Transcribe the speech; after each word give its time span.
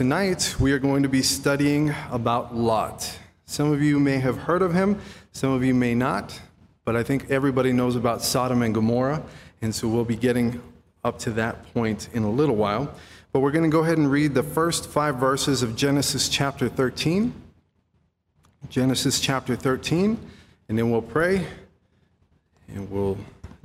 tonight 0.00 0.56
we 0.58 0.72
are 0.72 0.78
going 0.78 1.02
to 1.02 1.10
be 1.10 1.20
studying 1.20 1.94
about 2.10 2.56
Lot. 2.56 3.18
Some 3.44 3.70
of 3.70 3.82
you 3.82 4.00
may 4.00 4.16
have 4.16 4.38
heard 4.38 4.62
of 4.62 4.72
him, 4.72 4.98
some 5.32 5.52
of 5.52 5.62
you 5.62 5.74
may 5.74 5.94
not, 5.94 6.40
but 6.86 6.96
I 6.96 7.02
think 7.02 7.30
everybody 7.30 7.70
knows 7.70 7.96
about 7.96 8.22
Sodom 8.22 8.62
and 8.62 8.74
Gomorrah, 8.74 9.22
and 9.60 9.74
so 9.74 9.88
we'll 9.88 10.06
be 10.06 10.16
getting 10.16 10.62
up 11.04 11.18
to 11.18 11.30
that 11.32 11.70
point 11.74 12.08
in 12.14 12.22
a 12.22 12.30
little 12.30 12.56
while. 12.56 12.90
But 13.30 13.40
we're 13.40 13.50
going 13.50 13.64
to 13.64 13.68
go 13.70 13.80
ahead 13.80 13.98
and 13.98 14.10
read 14.10 14.32
the 14.32 14.42
first 14.42 14.88
five 14.88 15.16
verses 15.16 15.62
of 15.62 15.76
Genesis 15.76 16.30
chapter 16.30 16.70
13. 16.70 17.34
Genesis 18.70 19.20
chapter 19.20 19.54
13, 19.54 20.18
and 20.70 20.78
then 20.78 20.90
we'll 20.90 21.02
pray 21.02 21.46
and 22.68 22.90
we'll 22.90 23.18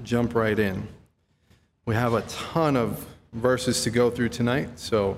jump 0.03 0.35
right 0.35 0.59
in. 0.59 0.85
We 1.85 1.95
have 1.95 2.13
a 2.13 2.23
ton 2.23 2.75
of 2.75 3.07
verses 3.31 3.83
to 3.83 3.89
go 3.89 4.09
through 4.09 4.29
tonight, 4.29 4.77
so 4.77 5.17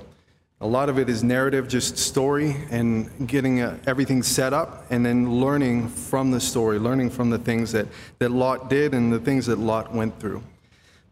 a 0.60 0.68
lot 0.68 0.89
of 0.89 0.98
it 0.98 1.08
is 1.08 1.24
narrative, 1.24 1.68
just 1.68 2.00
story, 2.00 2.55
and 2.71 3.28
getting 3.28 3.61
uh, 3.61 3.78
everything 3.86 4.24
set 4.24 4.54
up, 4.54 4.86
and 4.89 5.06
then 5.06 5.39
learning 5.39 5.88
from 5.88 6.32
the 6.32 6.39
story, 6.39 6.80
learning 6.80 7.11
from 7.11 7.30
the 7.30 7.38
things 7.38 7.71
that, 7.74 7.88
that 8.18 8.32
Lot 8.32 8.68
did 8.68 8.96
and 8.96 9.14
the 9.14 9.20
things 9.20 9.46
that 9.46 9.60
Lot 9.60 9.93
went 9.93 10.20
through. 10.20 10.42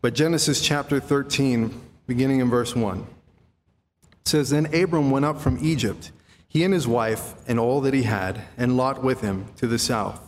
But 0.02 0.16
Genesis 0.16 0.62
chapter 0.62 1.00
13, 1.00 1.80
beginning 2.08 2.40
in 2.40 2.50
verse 2.50 2.76
1, 2.76 3.06
says 4.26 4.50
Then 4.50 4.74
Abram 4.74 5.12
went 5.12 5.26
up 5.26 5.40
from 5.40 5.64
Egypt, 5.64 6.12
he 6.48 6.64
and 6.64 6.74
his 6.74 6.88
wife, 6.88 7.36
and 7.48 7.60
all 7.60 7.82
that 7.82 7.94
he 7.94 8.04
had, 8.04 8.42
and 8.58 8.76
Lot 8.76 9.04
with 9.04 9.22
him, 9.22 9.46
to 9.58 9.68
the 9.68 9.78
south. 9.78 10.22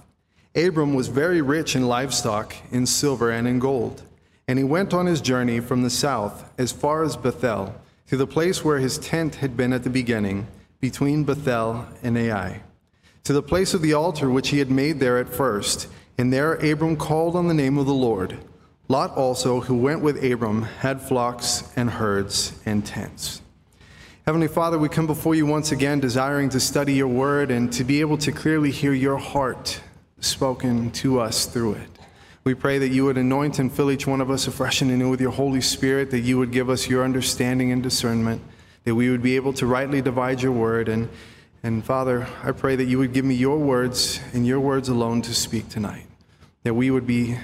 Abram 0.55 0.93
was 0.93 1.07
very 1.07 1.41
rich 1.41 1.76
in 1.76 1.88
livestock, 1.88 2.55
in 2.71 2.85
silver, 2.85 3.31
and 3.31 3.48
in 3.48 3.57
gold. 3.57 4.04
And 4.48 4.59
he 4.59 4.63
went 4.63 4.93
on 4.93 5.07
his 5.07 5.21
journey 5.21 5.59
from 5.59 5.81
the 5.81 5.90
south 5.90 6.48
as 6.59 6.71
far 6.71 7.04
as 7.04 7.18
Bethel 7.18 7.76
to 8.07 8.17
the 8.17 8.27
place 8.27 8.63
where 8.63 8.79
his 8.79 8.97
tent 8.97 9.35
had 9.35 9.57
been 9.57 9.73
at 9.73 9.84
the 9.84 9.89
beginning, 9.89 10.48
between 10.79 11.23
Bethel 11.23 11.85
and 12.03 12.17
Ai, 12.17 12.61
to 13.23 13.34
the 13.34 13.41
place 13.41 13.73
of 13.73 13.82
the 13.82 13.93
altar 13.93 14.29
which 14.29 14.49
he 14.49 14.59
had 14.59 14.71
made 14.71 14.99
there 14.99 15.18
at 15.18 15.29
first. 15.29 15.87
And 16.17 16.32
there 16.32 16.54
Abram 16.54 16.98
called 16.98 17.35
on 17.35 17.48
the 17.48 17.54
name 17.54 17.77
of 17.77 17.85
the 17.85 17.93
Lord. 17.93 18.37
Lot 18.87 19.12
also, 19.12 19.59
who 19.62 19.76
went 19.76 20.01
with 20.01 20.23
Abram, 20.23 20.63
had 20.63 21.01
flocks 21.01 21.63
and 21.76 21.90
herds 21.90 22.54
and 22.65 22.85
tents. 22.85 23.41
Heavenly 24.26 24.48
Father, 24.48 24.79
we 24.79 24.89
come 24.89 25.07
before 25.07 25.35
you 25.35 25.45
once 25.45 25.71
again, 25.71 25.99
desiring 25.99 26.49
to 26.49 26.60
study 26.60 26.93
your 26.93 27.07
word 27.07 27.51
and 27.51 27.71
to 27.73 27.84
be 27.84 27.99
able 27.99 28.17
to 28.20 28.32
clearly 28.32 28.71
hear 28.71 28.93
your 28.93 29.17
heart 29.17 29.82
spoken 30.20 30.91
to 30.91 31.20
us 31.20 31.45
through 31.45 31.73
it. 31.73 31.96
We 32.48 32.53
pray 32.53 32.77
that 32.77 32.93
you 32.93 33.03
would 33.03 33.17
anoint 33.17 33.59
and 33.59 33.70
fill 33.70 33.91
each 33.91 34.07
one 34.07 34.21
of 34.21 34.31
us 34.31 34.48
afresh 34.48 34.81
and 34.81 34.90
anew 34.90 35.09
with 35.09 35.20
your 35.20 35.31
Holy 35.31 35.59
Spirit, 35.59 36.12
that 36.12 36.21
you 36.21 36.37
would 36.37 36.54
give 36.54 36.70
us 36.70 36.87
your 36.87 37.04
understanding 37.04 37.73
and 37.73 37.84
discernment, 37.84 38.41
that 38.85 38.95
we 38.95 39.09
would 39.09 39.21
be 39.21 39.35
able 39.35 39.51
to 39.51 39.65
rightly 39.65 40.01
divide 40.01 40.41
your 40.41 40.54
word. 40.54 40.87
And, 40.87 41.09
and 41.62 41.84
Father, 41.84 42.26
I 42.41 42.54
pray 42.54 42.77
that 42.77 42.85
you 42.85 42.99
would 42.99 43.12
give 43.12 43.26
me 43.26 43.35
your 43.35 43.57
words 43.57 44.21
and 44.31 44.48
your 44.48 44.62
words 44.62 44.87
alone 44.87 45.21
to 45.23 45.34
speak 45.34 45.67
tonight, 45.67 46.05
that 46.63 46.73
we 46.73 46.89
would 46.89 47.05
be 47.05 47.37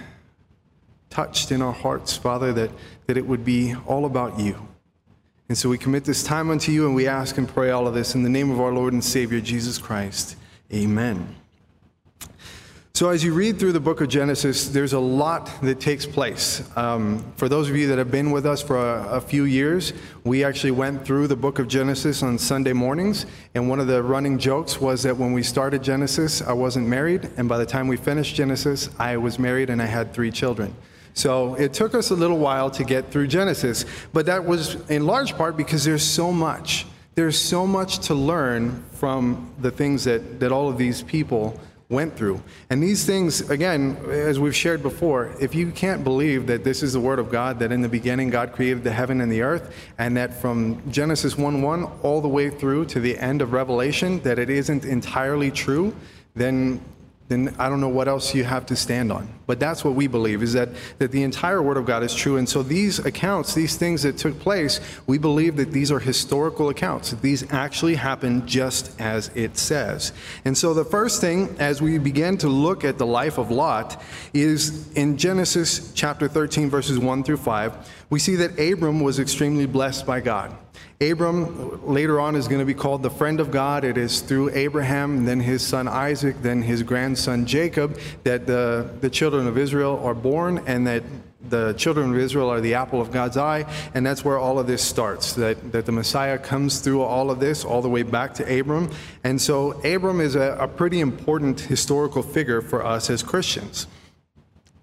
touched 1.09 1.51
in 1.51 1.61
our 1.61 1.73
hearts, 1.73 2.15
Father, 2.15 2.53
that, 2.53 2.71
that 3.07 3.17
it 3.17 3.27
would 3.27 3.43
be 3.43 3.75
all 3.85 4.05
about 4.05 4.39
you. 4.39 4.69
And 5.49 5.57
so 5.57 5.67
we 5.67 5.77
commit 5.77 6.05
this 6.05 6.23
time 6.23 6.49
unto 6.49 6.71
you 6.71 6.85
and 6.85 6.95
we 6.95 7.09
ask 7.09 7.37
and 7.37 7.45
pray 7.45 7.71
all 7.71 7.87
of 7.87 7.93
this 7.93 8.15
in 8.15 8.23
the 8.23 8.29
name 8.29 8.49
of 8.49 8.61
our 8.61 8.71
Lord 8.71 8.93
and 8.93 9.03
Savior, 9.03 9.41
Jesus 9.41 9.77
Christ. 9.77 10.37
Amen. 10.71 11.42
So, 12.95 13.09
as 13.09 13.23
you 13.23 13.33
read 13.33 13.57
through 13.57 13.71
the 13.71 13.79
book 13.79 14.01
of 14.01 14.07
Genesis, 14.07 14.67
there's 14.67 14.93
a 14.93 14.99
lot 14.99 15.49
that 15.63 15.79
takes 15.79 16.05
place. 16.05 16.61
Um, 16.77 17.25
for 17.37 17.49
those 17.49 17.67
of 17.67 17.75
you 17.75 17.87
that 17.87 17.97
have 17.97 18.11
been 18.11 18.29
with 18.29 18.45
us 18.45 18.61
for 18.61 18.77
a, 18.77 19.13
a, 19.13 19.19
few 19.19 19.45
years, 19.45 19.93
we 20.23 20.43
actually 20.43 20.69
went 20.69 21.03
through 21.03 21.25
the 21.25 21.35
book 21.35 21.57
of 21.57 21.67
Genesis 21.67 22.21
on 22.21 22.37
Sunday 22.37 22.71
mornings. 22.71 23.25
And 23.55 23.67
one 23.67 23.79
of 23.79 23.87
the 23.87 24.03
running 24.03 24.37
jokes 24.37 24.79
was 24.79 25.01
that 25.01 25.17
when 25.17 25.33
we 25.33 25.41
started 25.41 25.81
Genesis, 25.81 26.43
I 26.43 26.53
wasn't 26.53 26.87
married. 26.87 27.31
And 27.35 27.49
by 27.49 27.57
the 27.57 27.65
time 27.65 27.87
we 27.87 27.97
finished 27.97 28.35
Genesis, 28.35 28.91
I 28.99 29.17
was 29.17 29.39
married 29.39 29.71
and 29.71 29.81
I 29.81 29.87
had 29.87 30.13
three 30.13 30.29
children. 30.29 30.75
So, 31.15 31.55
it 31.55 31.73
took 31.73 31.95
us 31.95 32.11
a 32.11 32.15
little 32.15 32.37
while 32.37 32.69
to 32.69 32.83
get 32.83 33.09
through 33.09 33.25
Genesis. 33.25 33.85
But 34.13 34.27
that 34.27 34.45
was 34.45 34.75
in 34.91 35.07
large 35.07 35.35
part 35.35 35.57
because 35.57 35.83
there's 35.83 36.03
so 36.03 36.31
much. 36.31 36.85
There's 37.15 37.39
so 37.39 37.65
much 37.65 38.05
to 38.07 38.13
learn 38.13 38.83
from 38.91 39.51
the 39.57 39.71
things 39.71 40.03
that, 40.03 40.39
that 40.41 40.51
all 40.51 40.69
of 40.69 40.77
these 40.77 41.01
people 41.01 41.59
went 41.93 42.17
through. 42.17 42.41
And 42.69 42.81
these 42.81 43.05
things, 43.05 43.49
again, 43.49 43.97
as 44.09 44.39
we've 44.39 44.55
shared 44.55 44.81
before, 44.81 45.33
if 45.39 45.55
you 45.55 45.71
can't 45.71 46.03
believe 46.03 46.47
that 46.47 46.63
this 46.63 46.83
is 46.83 46.93
the 46.93 46.99
Word 46.99 47.19
of 47.19 47.31
God, 47.31 47.59
that 47.59 47.71
in 47.71 47.81
the 47.81 47.89
beginning 47.89 48.29
God 48.29 48.51
created 48.51 48.83
the 48.83 48.91
heaven 48.91 49.21
and 49.21 49.31
the 49.31 49.41
earth, 49.41 49.73
and 49.97 50.17
that 50.17 50.33
from 50.33 50.81
Genesis 50.91 51.37
1 51.37 51.61
1 51.61 51.83
all 52.01 52.19
the 52.19 52.27
way 52.27 52.49
through 52.49 52.85
to 52.85 52.99
the 52.99 53.17
end 53.17 53.41
of 53.41 53.53
Revelation, 53.53 54.19
that 54.21 54.39
it 54.39 54.49
isn't 54.49 54.83
entirely 54.83 55.51
true, 55.51 55.95
then 56.35 56.81
then 57.29 57.55
I 57.57 57.69
don't 57.69 57.79
know 57.79 57.89
what 57.89 58.07
else 58.07 58.35
you 58.35 58.43
have 58.43 58.65
to 58.65 58.75
stand 58.75 59.11
on. 59.11 59.29
But 59.47 59.59
that's 59.59 59.83
what 59.83 59.95
we 59.95 60.07
believe 60.07 60.43
is 60.43 60.53
that, 60.53 60.69
that 60.99 61.11
the 61.11 61.23
entire 61.23 61.61
Word 61.61 61.77
of 61.77 61.85
God 61.85 62.03
is 62.03 62.13
true. 62.13 62.37
And 62.37 62.47
so 62.47 62.63
these 62.63 62.99
accounts, 62.99 63.53
these 63.53 63.77
things 63.77 64.03
that 64.03 64.17
took 64.17 64.37
place, 64.39 64.81
we 65.07 65.17
believe 65.17 65.55
that 65.55 65.71
these 65.71 65.91
are 65.91 65.99
historical 65.99 66.69
accounts. 66.69 67.11
These 67.11 67.51
actually 67.51 67.95
happened 67.95 68.45
just 68.45 68.99
as 68.99 69.29
it 69.35 69.57
says. 69.57 70.11
And 70.43 70.57
so 70.57 70.73
the 70.73 70.85
first 70.85 71.21
thing, 71.21 71.55
as 71.59 71.81
we 71.81 71.97
begin 71.97 72.37
to 72.39 72.49
look 72.49 72.83
at 72.83 72.97
the 72.97 73.05
life 73.05 73.37
of 73.37 73.51
Lot, 73.51 74.01
is 74.33 74.91
in 74.93 75.17
Genesis 75.17 75.93
chapter 75.93 76.27
13, 76.27 76.69
verses 76.69 76.99
1 76.99 77.23
through 77.23 77.37
5, 77.37 77.91
we 78.09 78.19
see 78.19 78.35
that 78.35 78.59
Abram 78.59 78.99
was 78.99 79.19
extremely 79.19 79.65
blessed 79.65 80.05
by 80.05 80.19
God. 80.19 80.55
Abram 81.11 81.85
later 81.85 82.19
on 82.19 82.35
is 82.35 82.47
going 82.47 82.59
to 82.59 82.65
be 82.65 82.73
called 82.73 83.03
the 83.03 83.09
friend 83.09 83.39
of 83.39 83.51
God. 83.51 83.83
It 83.83 83.97
is 83.97 84.21
through 84.21 84.51
Abraham, 84.53 85.25
then 85.25 85.39
his 85.39 85.65
son 85.65 85.87
Isaac, 85.87 86.41
then 86.41 86.61
his 86.61 86.83
grandson 86.83 87.45
Jacob, 87.45 87.99
that 88.23 88.45
the, 88.47 88.89
the 89.01 89.09
children 89.09 89.47
of 89.47 89.57
Israel 89.57 89.99
are 90.03 90.13
born, 90.13 90.63
and 90.65 90.87
that 90.87 91.03
the 91.49 91.73
children 91.73 92.11
of 92.11 92.17
Israel 92.17 92.49
are 92.49 92.61
the 92.61 92.73
apple 92.75 93.01
of 93.01 93.11
God's 93.11 93.37
eye. 93.37 93.65
And 93.93 94.05
that's 94.05 94.23
where 94.23 94.37
all 94.37 94.59
of 94.59 94.67
this 94.67 94.81
starts, 94.81 95.33
that, 95.33 95.71
that 95.73 95.85
the 95.85 95.91
Messiah 95.91 96.37
comes 96.37 96.79
through 96.79 97.01
all 97.01 97.29
of 97.29 97.39
this, 97.39 97.65
all 97.65 97.81
the 97.81 97.89
way 97.89 98.03
back 98.03 98.33
to 98.35 98.59
Abram. 98.59 98.89
And 99.23 99.41
so 99.41 99.71
Abram 99.81 100.21
is 100.21 100.35
a, 100.35 100.57
a 100.59 100.67
pretty 100.67 101.01
important 101.01 101.59
historical 101.59 102.23
figure 102.23 102.61
for 102.61 102.85
us 102.85 103.09
as 103.09 103.23
Christians. 103.23 103.87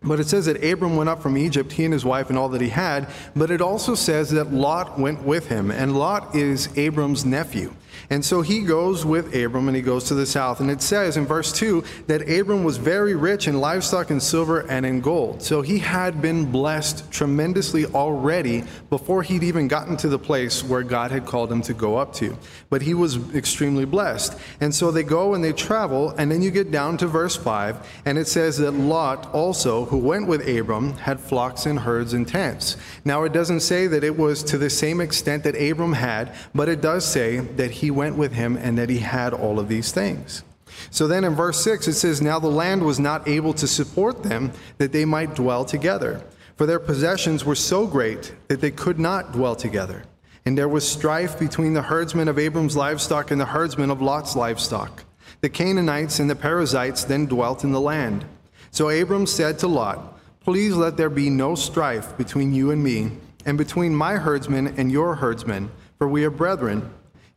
But 0.03 0.19
it 0.19 0.29
says 0.29 0.47
that 0.47 0.65
Abram 0.65 0.97
went 0.97 1.11
up 1.11 1.23
from 1.23 1.37
Egypt, 1.37 1.73
he 1.73 1.85
and 1.85 1.93
his 1.93 2.05
wife 2.05 2.31
and 2.31 2.39
all 2.39 2.49
that 2.51 2.61
he 2.61 2.71
had. 2.71 3.09
But 3.37 3.51
it 3.51 3.61
also 3.61 3.95
says 3.95 4.31
that 4.31 4.53
Lot 4.53 4.99
went 4.99 5.23
with 5.23 5.49
him. 5.49 5.71
And 5.71 5.95
Lot 5.95 6.35
is 6.35 6.69
Abram's 6.79 7.25
nephew. 7.27 7.75
And 8.11 8.25
so 8.25 8.43
he 8.43 8.63
goes 8.63 9.07
with 9.07 9.37
Abram 9.37 9.69
and 9.69 9.77
he 9.77 9.83
goes 9.83 10.05
to 10.05 10.15
the 10.15 10.27
south. 10.27 10.59
And 10.59 10.69
it 10.69 10.83
says 10.83 11.17
in 11.17 11.27
verse 11.27 11.53
2 11.53 11.85
that 12.09 12.29
Abram 12.29 12.65
was 12.65 12.77
very 12.77 13.15
rich 13.15 13.47
in 13.47 13.61
livestock 13.61 14.11
and 14.11 14.21
silver 14.21 14.61
and 14.69 14.85
in 14.85 15.01
gold. 15.01 15.43
So 15.43 15.63
he 15.63 15.79
had 15.79 16.21
been 16.21 16.51
blessed 16.51 17.09
tremendously 17.13 17.87
already 17.87 18.65
before 18.89 19.23
he'd 19.23 19.45
even 19.45 19.69
gotten 19.69 19.97
to 19.99 20.09
the 20.09 20.19
place 20.19 20.65
where 20.65 20.83
God 20.83 21.13
had 21.13 21.25
called 21.25 21.53
him 21.53 21.63
to 21.63 21.73
go 21.73 21.99
up 21.99 22.13
to. 22.15 22.37
But 22.69 22.83
he 22.83 22.95
was 22.95 23.33
extremely 23.33 23.85
blessed. 23.85 24.37
And 24.61 24.75
so 24.75 24.91
they 24.91 25.05
go 25.05 25.35
and 25.35 25.45
they 25.45 25.53
travel. 25.53 26.11
And 26.19 26.33
then 26.33 26.43
you 26.43 26.51
get 26.51 26.73
down 26.73 26.99
to 26.99 27.07
verse 27.07 27.37
5 27.37 28.03
and 28.05 28.19
it 28.19 28.27
says 28.27 28.59
that 28.59 28.73
Lot 28.73 29.33
also, 29.33 29.85
who 29.85 29.99
went 29.99 30.27
with 30.27 30.49
Abram, 30.49 30.95
had 30.95 31.21
flocks 31.21 31.65
and 31.65 31.79
herds 31.79 32.13
and 32.13 32.27
tents. 32.27 32.77
Now 33.05 33.23
it 33.23 33.33
doesn't 33.33 33.61
say 33.61 33.87
that 33.87 34.03
it 34.03 34.19
was 34.19 34.43
to 34.45 34.59
the 34.59 34.69
same 34.69 35.01
extent 35.01 35.45
that 35.45 35.55
Abram 35.55 35.93
had, 35.93 36.35
but 36.53 36.69
it 36.69 36.81
does 36.81 37.05
say 37.05 37.39
that 37.39 37.71
he 37.71 37.93
went 37.93 38.00
with 38.09 38.33
him 38.33 38.57
and 38.57 38.77
that 38.79 38.91
he 38.91 38.99
had 38.99 39.33
all 39.33 39.59
of 39.59 39.69
these 39.69 39.93
things. 39.93 40.43
So 40.91 41.07
then 41.07 41.25
in 41.25 41.35
verse 41.35 41.63
6, 41.63 41.89
it 41.89 41.95
says, 41.95 42.23
Now 42.23 42.39
the 42.39 42.49
land 42.49 42.85
was 42.85 42.99
not 42.99 43.29
able 43.29 43.53
to 43.55 43.67
support 43.67 44.23
them, 44.23 44.53
that 44.79 44.93
they 44.93 45.05
might 45.05 45.35
dwell 45.35 45.65
together. 45.65 46.23
For 46.57 46.67
their 46.67 46.79
possessions 46.79 47.45
were 47.45 47.55
so 47.55 47.87
great 47.87 48.35
that 48.49 48.61
they 48.61 48.71
could 48.71 48.99
not 48.99 49.33
dwell 49.33 49.57
together. 49.57 50.05
And 50.45 50.57
there 50.57 50.69
was 50.69 50.89
strife 50.89 51.39
between 51.39 51.75
the 51.75 51.83
herdsmen 51.83 52.29
of 52.29 52.39
Abram's 52.39 52.77
livestock 52.77 53.31
and 53.31 53.41
the 53.41 53.47
herdsmen 53.47 53.91
of 53.91 54.01
Lot's 54.01 54.37
livestock. 54.37 55.05
The 55.43 55.49
Canaanites 55.49 56.19
and 56.19 56.29
the 56.29 56.37
Perizzites 56.37 57.05
then 57.05 57.27
dwelt 57.27 57.65
in 57.65 57.73
the 57.73 57.81
land. 57.81 58.25
So 58.71 58.89
Abram 58.89 59.27
said 59.27 59.59
to 59.61 59.67
Lot, 59.67 60.19
Please 60.41 60.75
let 60.75 60.97
there 60.97 61.11
be 61.11 61.31
no 61.31 61.55
strife 61.55 62.17
between 62.17 62.55
you 62.55 62.71
and 62.71 62.83
me, 62.83 63.13
and 63.45 63.57
between 63.57 63.95
my 63.95 64.17
herdsmen 64.17 64.75
and 64.77 64.91
your 64.91 65.15
herdsmen, 65.15 65.71
for 65.99 66.09
we 66.09 66.25
are 66.25 66.31
brethren. 66.31 66.91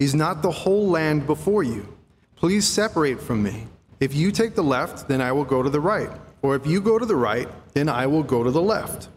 Is 0.03 0.13
not 0.13 0.41
the 0.41 0.51
whole 0.51 0.89
land 0.89 1.25
before 1.25 1.63
you? 1.63 1.87
Please 2.35 2.67
separate 2.67 3.21
from 3.21 3.41
me. 3.41 3.67
If 4.01 4.13
you 4.13 4.33
take 4.33 4.53
the 4.53 4.61
left, 4.61 5.07
then 5.07 5.21
I 5.21 5.31
will 5.31 5.45
go 5.45 5.63
to 5.63 5.69
the 5.69 5.79
right. 5.79 6.09
Or 6.41 6.57
if 6.57 6.67
you 6.67 6.81
go 6.81 6.99
to 6.99 7.05
the 7.05 7.15
right, 7.15 7.47
then 7.73 7.87
I 7.87 8.07
will 8.07 8.21
go 8.21 8.43
to 8.43 8.51
the 8.51 8.61
left. 8.61 9.07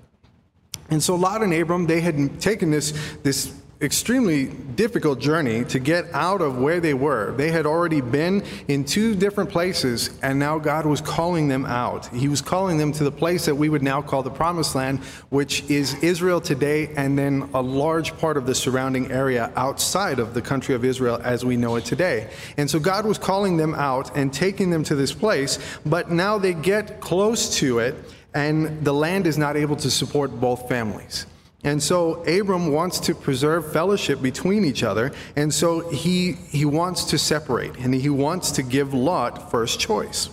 And 0.89 1.03
so 1.03 1.17
Lot 1.17 1.43
and 1.43 1.53
Abram, 1.53 1.89
they 1.89 2.01
had 2.01 2.41
taken 2.41 2.71
this, 2.71 2.93
this 3.25 3.53
extremely 3.81 4.47
difficult 4.47 5.21
journey 5.21 5.65
to 5.65 5.79
get 5.79 6.07
out 6.15 6.41
of 6.41 6.59
where 6.59 6.81
they 6.81 6.95
were. 6.95 7.33
They 7.37 7.51
had 7.51 7.67
already 7.67 8.01
been 8.01 8.43
in 8.69 8.85
two 8.85 9.15
different 9.15 9.51
places, 9.51 10.19
and 10.23 10.39
now 10.39 10.59
God 10.59 10.87
was 10.87 11.03
calling 11.03 11.49
them 11.49 11.67
out. 11.67 12.07
He 12.07 12.29
was 12.29 12.41
calling 12.41 12.79
them 12.79 12.93
to 12.93 13.05
the 13.05 13.11
place 13.11 13.45
that 13.45 13.55
we 13.55 13.69
would 13.69 13.83
now 13.83 14.01
call 14.01 14.23
the 14.23 14.31
Promised 14.31 14.75
Land, 14.75 15.01
which 15.29 15.63
is 15.71 15.95
Israel 16.03 16.41
today, 16.41 16.89
and 16.97 17.19
then 17.19 17.51
a 17.53 17.61
large 17.61 18.17
part 18.17 18.39
of 18.39 18.47
the 18.47 18.55
surrounding 18.55 19.13
area 19.13 19.53
outside 19.57 20.19
of 20.19 20.33
the 20.33 20.43
country 20.43 20.75
of 20.75 20.85
Israel 20.85 21.21
as 21.23 21.45
we 21.45 21.57
know 21.57 21.77
it 21.77 21.85
today. 21.85 22.31
And 22.57 22.71
so 22.71 22.79
God 22.79 23.05
was 23.05 23.19
calling 23.19 23.59
them 23.59 23.75
out 23.75 24.17
and 24.17 24.33
taking 24.33 24.71
them 24.71 24.85
to 24.85 24.95
this 24.95 25.13
place, 25.13 25.59
but 25.85 26.11
now 26.11 26.39
they 26.39 26.55
get 26.55 27.01
close 27.01 27.59
to 27.59 27.81
it, 27.81 27.95
and 28.33 28.83
the 28.85 28.93
land 28.93 29.27
is 29.27 29.37
not 29.37 29.57
able 29.57 29.77
to 29.77 29.91
support 29.91 30.41
both 30.41 30.67
families. 30.67 31.27
And 31.67 31.83
so 31.83 32.23
Abram 32.23 32.71
wants 32.71 33.01
to 33.01 33.15
preserve 33.15 33.73
fellowship 33.73 34.23
between 34.23 34.65
each 34.65 34.85
other, 34.85 35.11
and 35.35 35.53
so 35.53 35.91
he, 35.91 36.33
he 36.33 36.65
wants 36.65 37.05
to 37.07 37.19
separate, 37.19 37.77
and 37.79 37.93
he 37.93 38.09
wants 38.09 38.53
to 38.53 38.63
give 38.63 38.95
Lot 38.95 39.51
first 39.51 39.81
choice. 39.81 40.31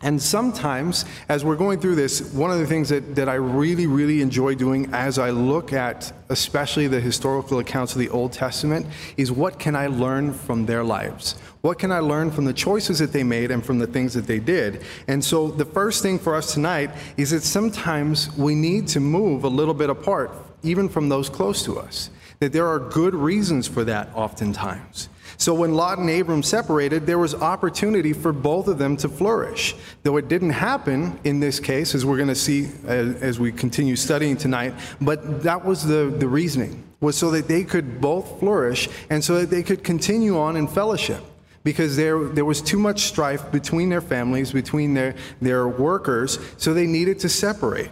And 0.00 0.20
sometimes, 0.20 1.04
as 1.28 1.44
we're 1.44 1.56
going 1.56 1.80
through 1.80 1.96
this, 1.96 2.32
one 2.32 2.50
of 2.50 2.58
the 2.58 2.66
things 2.66 2.88
that, 2.88 3.14
that 3.14 3.28
I 3.28 3.34
really, 3.34 3.86
really 3.86 4.22
enjoy 4.22 4.54
doing 4.54 4.88
as 4.92 5.18
I 5.18 5.30
look 5.30 5.74
at 5.74 6.12
especially 6.30 6.88
the 6.88 6.98
historical 6.98 7.58
accounts 7.58 7.92
of 7.92 7.98
the 7.98 8.08
Old 8.08 8.32
Testament 8.32 8.86
is 9.16 9.30
what 9.30 9.58
can 9.58 9.76
I 9.76 9.86
learn 9.86 10.32
from 10.32 10.64
their 10.66 10.82
lives? 10.82 11.36
What 11.62 11.78
can 11.78 11.92
I 11.92 12.00
learn 12.00 12.32
from 12.32 12.44
the 12.44 12.52
choices 12.52 12.98
that 12.98 13.12
they 13.12 13.22
made 13.22 13.52
and 13.52 13.64
from 13.64 13.78
the 13.78 13.86
things 13.86 14.14
that 14.14 14.26
they 14.26 14.40
did? 14.40 14.82
And 15.06 15.24
so, 15.24 15.48
the 15.48 15.64
first 15.64 16.02
thing 16.02 16.18
for 16.18 16.34
us 16.34 16.52
tonight 16.52 16.90
is 17.16 17.30
that 17.30 17.44
sometimes 17.44 18.36
we 18.36 18.56
need 18.56 18.88
to 18.88 19.00
move 19.00 19.44
a 19.44 19.48
little 19.48 19.72
bit 19.72 19.88
apart, 19.88 20.32
even 20.64 20.88
from 20.88 21.08
those 21.08 21.30
close 21.30 21.64
to 21.64 21.78
us. 21.78 22.10
That 22.40 22.52
there 22.52 22.66
are 22.66 22.80
good 22.80 23.14
reasons 23.14 23.68
for 23.68 23.84
that 23.84 24.10
oftentimes. 24.12 25.08
So 25.36 25.54
when 25.54 25.74
Lot 25.74 25.98
and 25.98 26.10
Abram 26.10 26.42
separated, 26.42 27.06
there 27.06 27.18
was 27.18 27.34
opportunity 27.34 28.12
for 28.12 28.32
both 28.32 28.68
of 28.68 28.78
them 28.78 28.96
to 28.98 29.08
flourish. 29.08 29.74
Though 30.02 30.16
it 30.16 30.28
didn't 30.28 30.50
happen 30.50 31.18
in 31.24 31.40
this 31.40 31.58
case, 31.58 31.94
as 31.94 32.04
we're 32.04 32.16
going 32.16 32.28
to 32.28 32.34
see 32.34 32.68
as, 32.86 33.22
as, 33.22 33.40
we 33.40 33.50
continue 33.50 33.96
studying 33.96 34.36
tonight, 34.36 34.74
but 35.00 35.42
that 35.42 35.64
was 35.64 35.84
the, 35.86 36.14
the 36.16 36.28
reasoning, 36.28 36.82
was 37.00 37.16
so 37.16 37.30
that 37.30 37.48
they 37.48 37.64
could 37.64 38.00
both 38.00 38.40
flourish 38.40 38.88
and 39.10 39.24
so 39.24 39.40
that 39.40 39.50
they 39.50 39.62
could 39.62 39.82
continue 39.82 40.38
on 40.38 40.56
in 40.56 40.68
fellowship. 40.68 41.24
Because 41.64 41.96
there, 41.96 42.24
there 42.24 42.44
was 42.44 42.60
too 42.60 42.78
much 42.78 43.02
strife 43.02 43.50
between 43.52 43.88
their 43.88 44.00
families, 44.00 44.52
between 44.52 44.94
their, 44.94 45.14
their 45.40 45.68
workers, 45.68 46.38
so 46.56 46.74
they 46.74 46.86
needed 46.86 47.20
to 47.20 47.28
separate. 47.28 47.90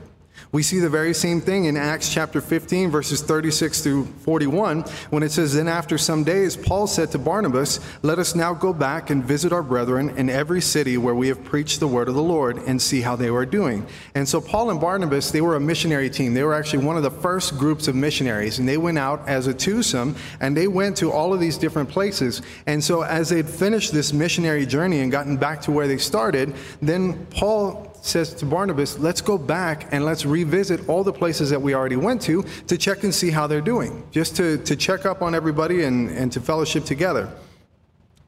We 0.52 0.64
see 0.64 0.80
the 0.80 0.90
very 0.90 1.14
same 1.14 1.40
thing 1.40 1.66
in 1.66 1.76
Acts 1.76 2.12
chapter 2.12 2.40
15, 2.40 2.90
verses 2.90 3.22
36 3.22 3.82
through 3.82 4.06
41, 4.24 4.82
when 5.10 5.22
it 5.22 5.30
says, 5.30 5.54
Then 5.54 5.68
after 5.68 5.96
some 5.96 6.24
days, 6.24 6.56
Paul 6.56 6.88
said 6.88 7.12
to 7.12 7.18
Barnabas, 7.18 7.78
Let 8.02 8.18
us 8.18 8.34
now 8.34 8.52
go 8.52 8.72
back 8.72 9.10
and 9.10 9.22
visit 9.22 9.52
our 9.52 9.62
brethren 9.62 10.10
in 10.18 10.28
every 10.28 10.60
city 10.60 10.96
where 10.98 11.14
we 11.14 11.28
have 11.28 11.44
preached 11.44 11.78
the 11.78 11.86
word 11.86 12.08
of 12.08 12.16
the 12.16 12.22
Lord 12.22 12.56
and 12.56 12.82
see 12.82 13.00
how 13.00 13.14
they 13.14 13.30
were 13.30 13.46
doing. 13.46 13.86
And 14.16 14.28
so 14.28 14.40
Paul 14.40 14.70
and 14.70 14.80
Barnabas, 14.80 15.30
they 15.30 15.40
were 15.40 15.54
a 15.54 15.60
missionary 15.60 16.10
team. 16.10 16.34
They 16.34 16.42
were 16.42 16.54
actually 16.54 16.84
one 16.84 16.96
of 16.96 17.04
the 17.04 17.12
first 17.12 17.56
groups 17.56 17.86
of 17.86 17.94
missionaries, 17.94 18.58
and 18.58 18.68
they 18.68 18.76
went 18.76 18.98
out 18.98 19.28
as 19.28 19.46
a 19.46 19.54
twosome, 19.54 20.16
and 20.40 20.56
they 20.56 20.66
went 20.66 20.96
to 20.96 21.12
all 21.12 21.32
of 21.32 21.38
these 21.38 21.58
different 21.58 21.88
places. 21.88 22.42
And 22.66 22.82
so 22.82 23.02
as 23.02 23.28
they'd 23.28 23.48
finished 23.48 23.92
this 23.92 24.12
missionary 24.12 24.66
journey 24.66 24.98
and 24.98 25.12
gotten 25.12 25.36
back 25.36 25.60
to 25.62 25.70
where 25.70 25.86
they 25.86 25.98
started, 25.98 26.54
then 26.82 27.24
Paul 27.26 27.89
says 28.02 28.34
to 28.34 28.46
Barnabas, 28.46 28.98
let's 28.98 29.20
go 29.20 29.38
back 29.38 29.88
and 29.92 30.04
let's 30.04 30.24
revisit 30.24 30.88
all 30.88 31.04
the 31.04 31.12
places 31.12 31.50
that 31.50 31.60
we 31.60 31.74
already 31.74 31.96
went 31.96 32.22
to 32.22 32.44
to 32.66 32.78
check 32.78 33.04
and 33.04 33.14
see 33.14 33.30
how 33.30 33.46
they're 33.46 33.60
doing, 33.60 34.02
just 34.10 34.36
to, 34.36 34.58
to 34.58 34.76
check 34.76 35.06
up 35.06 35.22
on 35.22 35.34
everybody 35.34 35.84
and, 35.84 36.10
and 36.10 36.32
to 36.32 36.40
fellowship 36.40 36.84
together. 36.84 37.32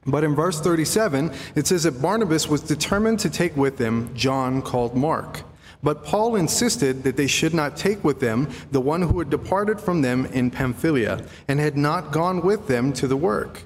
But 0.07 0.25
in 0.25 0.35
verse 0.35 0.61
37, 0.61 1.33
it 1.55 1.67
says 1.67 1.85
that 1.85 2.03
Barnabas 2.03 2.49
was 2.49 2.61
determined 2.61 3.21
to 3.21 3.31
take 3.31 3.57
with 3.57 3.77
them 3.77 4.13
John 4.15 4.61
called 4.61 4.97
Mark. 4.97 5.43
But 5.83 6.05
Paul 6.05 6.37
insisted 6.37 7.03
that 7.03 7.17
they 7.17 7.27
should 7.27 7.55
not 7.55 7.77
take 7.77 8.05
with 8.05 8.21
them 8.21 8.49
the 8.71 8.81
one 8.81 9.03
who 9.03 9.19
had 9.19 9.31
departed 9.31 9.81
from 9.81 10.03
them 10.03 10.27
in 10.27 10.51
Pamphylia 10.51 11.25
and 11.49 11.59
had 11.59 11.77
not 11.77 12.13
gone 12.13 12.41
with 12.43 12.69
them 12.69 12.93
to 12.95 13.09
the 13.09 13.17
work. 13.17 13.63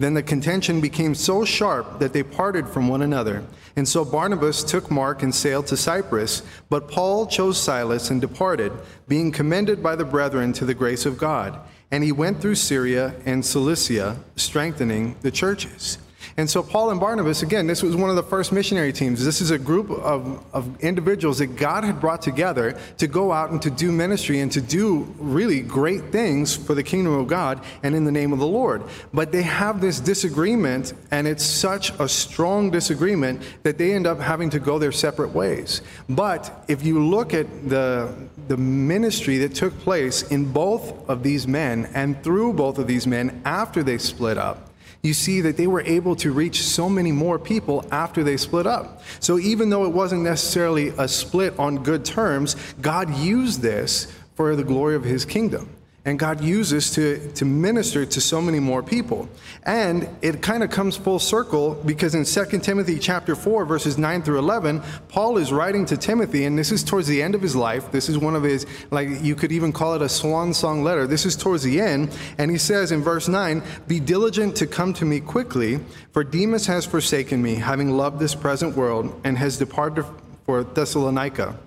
Then 0.00 0.14
the 0.14 0.22
contention 0.22 0.80
became 0.80 1.14
so 1.14 1.44
sharp 1.44 1.98
that 1.98 2.14
they 2.14 2.22
parted 2.22 2.66
from 2.66 2.88
one 2.88 3.02
another. 3.02 3.44
And 3.76 3.86
so 3.86 4.02
Barnabas 4.02 4.64
took 4.64 4.90
Mark 4.90 5.22
and 5.22 5.34
sailed 5.34 5.66
to 5.66 5.76
Cyprus, 5.76 6.42
but 6.70 6.88
Paul 6.88 7.26
chose 7.26 7.60
Silas 7.60 8.08
and 8.08 8.18
departed, 8.18 8.72
being 9.08 9.30
commended 9.30 9.82
by 9.82 9.96
the 9.96 10.06
brethren 10.06 10.54
to 10.54 10.64
the 10.64 10.72
grace 10.72 11.04
of 11.04 11.18
God. 11.18 11.60
And 11.90 12.02
he 12.02 12.12
went 12.12 12.40
through 12.40 12.54
Syria 12.54 13.14
and 13.26 13.44
Cilicia, 13.44 14.16
strengthening 14.36 15.16
the 15.20 15.30
churches. 15.30 15.98
And 16.36 16.48
so, 16.48 16.62
Paul 16.62 16.90
and 16.90 17.00
Barnabas, 17.00 17.42
again, 17.42 17.66
this 17.66 17.82
was 17.82 17.96
one 17.96 18.10
of 18.10 18.16
the 18.16 18.22
first 18.22 18.52
missionary 18.52 18.92
teams. 18.92 19.24
This 19.24 19.40
is 19.40 19.50
a 19.50 19.58
group 19.58 19.90
of, 19.90 20.44
of 20.54 20.80
individuals 20.80 21.38
that 21.38 21.56
God 21.56 21.84
had 21.84 22.00
brought 22.00 22.22
together 22.22 22.78
to 22.98 23.06
go 23.06 23.32
out 23.32 23.50
and 23.50 23.60
to 23.62 23.70
do 23.70 23.90
ministry 23.90 24.40
and 24.40 24.50
to 24.52 24.60
do 24.60 25.12
really 25.18 25.60
great 25.60 26.12
things 26.12 26.56
for 26.56 26.74
the 26.74 26.82
kingdom 26.82 27.12
of 27.14 27.26
God 27.26 27.62
and 27.82 27.94
in 27.94 28.04
the 28.04 28.12
name 28.12 28.32
of 28.32 28.38
the 28.38 28.46
Lord. 28.46 28.82
But 29.12 29.32
they 29.32 29.42
have 29.42 29.80
this 29.80 30.00
disagreement, 30.00 30.92
and 31.10 31.26
it's 31.26 31.44
such 31.44 31.90
a 31.98 32.08
strong 32.08 32.70
disagreement 32.70 33.42
that 33.62 33.78
they 33.78 33.92
end 33.92 34.06
up 34.06 34.20
having 34.20 34.50
to 34.50 34.60
go 34.60 34.78
their 34.78 34.92
separate 34.92 35.34
ways. 35.34 35.82
But 36.08 36.64
if 36.68 36.84
you 36.84 37.04
look 37.04 37.34
at 37.34 37.68
the, 37.68 38.12
the 38.48 38.56
ministry 38.56 39.38
that 39.38 39.54
took 39.54 39.78
place 39.80 40.22
in 40.22 40.52
both 40.52 41.08
of 41.08 41.22
these 41.22 41.46
men 41.46 41.90
and 41.94 42.22
through 42.22 42.54
both 42.54 42.78
of 42.78 42.86
these 42.86 43.06
men 43.06 43.42
after 43.44 43.82
they 43.82 43.98
split 43.98 44.38
up, 44.38 44.69
you 45.02 45.14
see 45.14 45.40
that 45.40 45.56
they 45.56 45.66
were 45.66 45.80
able 45.82 46.14
to 46.16 46.30
reach 46.30 46.62
so 46.62 46.88
many 46.88 47.12
more 47.12 47.38
people 47.38 47.84
after 47.90 48.22
they 48.22 48.36
split 48.36 48.66
up. 48.66 49.02
So 49.20 49.38
even 49.38 49.70
though 49.70 49.84
it 49.84 49.92
wasn't 49.92 50.22
necessarily 50.22 50.88
a 50.98 51.08
split 51.08 51.58
on 51.58 51.82
good 51.82 52.04
terms, 52.04 52.56
God 52.80 53.16
used 53.16 53.62
this 53.62 54.12
for 54.34 54.54
the 54.56 54.64
glory 54.64 54.96
of 54.96 55.04
his 55.04 55.24
kingdom. 55.24 55.70
And 56.06 56.18
God 56.18 56.40
uses 56.40 56.90
to, 56.92 57.30
to 57.32 57.44
minister 57.44 58.06
to 58.06 58.20
so 58.22 58.40
many 58.40 58.58
more 58.58 58.82
people. 58.82 59.28
And 59.64 60.08
it 60.22 60.40
kind 60.40 60.62
of 60.62 60.70
comes 60.70 60.96
full 60.96 61.18
circle 61.18 61.74
because 61.84 62.14
in 62.14 62.24
2 62.24 62.58
Timothy 62.60 62.98
chapter 62.98 63.36
4, 63.36 63.66
verses 63.66 63.98
9 63.98 64.22
through 64.22 64.38
11, 64.38 64.82
Paul 65.08 65.36
is 65.36 65.52
writing 65.52 65.84
to 65.86 65.98
Timothy, 65.98 66.46
and 66.46 66.58
this 66.58 66.72
is 66.72 66.82
towards 66.82 67.06
the 67.06 67.22
end 67.22 67.34
of 67.34 67.42
his 67.42 67.54
life. 67.54 67.92
This 67.92 68.08
is 68.08 68.16
one 68.16 68.34
of 68.34 68.42
his, 68.42 68.64
like 68.90 69.08
you 69.20 69.34
could 69.34 69.52
even 69.52 69.72
call 69.72 69.94
it 69.94 70.00
a 70.00 70.08
swan 70.08 70.54
song 70.54 70.82
letter. 70.82 71.06
This 71.06 71.26
is 71.26 71.36
towards 71.36 71.64
the 71.64 71.80
end. 71.80 72.16
And 72.38 72.50
he 72.50 72.56
says 72.56 72.92
in 72.92 73.02
verse 73.02 73.28
9, 73.28 73.62
Be 73.86 74.00
diligent 74.00 74.56
to 74.56 74.66
come 74.66 74.94
to 74.94 75.04
me 75.04 75.20
quickly, 75.20 75.80
for 76.12 76.24
Demas 76.24 76.66
has 76.66 76.86
forsaken 76.86 77.42
me, 77.42 77.56
having 77.56 77.90
loved 77.90 78.18
this 78.18 78.34
present 78.34 78.74
world, 78.74 79.20
and 79.24 79.36
has 79.36 79.58
departed 79.58 80.06
for 80.46 80.64
Thessalonica. 80.64 81.58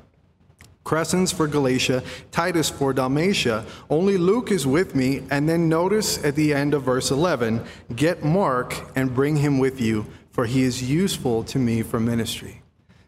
Crescens 0.83 1.33
for 1.33 1.47
Galatia, 1.47 2.03
Titus 2.31 2.69
for 2.69 2.93
Dalmatia. 2.93 3.65
Only 3.89 4.17
Luke 4.17 4.51
is 4.51 4.67
with 4.67 4.95
me. 4.95 5.23
And 5.31 5.47
then 5.47 5.69
notice 5.69 6.23
at 6.23 6.35
the 6.35 6.53
end 6.53 6.73
of 6.73 6.83
verse 6.83 7.11
11 7.11 7.63
get 7.95 8.23
Mark 8.23 8.75
and 8.95 9.13
bring 9.13 9.37
him 9.37 9.59
with 9.59 9.79
you, 9.79 10.05
for 10.31 10.45
he 10.45 10.63
is 10.63 10.83
useful 10.83 11.43
to 11.45 11.59
me 11.59 11.83
for 11.83 11.99
ministry. 11.99 12.63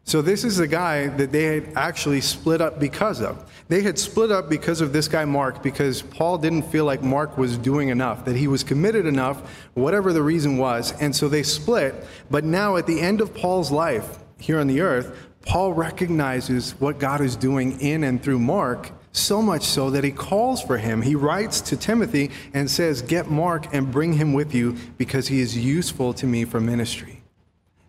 So, 0.08 0.22
this 0.22 0.44
is 0.44 0.60
a 0.60 0.68
guy 0.68 1.08
that 1.08 1.32
they 1.32 1.46
had 1.46 1.74
actually 1.76 2.22
split 2.22 2.62
up 2.62 2.80
because 2.80 3.22
of. 3.22 3.52
They 3.70 3.82
had 3.82 3.98
split 3.98 4.32
up 4.32 4.50
because 4.50 4.80
of 4.80 4.94
this 4.94 5.08
guy, 5.08 5.26
Mark, 5.26 5.64
because 5.64 6.04
Paul 6.04 6.38
didn't 6.38 6.62
feel 6.62 6.86
like 6.86 7.02
Mark 7.02 7.40
was 7.40 7.58
doing 7.58 7.90
enough, 7.90 8.24
that 8.26 8.36
he 8.36 8.48
was 8.48 8.64
committed 8.64 9.08
enough, 9.08 9.42
whatever 9.74 10.14
the 10.14 10.22
reason 10.22 10.58
was. 10.58 10.92
And 11.02 11.16
so 11.16 11.28
they 11.28 11.42
split. 11.42 11.96
But 12.30 12.44
now, 12.44 12.78
at 12.78 12.86
the 12.86 13.02
end 13.02 13.20
of 13.20 13.34
Paul's 13.34 13.72
life 13.72 14.20
here 14.38 14.60
on 14.60 14.68
the 14.68 14.82
earth, 14.82 15.25
Paul 15.46 15.74
recognizes 15.74 16.72
what 16.80 17.00
God 17.00 17.22
is 17.22 17.36
doing 17.36 17.80
in 17.80 18.04
and 18.04 18.22
through 18.22 18.40
Mark, 18.40 18.92
so 19.12 19.42
much 19.42 19.64
so 19.64 19.92
that 19.92 20.04
he 20.04 20.12
calls 20.12 20.62
for 20.62 20.78
him. 20.78 21.02
He 21.02 21.16
writes 21.16 21.62
to 21.62 21.78
Timothy 21.78 22.32
and 22.54 22.70
says, 22.70 23.02
Get 23.02 23.30
Mark 23.30 23.74
and 23.74 23.92
bring 23.92 24.14
him 24.14 24.34
with 24.34 24.54
you 24.54 24.75
because 24.98 25.28
he 25.28 25.40
is 25.40 25.58
useful 25.58 26.14
to 26.16 26.28
me 26.28 26.44
for 26.46 26.60
ministry. 26.60 27.22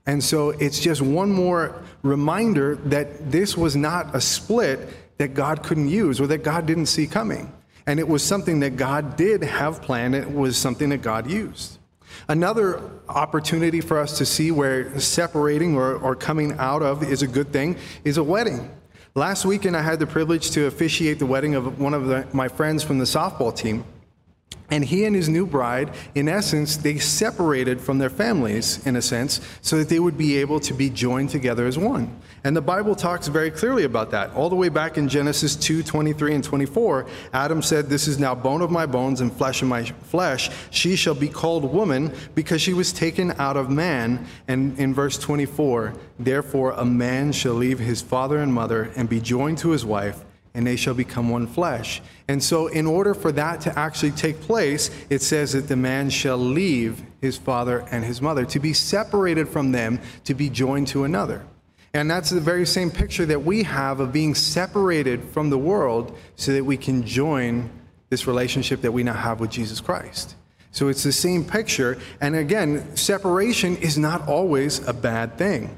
And 0.06 0.22
so 0.22 0.50
it's 0.50 0.78
just 0.78 1.02
one 1.02 1.32
more 1.32 1.82
reminder 2.02 2.76
that 2.76 3.32
this 3.32 3.56
was 3.56 3.74
not 3.74 4.14
a 4.14 4.20
split 4.20 4.88
that 5.18 5.34
God 5.34 5.62
couldn't 5.62 5.88
use 5.88 6.20
or 6.20 6.28
that 6.28 6.44
God 6.44 6.66
didn't 6.66 6.86
see 6.86 7.06
coming. 7.06 7.52
And 7.86 7.98
it 7.98 8.06
was 8.06 8.22
something 8.22 8.60
that 8.60 8.76
God 8.76 9.16
did 9.16 9.42
have 9.42 9.82
planned, 9.82 10.14
it 10.14 10.30
was 10.30 10.56
something 10.56 10.90
that 10.90 11.02
God 11.02 11.28
used. 11.28 11.78
Another 12.28 12.80
opportunity 13.08 13.80
for 13.80 13.98
us 13.98 14.18
to 14.18 14.26
see 14.26 14.50
where 14.50 14.98
separating 14.98 15.76
or, 15.76 15.96
or 15.96 16.16
coming 16.16 16.52
out 16.58 16.82
of 16.82 17.02
is 17.02 17.22
a 17.22 17.26
good 17.26 17.52
thing 17.52 17.76
is 18.04 18.16
a 18.16 18.24
wedding. 18.24 18.70
Last 19.14 19.46
weekend, 19.46 19.76
I 19.76 19.82
had 19.82 19.98
the 19.98 20.06
privilege 20.06 20.50
to 20.50 20.66
officiate 20.66 21.18
the 21.18 21.26
wedding 21.26 21.54
of 21.54 21.80
one 21.80 21.94
of 21.94 22.06
the, 22.06 22.26
my 22.32 22.48
friends 22.48 22.82
from 22.82 22.98
the 22.98 23.06
softball 23.06 23.56
team. 23.56 23.84
And 24.70 24.84
he 24.84 25.04
and 25.04 25.14
his 25.14 25.28
new 25.28 25.46
bride, 25.46 25.94
in 26.14 26.28
essence, 26.28 26.76
they 26.76 26.98
separated 26.98 27.80
from 27.80 27.98
their 27.98 28.10
families, 28.10 28.84
in 28.84 28.96
a 28.96 29.02
sense, 29.02 29.40
so 29.62 29.78
that 29.78 29.88
they 29.88 30.00
would 30.00 30.18
be 30.18 30.36
able 30.38 30.58
to 30.60 30.74
be 30.74 30.90
joined 30.90 31.30
together 31.30 31.66
as 31.66 31.78
one. 31.78 32.20
And 32.42 32.56
the 32.56 32.62
Bible 32.62 32.96
talks 32.96 33.28
very 33.28 33.50
clearly 33.50 33.84
about 33.84 34.10
that. 34.10 34.30
All 34.34 34.48
the 34.48 34.56
way 34.56 34.68
back 34.68 34.98
in 34.98 35.08
Genesis 35.08 35.54
2 35.54 35.82
23 35.84 36.34
and 36.34 36.44
24, 36.44 37.06
Adam 37.32 37.62
said, 37.62 37.88
This 37.88 38.08
is 38.08 38.18
now 38.18 38.34
bone 38.34 38.60
of 38.60 38.70
my 38.70 38.86
bones 38.86 39.20
and 39.20 39.32
flesh 39.32 39.62
of 39.62 39.68
my 39.68 39.84
flesh. 39.84 40.50
She 40.70 40.96
shall 40.96 41.14
be 41.14 41.28
called 41.28 41.64
woman 41.64 42.12
because 42.34 42.60
she 42.60 42.72
was 42.72 42.92
taken 42.92 43.32
out 43.38 43.56
of 43.56 43.70
man. 43.70 44.26
And 44.48 44.78
in 44.78 44.94
verse 44.94 45.18
24, 45.18 45.94
therefore 46.18 46.72
a 46.72 46.84
man 46.84 47.30
shall 47.32 47.54
leave 47.54 47.78
his 47.78 48.02
father 48.02 48.38
and 48.38 48.52
mother 48.52 48.90
and 48.96 49.08
be 49.08 49.20
joined 49.20 49.58
to 49.58 49.70
his 49.70 49.84
wife 49.84 50.24
and 50.56 50.66
they 50.66 50.74
shall 50.74 50.94
become 50.94 51.28
one 51.28 51.46
flesh. 51.46 52.00
And 52.26 52.42
so, 52.42 52.66
in 52.66 52.86
order 52.86 53.14
for 53.14 53.30
that 53.32 53.60
to 53.62 53.78
actually 53.78 54.12
take 54.12 54.40
place, 54.40 54.90
it 55.10 55.22
says 55.22 55.52
that 55.52 55.68
the 55.68 55.76
man 55.76 56.10
shall 56.10 56.38
leave 56.38 57.02
his 57.20 57.36
father 57.36 57.86
and 57.90 58.04
his 58.04 58.22
mother, 58.22 58.44
to 58.46 58.58
be 58.58 58.72
separated 58.72 59.48
from 59.48 59.70
them, 59.70 60.00
to 60.24 60.34
be 60.34 60.48
joined 60.48 60.88
to 60.88 61.04
another. 61.04 61.44
And 61.92 62.10
that's 62.10 62.30
the 62.30 62.40
very 62.40 62.66
same 62.66 62.90
picture 62.90 63.26
that 63.26 63.44
we 63.44 63.62
have 63.62 64.00
of 64.00 64.12
being 64.12 64.34
separated 64.34 65.22
from 65.30 65.50
the 65.50 65.58
world 65.58 66.16
so 66.36 66.52
that 66.52 66.64
we 66.64 66.76
can 66.76 67.06
join 67.06 67.70
this 68.08 68.26
relationship 68.26 68.80
that 68.82 68.92
we 68.92 69.02
now 69.02 69.14
have 69.14 69.40
with 69.40 69.50
Jesus 69.50 69.80
Christ. 69.80 70.36
So 70.72 70.88
it's 70.88 71.02
the 71.02 71.12
same 71.12 71.44
picture. 71.44 71.98
And 72.20 72.34
again, 72.34 72.96
separation 72.96 73.76
is 73.76 73.96
not 73.96 74.26
always 74.28 74.86
a 74.86 74.92
bad 74.92 75.38
thing. 75.38 75.76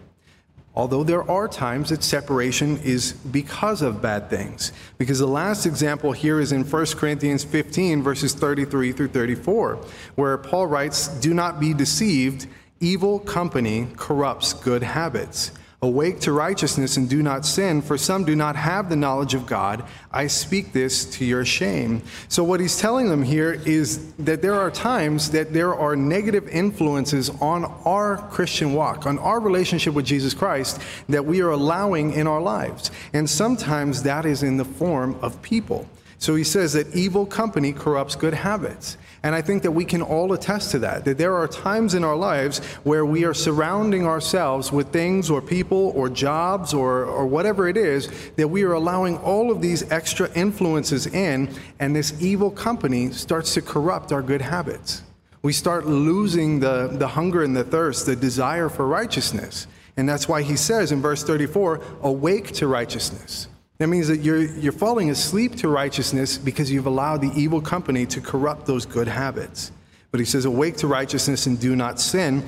Although 0.78 1.02
there 1.02 1.28
are 1.28 1.48
times 1.48 1.90
that 1.90 2.04
separation 2.04 2.78
is 2.84 3.12
because 3.12 3.82
of 3.82 4.00
bad 4.00 4.30
things. 4.30 4.72
Because 4.96 5.18
the 5.18 5.26
last 5.26 5.66
example 5.66 6.12
here 6.12 6.38
is 6.38 6.52
in 6.52 6.62
1 6.62 6.86
Corinthians 6.94 7.42
15, 7.42 8.00
verses 8.00 8.32
33 8.32 8.92
through 8.92 9.08
34, 9.08 9.84
where 10.14 10.38
Paul 10.38 10.68
writes, 10.68 11.08
Do 11.08 11.34
not 11.34 11.58
be 11.58 11.74
deceived, 11.74 12.46
evil 12.78 13.18
company 13.18 13.88
corrupts 13.96 14.52
good 14.52 14.84
habits. 14.84 15.50
Awake 15.80 16.18
to 16.20 16.32
righteousness 16.32 16.96
and 16.96 17.08
do 17.08 17.22
not 17.22 17.46
sin, 17.46 17.82
for 17.82 17.96
some 17.96 18.24
do 18.24 18.34
not 18.34 18.56
have 18.56 18.88
the 18.88 18.96
knowledge 18.96 19.34
of 19.34 19.46
God. 19.46 19.84
I 20.10 20.26
speak 20.26 20.72
this 20.72 21.04
to 21.16 21.24
your 21.24 21.44
shame. 21.44 22.02
So, 22.28 22.42
what 22.42 22.58
he's 22.58 22.80
telling 22.80 23.08
them 23.08 23.22
here 23.22 23.52
is 23.64 24.12
that 24.14 24.42
there 24.42 24.54
are 24.54 24.72
times 24.72 25.30
that 25.30 25.52
there 25.52 25.72
are 25.76 25.94
negative 25.94 26.48
influences 26.48 27.30
on 27.40 27.64
our 27.84 28.16
Christian 28.28 28.72
walk, 28.72 29.06
on 29.06 29.20
our 29.20 29.38
relationship 29.38 29.94
with 29.94 30.04
Jesus 30.04 30.34
Christ, 30.34 30.80
that 31.08 31.24
we 31.24 31.42
are 31.42 31.50
allowing 31.50 32.12
in 32.12 32.26
our 32.26 32.40
lives. 32.40 32.90
And 33.12 33.30
sometimes 33.30 34.02
that 34.02 34.26
is 34.26 34.42
in 34.42 34.56
the 34.56 34.64
form 34.64 35.16
of 35.22 35.40
people. 35.42 35.88
So, 36.18 36.34
he 36.34 36.42
says 36.42 36.72
that 36.72 36.92
evil 36.96 37.24
company 37.24 37.72
corrupts 37.72 38.16
good 38.16 38.34
habits. 38.34 38.98
And 39.22 39.34
I 39.34 39.42
think 39.42 39.64
that 39.64 39.72
we 39.72 39.84
can 39.84 40.00
all 40.00 40.32
attest 40.32 40.70
to 40.72 40.78
that, 40.80 41.04
that 41.04 41.18
there 41.18 41.34
are 41.34 41.48
times 41.48 41.94
in 41.94 42.04
our 42.04 42.14
lives 42.14 42.58
where 42.84 43.04
we 43.04 43.24
are 43.24 43.34
surrounding 43.34 44.06
ourselves 44.06 44.70
with 44.70 44.92
things 44.92 45.28
or 45.28 45.42
people 45.42 45.92
or 45.96 46.08
jobs 46.08 46.72
or, 46.72 47.04
or 47.04 47.26
whatever 47.26 47.68
it 47.68 47.76
is, 47.76 48.08
that 48.36 48.48
we 48.48 48.62
are 48.62 48.74
allowing 48.74 49.16
all 49.18 49.50
of 49.50 49.60
these 49.60 49.90
extra 49.90 50.30
influences 50.34 51.06
in, 51.08 51.52
and 51.80 51.96
this 51.96 52.14
evil 52.22 52.50
company 52.50 53.10
starts 53.10 53.54
to 53.54 53.62
corrupt 53.62 54.12
our 54.12 54.22
good 54.22 54.42
habits. 54.42 55.02
We 55.42 55.52
start 55.52 55.86
losing 55.86 56.60
the, 56.60 56.88
the 56.92 57.08
hunger 57.08 57.42
and 57.42 57.56
the 57.56 57.64
thirst, 57.64 58.06
the 58.06 58.16
desire 58.16 58.68
for 58.68 58.86
righteousness. 58.86 59.66
And 59.96 60.08
that's 60.08 60.28
why 60.28 60.42
he 60.42 60.56
says 60.56 60.92
in 60.92 61.02
verse 61.02 61.24
34 61.24 61.80
awake 62.02 62.52
to 62.52 62.68
righteousness. 62.68 63.48
That 63.78 63.86
means 63.86 64.08
that 64.08 64.18
you're, 64.18 64.42
you're 64.42 64.72
falling 64.72 65.10
asleep 65.10 65.56
to 65.56 65.68
righteousness 65.68 66.36
because 66.36 66.70
you've 66.70 66.86
allowed 66.86 67.20
the 67.20 67.30
evil 67.36 67.60
company 67.60 68.06
to 68.06 68.20
corrupt 68.20 68.66
those 68.66 68.84
good 68.84 69.06
habits. 69.06 69.70
But 70.10 70.18
he 70.18 70.26
says, 70.26 70.44
Awake 70.44 70.76
to 70.78 70.88
righteousness 70.88 71.46
and 71.46 71.60
do 71.60 71.76
not 71.76 72.00
sin, 72.00 72.44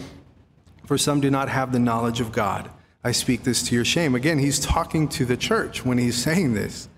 for 0.86 0.98
some 0.98 1.20
do 1.20 1.30
not 1.30 1.48
have 1.48 1.70
the 1.70 1.78
knowledge 1.78 2.20
of 2.20 2.32
God. 2.32 2.68
I 3.04 3.12
speak 3.12 3.44
this 3.44 3.62
to 3.68 3.74
your 3.74 3.84
shame. 3.84 4.16
Again, 4.16 4.38
he's 4.38 4.58
talking 4.58 5.08
to 5.10 5.24
the 5.24 5.36
church 5.36 5.84
when 5.84 5.98
he's 5.98 6.16
saying 6.22 6.54
this. 6.54 6.88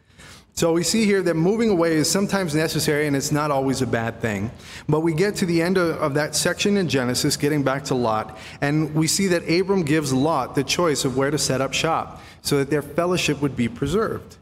So 0.55 0.73
we 0.73 0.83
see 0.83 1.07
here 1.07 1.23
that 1.23 1.35
moving 1.35 1.71
away 1.71 1.95
is 1.97 2.11
sometimes 2.11 2.55
necessary 2.55 3.07
and 3.07 3.17
it's 3.17 3.33
not 3.33 3.51
always 3.51 3.81
a 3.81 3.87
bad 3.87 4.21
thing. 4.21 4.51
But 4.87 5.01
we 5.01 5.15
get 5.15 5.35
to 5.37 5.47
the 5.47 5.63
end 5.63 5.79
of, 5.79 5.97
of, 5.97 6.15
that 6.15 6.35
section 6.35 6.77
in 6.77 6.89
Genesis, 6.89 7.39
getting 7.39 7.63
back 7.63 7.85
to 7.85 7.95
Lot, 7.95 8.39
and 8.61 8.95
we 8.95 9.07
see 9.07 9.29
that 9.29 9.49
Abram 9.49 9.83
gives 9.83 10.13
Lot 10.13 10.55
the 10.55 10.63
choice 10.63 11.07
of 11.07 11.17
where 11.17 11.31
to 11.31 11.39
set 11.39 11.63
up 11.63 11.73
shop 11.73 12.21
so 12.43 12.59
that 12.59 12.71
their 12.71 12.83
fellowship 12.83 13.41
would 13.41 13.57
be 13.57 13.69
preserved. 13.69 14.37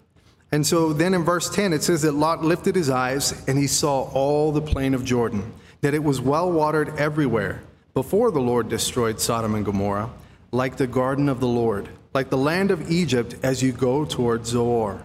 And 0.52 0.66
so 0.66 0.92
then 0.92 1.14
in 1.14 1.22
verse 1.22 1.48
10, 1.48 1.72
it 1.72 1.82
says 1.82 2.02
that 2.02 2.12
Lot 2.12 2.42
lifted 2.42 2.74
his 2.74 2.90
eyes 2.90 3.44
and 3.46 3.56
he 3.56 3.66
saw 3.68 4.10
all 4.10 4.50
the 4.50 4.60
plain 4.60 4.94
of 4.94 5.04
Jordan, 5.04 5.52
that 5.80 5.94
it 5.94 6.02
was 6.02 6.20
well 6.20 6.50
watered 6.50 6.96
everywhere 6.98 7.62
before 7.94 8.30
the 8.30 8.40
Lord 8.40 8.68
destroyed 8.68 9.20
Sodom 9.20 9.54
and 9.54 9.64
Gomorrah, 9.64 10.10
like 10.50 10.76
the 10.76 10.86
garden 10.86 11.28
of 11.28 11.40
the 11.40 11.46
Lord, 11.46 11.88
like 12.14 12.30
the 12.30 12.36
land 12.36 12.70
of 12.70 12.90
Egypt 12.90 13.36
as 13.42 13.62
you 13.62 13.72
go 13.72 14.04
toward 14.04 14.46
Zoar. 14.46 15.02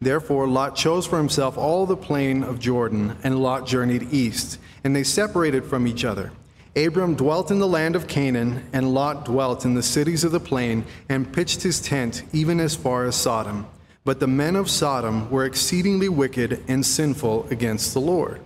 Therefore, 0.00 0.48
Lot 0.48 0.74
chose 0.74 1.06
for 1.06 1.18
himself 1.18 1.56
all 1.56 1.86
the 1.86 1.96
plain 1.96 2.42
of 2.42 2.58
Jordan, 2.58 3.16
and 3.22 3.40
Lot 3.40 3.66
journeyed 3.66 4.12
east, 4.12 4.58
and 4.82 4.96
they 4.96 5.04
separated 5.04 5.64
from 5.64 5.86
each 5.86 6.04
other. 6.04 6.32
Abram 6.74 7.14
dwelt 7.16 7.50
in 7.50 7.58
the 7.58 7.66
land 7.68 7.94
of 7.94 8.08
Canaan, 8.08 8.64
and 8.72 8.94
Lot 8.94 9.26
dwelt 9.26 9.66
in 9.66 9.74
the 9.74 9.82
cities 9.82 10.24
of 10.24 10.32
the 10.32 10.40
plain, 10.40 10.84
and 11.08 11.30
pitched 11.30 11.62
his 11.62 11.80
tent 11.80 12.22
even 12.32 12.60
as 12.60 12.74
far 12.74 13.04
as 13.04 13.14
Sodom. 13.14 13.66
But 14.04 14.20
the 14.20 14.26
men 14.26 14.56
of 14.56 14.70
Sodom 14.70 15.30
were 15.30 15.44
exceedingly 15.44 16.08
wicked 16.08 16.64
and 16.68 16.84
sinful 16.84 17.46
against 17.50 17.92
the 17.92 18.00
Lord. 18.00 18.40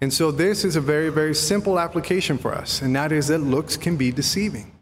And 0.00 0.12
so, 0.12 0.30
this 0.30 0.64
is 0.64 0.76
a 0.76 0.80
very, 0.80 1.10
very 1.10 1.34
simple 1.34 1.78
application 1.78 2.38
for 2.38 2.54
us, 2.54 2.82
and 2.82 2.94
that 2.94 3.12
is 3.12 3.28
that 3.28 3.38
looks 3.38 3.76
can 3.76 3.96
be 3.96 4.12
deceiving. 4.12 4.72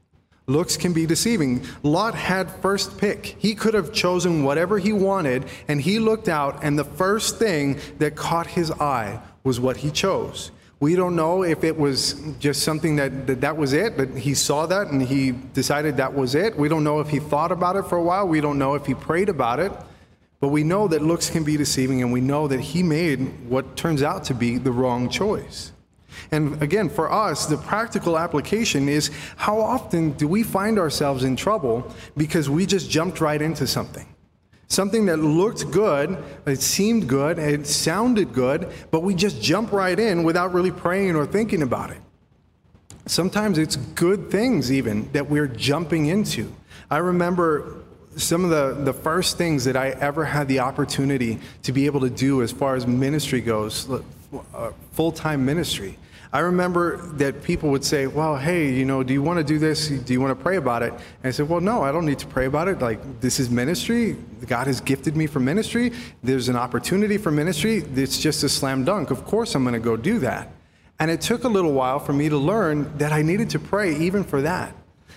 Looks 0.47 0.77
can 0.77 0.93
be 0.93 1.07
deceiving. 1.07 1.65
Lot 1.83 2.15
had 2.15 2.51
first 2.51 2.99
pick. 2.99 3.37
He 3.39 3.55
could 3.55 3.73
have 3.73 3.93
chosen 3.93 4.45
whatever 4.45 4.79
he 4.79 4.93
wanted, 4.93 5.47
and 5.69 5.81
he 5.81 5.99
looked 5.99 6.29
out, 6.29 6.63
and 6.63 6.79
the 6.79 6.85
first 6.85 7.39
thing 7.39 7.79
that 7.99 8.17
caught 8.17 8.47
his 8.47 8.71
eye 8.73 9.21
was 9.43 9.61
what 9.61 9.79
he 9.79 9.91
chose. 9.91 10.51
We 10.81 10.97
don't 10.97 11.15
know 11.15 11.43
if 11.43 11.63
it 11.63 11.77
was 11.77 12.15
just 12.39 12.63
something 12.63 12.97
that, 12.97 13.27
that 13.27 13.43
that 13.43 13.57
was 13.57 13.75
it, 13.75 13.99
but 13.99 14.09
he 14.17 14.35
saw 14.35 14.65
that 14.67 14.87
and 14.87 15.03
he 15.03 15.33
decided 15.33 15.99
that 15.99 16.15
was 16.15 16.35
it. 16.35 16.57
We 16.57 16.71
don't 16.71 16.85
know 16.85 17.01
if 17.01 17.09
he 17.11 17.19
thought 17.19 17.53
about 17.53 17.77
it 17.77 17.85
for 17.85 17.99
a 17.99 18.03
while. 18.03 18.27
We 18.27 18.41
don't 18.41 18.59
know 18.59 18.75
if 18.75 18.87
he 18.87 18.95
prayed 18.95 19.29
about 19.29 19.61
it. 19.61 19.73
But 20.41 20.49
we 20.49 20.65
know 20.65 20.89
that 20.89 21.03
looks 21.03 21.29
can 21.29 21.45
be 21.45 21.59
deceiving, 21.59 22.01
and 22.01 22.15
we 22.15 22.23
know 22.23 22.49
that 22.49 22.61
he 22.61 22.83
made 22.83 23.47
what 23.47 23.77
turns 23.77 24.03
out 24.03 24.25
to 24.25 24.35
be 24.35 24.57
the 24.57 24.73
wrong 24.73 25.11
choice. 25.11 25.73
And 26.31 26.63
again, 26.63 26.89
for 26.89 27.13
us, 27.13 27.45
the 27.45 27.59
practical 27.59 28.19
application 28.19 28.89
is 28.89 29.11
how 29.37 29.61
often 29.61 30.13
do 30.13 30.27
we 30.27 30.43
find 30.43 30.79
ourselves 30.79 31.25
in 31.25 31.37
trouble 31.37 31.95
because 32.17 32.49
we 32.49 32.65
just 32.65 32.91
jumped 32.91 33.21
right 33.21 33.41
into 33.41 33.67
something? 33.67 34.07
Something 34.71 35.07
that 35.07 35.17
looked 35.17 35.69
good, 35.73 36.17
it 36.47 36.63
seemed 36.63 37.09
good, 37.09 37.41
it 37.41 37.67
sounded 37.67 38.33
good, 38.33 38.73
but 38.93 39.03
we 39.03 39.17
just 39.17 39.43
jump 39.43 39.73
right 39.73 39.99
in 39.99 40.23
without 40.23 40.55
really 40.55 40.71
praying 40.71 41.17
or 41.17 41.27
thinking 41.27 41.63
about 41.63 41.91
it. 41.91 41.99
Sometimes 43.05 43.59
it's 43.59 43.75
good 43.75 44.31
things, 44.31 44.71
even, 44.71 45.11
that 45.11 45.29
we're 45.29 45.49
jumping 45.49 46.07
into. 46.07 46.55
I 46.89 46.99
remember 46.99 47.79
some 48.15 48.45
of 48.45 48.51
the, 48.51 48.85
the 48.85 48.93
first 48.93 49.37
things 49.37 49.65
that 49.65 49.77
I 49.77 49.89
ever 49.91 50.25
had 50.25 50.47
the 50.47 50.61
opportunity 50.61 51.41
to 51.65 51.73
be 51.73 51.87
able 51.87 52.01
to 52.03 52.11
do 52.11 52.41
as 52.41 52.53
far 52.53 52.77
as 52.77 52.87
ministry 52.87 53.41
goes, 53.41 53.91
uh, 54.55 54.71
full 54.93 55.11
time 55.11 55.45
ministry. 55.45 55.99
I 56.33 56.41
remember 56.41 56.99
that 57.15 57.43
people 57.43 57.71
would 57.71 57.85
say, 57.85 58.07
Well, 58.07 58.37
hey, 58.37 58.73
you 58.73 58.85
know, 58.85 59.03
do 59.03 59.13
you 59.13 59.23
want 59.23 59.39
to 59.39 59.45
do 59.45 59.59
this? 59.59 59.89
Do 59.89 60.13
you 60.13 60.21
want 60.21 60.37
to 60.37 60.41
pray 60.41 60.57
about 60.57 60.83
it? 60.83 60.93
And 60.93 61.03
I 61.25 61.31
said, 61.31 61.49
Well, 61.49 61.61
no, 61.61 61.83
I 61.83 61.91
don't 61.91 62.07
need 62.07 62.21
to 62.21 62.27
pray 62.27 62.47
about 62.47 62.69
it. 62.69 62.79
Like, 62.81 63.21
this 63.21 63.41
is 63.41 63.51
ministry. 63.51 64.17
God 64.47 64.69
has 64.69 64.81
gifted 64.81 65.17
me 65.17 65.27
for 65.27 65.41
ministry. 65.41 65.93
There's 66.23 66.49
an 66.49 66.57
opportunity 66.57 67.19
for 67.19 67.33
ministry. 67.33 67.79
It's 67.97 68.19
just 68.19 68.45
a 68.45 68.49
slam 68.49 68.85
dunk. 68.85 69.11
Of 69.11 69.25
course, 69.25 69.57
I'm 69.57 69.65
going 69.65 69.75
to 69.75 69.81
go 69.81 69.97
do 69.97 70.21
that. 70.21 70.53
And 71.01 71.11
it 71.11 71.21
took 71.21 71.45
a 71.45 71.49
little 71.49 71.73
while 71.73 71.99
for 71.99 72.13
me 72.13 72.29
to 72.29 72.37
learn 72.37 72.97
that 72.99 73.13
I 73.13 73.23
needed 73.23 73.51
to 73.51 73.59
pray 73.59 73.97
even 73.97 74.23
for 74.23 74.43
that. 74.43 74.75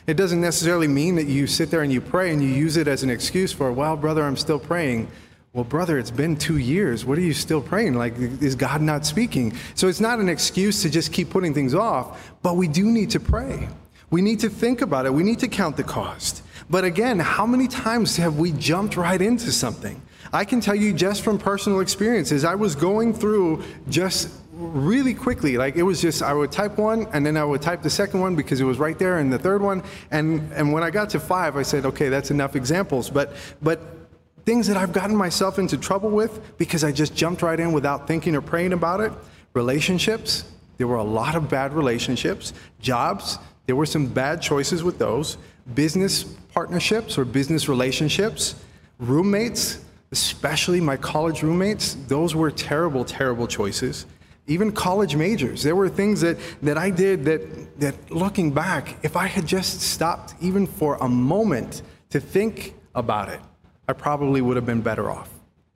It 0.08 0.15
doesn't 0.15 0.41
necessarily 0.41 0.88
mean 0.88 1.15
that 1.15 1.27
you 1.27 1.46
sit 1.46 1.70
there 1.70 1.84
and 1.84 1.91
you 1.91 2.01
pray 2.01 2.32
and 2.32 2.41
you 2.41 2.50
use 2.50 2.75
it 2.75 2.88
as 2.88 3.03
an 3.03 3.10
excuse 3.10 3.53
for, 3.53 3.72
well, 3.72 3.96
brother, 3.96 4.24
I'm 4.24 4.36
still 4.36 4.60
praying. 4.60 5.10
Well, 5.53 5.63
brother, 5.63 6.00
it's 6.00 6.10
been 6.10 6.36
two 6.36 6.57
years. 6.57 7.05
What 7.05 7.19
are 7.19 7.22
you 7.22 7.33
still 7.33 7.62
praying? 7.62 7.93
Like, 7.93 8.17
is 8.17 8.55
God 8.55 8.81
not 8.81 9.05
speaking? 9.05 9.53
So 9.75 9.88
it's 9.88 10.00
not 10.00 10.17
an 10.17 10.27
excuse 10.27 10.81
to 10.81 10.89
just 10.89 11.13
keep 11.13 11.29
putting 11.29 11.53
things 11.53 11.75
off, 11.75 12.33
but 12.41 12.55
we 12.55 12.67
do 12.67 12.86
need 12.86 13.12
to 13.12 13.19
pray. 13.19 13.69
We 14.10 14.24
need 14.24 14.39
to 14.39 14.50
think 14.50 14.81
about 14.81 15.05
it. 15.05 15.13
We 15.13 15.22
need 15.22 15.38
to 15.39 15.48
count 15.48 15.77
the 15.77 15.83
cost. 15.83 16.41
But 16.72 16.86
again, 16.86 17.19
how 17.19 17.45
many 17.45 17.67
times 17.67 18.17
have 18.17 18.39
we 18.39 18.51
jumped 18.53 18.98
right 18.98 19.22
into 19.22 19.51
something? 19.51 20.01
I 20.31 20.43
can 20.43 20.60
tell 20.60 20.74
you 20.74 20.91
just 20.91 21.22
from 21.22 21.38
personal 21.38 21.81
experiences, 21.81 22.43
I 22.43 22.55
was 22.55 22.74
going 22.74 23.13
through 23.13 23.62
just 23.89 24.29
really 24.53 25.13
quickly. 25.13 25.57
Like 25.57 25.75
it 25.75 25.83
was 25.83 26.01
just 26.01 26.24
I 26.24 26.33
would 26.33 26.51
type 26.51 26.79
one 26.79 27.05
and 27.13 27.24
then 27.24 27.38
I 27.38 27.43
would 27.43 27.62
type 27.62 27.83
the 27.83 27.91
second 27.91 28.22
one 28.22 28.36
because 28.36 28.60
it 28.60 28.63
was 28.63 28.79
right 28.79 28.98
there 28.98 29.19
and 29.19 29.31
the 29.31 29.38
third 29.38 29.62
one. 29.62 29.83
And 30.10 30.51
and 30.53 30.74
when 30.74 30.81
I 30.81 30.89
got 30.89 31.12
to 31.12 31.19
five, 31.19 31.57
I 31.57 31.62
said, 31.62 31.86
okay, 31.86 32.10
that's 32.10 32.31
enough 32.31 32.55
examples. 32.55 33.12
But 33.12 33.36
but 33.62 34.02
things 34.46 34.68
that 34.68 34.78
I've 34.78 34.92
gotten 34.92 35.16
myself 35.16 35.60
into 35.60 35.78
trouble 35.78 36.10
with 36.10 36.58
because 36.58 36.84
I 36.84 36.92
just 36.92 37.16
jumped 37.16 37.42
right 37.42 37.60
in 37.60 37.72
without 37.72 38.08
thinking 38.08 38.36
or 38.36 38.42
praying 38.42 38.74
about 38.74 39.00
it. 39.00 39.12
Relationships, 39.54 40.46
there 40.78 40.88
were 40.88 40.98
a 40.98 41.04
lot 41.04 41.36
of 41.36 41.50
bad 41.50 41.74
relationships. 41.74 42.54
Jobs, 42.82 43.38
there 43.66 43.76
were 43.76 43.86
some 43.86 44.08
bad 44.08 44.42
choices 44.42 44.84
with 44.84 45.00
those. 45.00 45.38
Business 45.76 46.24
partnerships 46.24 47.18
or 47.18 47.26
business 47.26 47.70
relationships. 47.70 48.56
Roommates, 49.00 49.84
especially 50.12 50.82
my 50.82 50.98
college 50.98 51.42
roommates, 51.44 51.96
those 52.08 52.36
were 52.36 52.52
terrible, 52.52 53.06
terrible 53.06 53.48
choices. 53.48 54.06
Even 54.48 54.74
college 54.74 55.16
majors, 55.16 55.64
there 55.64 55.76
were 55.76 55.88
things 55.88 56.20
that, 56.20 56.38
that 56.62 56.78
I 56.78 56.90
did 56.90 57.24
that, 57.26 57.80
that, 57.80 58.12
looking 58.12 58.52
back, 58.52 58.98
if 59.02 59.16
I 59.16 59.28
had 59.28 59.46
just 59.46 59.80
stopped 59.80 60.34
even 60.42 60.68
for 60.68 60.98
a 60.98 61.08
moment 61.08 61.82
to 62.10 62.20
think 62.20 62.76
about 62.94 63.30
it, 63.30 63.40
I 63.88 63.94
probably 63.94 64.42
would 64.42 64.56
have 64.56 64.66
been 64.66 64.82
better 64.82 65.10
off. 65.10 65.30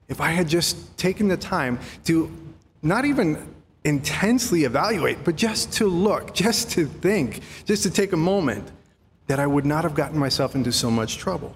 If 0.08 0.20
I 0.20 0.30
had 0.30 0.48
just 0.48 0.96
taken 0.96 1.28
the 1.28 1.36
time 1.36 1.78
to 2.04 2.30
not 2.82 3.04
even 3.04 3.54
intensely 3.84 4.64
evaluate, 4.64 5.24
but 5.24 5.36
just 5.36 5.72
to 5.74 5.86
look, 5.86 6.34
just 6.46 6.70
to 6.72 6.86
think, 6.86 7.40
just 7.64 7.82
to 7.82 7.90
take 7.90 8.12
a 8.12 8.16
moment, 8.16 8.70
that 9.26 9.38
I 9.38 9.46
would 9.46 9.66
not 9.66 9.84
have 9.84 9.94
gotten 9.94 10.18
myself 10.18 10.54
into 10.54 10.72
so 10.72 10.90
much 10.90 11.18
trouble. 11.18 11.54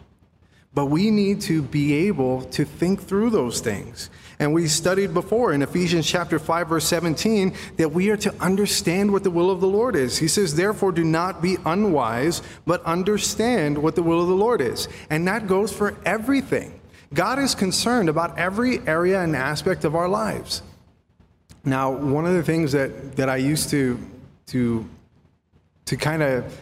But 0.74 0.86
we 0.86 1.10
need 1.10 1.40
to 1.42 1.62
be 1.62 1.94
able 2.06 2.42
to 2.44 2.64
think 2.64 3.02
through 3.02 3.30
those 3.30 3.60
things. 3.60 4.10
And 4.42 4.52
we 4.52 4.66
studied 4.66 5.14
before 5.14 5.52
in 5.52 5.62
Ephesians 5.62 6.04
chapter 6.04 6.36
5 6.36 6.68
verse 6.68 6.84
17 6.86 7.54
that 7.76 7.92
we 7.92 8.10
are 8.10 8.16
to 8.16 8.34
understand 8.40 9.12
what 9.12 9.22
the 9.22 9.30
will 9.30 9.52
of 9.52 9.60
the 9.60 9.68
Lord 9.68 9.94
is. 9.94 10.18
He 10.18 10.26
says, 10.26 10.56
"Therefore 10.56 10.90
do 10.90 11.04
not 11.04 11.40
be 11.40 11.58
unwise, 11.64 12.42
but 12.66 12.84
understand 12.84 13.78
what 13.78 13.94
the 13.94 14.02
will 14.02 14.20
of 14.20 14.26
the 14.26 14.34
Lord 14.34 14.60
is." 14.60 14.88
And 15.10 15.28
that 15.28 15.46
goes 15.46 15.72
for 15.72 15.94
everything. 16.04 16.72
God 17.14 17.38
is 17.38 17.54
concerned 17.54 18.08
about 18.08 18.36
every 18.36 18.80
area 18.84 19.20
and 19.20 19.36
aspect 19.36 19.84
of 19.84 19.94
our 19.94 20.08
lives. 20.08 20.62
Now, 21.64 21.92
one 21.92 22.26
of 22.26 22.34
the 22.34 22.42
things 22.42 22.72
that, 22.72 23.14
that 23.14 23.28
I 23.28 23.36
used 23.36 23.70
to 23.70 23.96
to 24.46 24.84
to 25.84 25.96
kind 25.96 26.20
of 26.20 26.58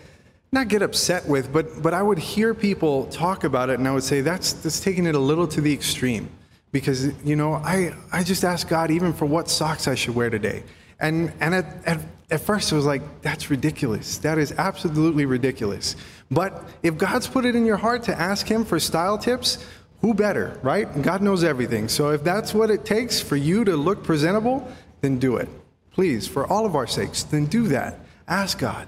not 0.52 0.68
get 0.68 0.82
upset 0.82 1.26
with, 1.26 1.50
but, 1.50 1.82
but 1.82 1.94
I 1.94 2.02
would 2.02 2.18
hear 2.18 2.52
people 2.52 3.06
talk 3.06 3.44
about 3.44 3.70
it 3.70 3.78
and 3.78 3.88
I 3.88 3.92
would 3.92 4.02
say, 4.02 4.20
that's, 4.20 4.52
that's 4.52 4.80
taking 4.80 5.06
it 5.06 5.14
a 5.14 5.18
little 5.18 5.46
to 5.46 5.60
the 5.60 5.72
extreme. 5.72 6.28
Because, 6.72 7.12
you 7.24 7.36
know, 7.36 7.54
I, 7.54 7.94
I 8.12 8.22
just 8.22 8.44
asked 8.44 8.68
God 8.68 8.90
even 8.90 9.12
for 9.12 9.26
what 9.26 9.48
socks 9.48 9.88
I 9.88 9.94
should 9.94 10.14
wear 10.14 10.30
today. 10.30 10.62
And, 11.00 11.32
and 11.40 11.54
at, 11.54 11.66
at, 11.86 12.00
at 12.30 12.40
first 12.40 12.70
it 12.70 12.76
was 12.76 12.86
like, 12.86 13.22
that's 13.22 13.50
ridiculous. 13.50 14.18
That 14.18 14.38
is 14.38 14.52
absolutely 14.52 15.24
ridiculous. 15.24 15.96
But 16.30 16.62
if 16.82 16.96
God's 16.96 17.26
put 17.26 17.44
it 17.44 17.56
in 17.56 17.66
your 17.66 17.76
heart 17.76 18.04
to 18.04 18.18
ask 18.18 18.46
Him 18.46 18.64
for 18.64 18.78
style 18.78 19.18
tips, 19.18 19.64
who 20.00 20.14
better, 20.14 20.58
right? 20.62 21.02
God 21.02 21.22
knows 21.22 21.42
everything. 21.44 21.88
So 21.88 22.10
if 22.10 22.22
that's 22.22 22.54
what 22.54 22.70
it 22.70 22.84
takes 22.84 23.20
for 23.20 23.36
you 23.36 23.64
to 23.64 23.76
look 23.76 24.04
presentable, 24.04 24.70
then 25.00 25.18
do 25.18 25.36
it. 25.36 25.48
Please, 25.90 26.26
for 26.26 26.46
all 26.46 26.64
of 26.64 26.76
our 26.76 26.86
sakes, 26.86 27.24
then 27.24 27.46
do 27.46 27.68
that. 27.68 27.98
Ask 28.28 28.58
God. 28.58 28.86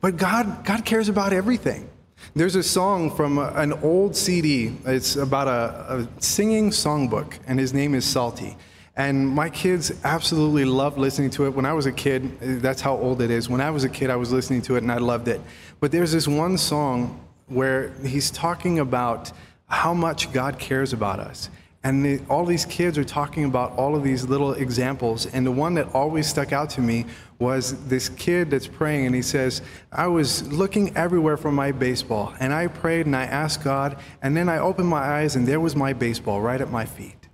But 0.00 0.16
God, 0.16 0.64
God 0.64 0.84
cares 0.84 1.08
about 1.08 1.32
everything. 1.32 1.88
There's 2.34 2.56
a 2.56 2.62
song 2.62 3.14
from 3.14 3.38
an 3.38 3.72
old 3.82 4.16
CD. 4.16 4.74
It's 4.86 5.16
about 5.16 5.48
a, 5.48 5.98
a 5.98 6.08
singing 6.22 6.70
songbook, 6.70 7.38
and 7.46 7.58
his 7.58 7.74
name 7.74 7.94
is 7.94 8.04
Psalty. 8.04 8.56
And 8.96 9.28
my 9.28 9.48
kids 9.48 9.92
absolutely 10.04 10.64
loved 10.64 10.98
listening 10.98 11.30
to 11.30 11.46
it. 11.46 11.50
When 11.50 11.64
I 11.64 11.72
was 11.72 11.86
a 11.86 11.92
kid, 11.92 12.38
that's 12.60 12.80
how 12.80 12.96
old 12.96 13.22
it 13.22 13.30
is. 13.30 13.48
When 13.48 13.60
I 13.60 13.70
was 13.70 13.84
a 13.84 13.88
kid, 13.88 14.10
I 14.10 14.16
was 14.16 14.32
listening 14.32 14.60
to 14.62 14.76
it 14.76 14.82
and 14.82 14.92
I 14.92 14.98
loved 14.98 15.28
it. 15.28 15.40
But 15.80 15.92
there's 15.92 16.12
this 16.12 16.28
one 16.28 16.58
song 16.58 17.20
where 17.46 17.92
he's 18.04 18.30
talking 18.30 18.80
about 18.80 19.32
how 19.66 19.94
much 19.94 20.30
God 20.32 20.58
cares 20.58 20.92
about 20.92 21.20
us. 21.20 21.48
And 21.84 22.04
the, 22.04 22.20
all 22.28 22.44
these 22.44 22.66
kids 22.66 22.98
are 22.98 23.04
talking 23.04 23.44
about 23.44 23.72
all 23.72 23.96
of 23.96 24.04
these 24.04 24.24
little 24.24 24.52
examples. 24.52 25.26
And 25.26 25.44
the 25.44 25.50
one 25.50 25.74
that 25.74 25.94
always 25.94 26.26
stuck 26.26 26.52
out 26.52 26.68
to 26.70 26.82
me 26.82 27.06
was 27.42 27.86
this 27.88 28.08
kid 28.08 28.50
that's 28.50 28.68
praying, 28.68 29.06
and 29.06 29.14
he 29.14 29.20
says, 29.20 29.60
I 29.90 30.06
was 30.06 30.50
looking 30.52 30.96
everywhere 30.96 31.36
for 31.36 31.50
my 31.50 31.72
baseball, 31.72 32.32
and 32.38 32.52
I 32.52 32.68
prayed 32.68 33.06
and 33.06 33.16
I 33.16 33.24
asked 33.24 33.64
God, 33.64 33.98
and 34.22 34.36
then 34.36 34.48
I 34.48 34.58
opened 34.58 34.88
my 34.88 35.00
eyes, 35.00 35.34
and 35.34 35.46
there 35.46 35.60
was 35.60 35.74
my 35.74 35.92
baseball 35.92 36.40
right 36.40 36.60
at 36.60 36.70
my 36.70 36.86
feet. 36.86 37.28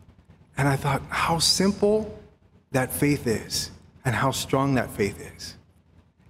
And 0.57 0.67
I 0.67 0.77
thought, 0.77 1.03
how 1.11 1.39
simple 1.39 2.19
that 2.73 2.91
faith 2.91 3.27
is, 3.27 3.71
and 4.05 4.15
how 4.15 4.31
strong 4.31 4.75
that 4.77 4.91
faith 4.91 5.21
is. 5.37 5.55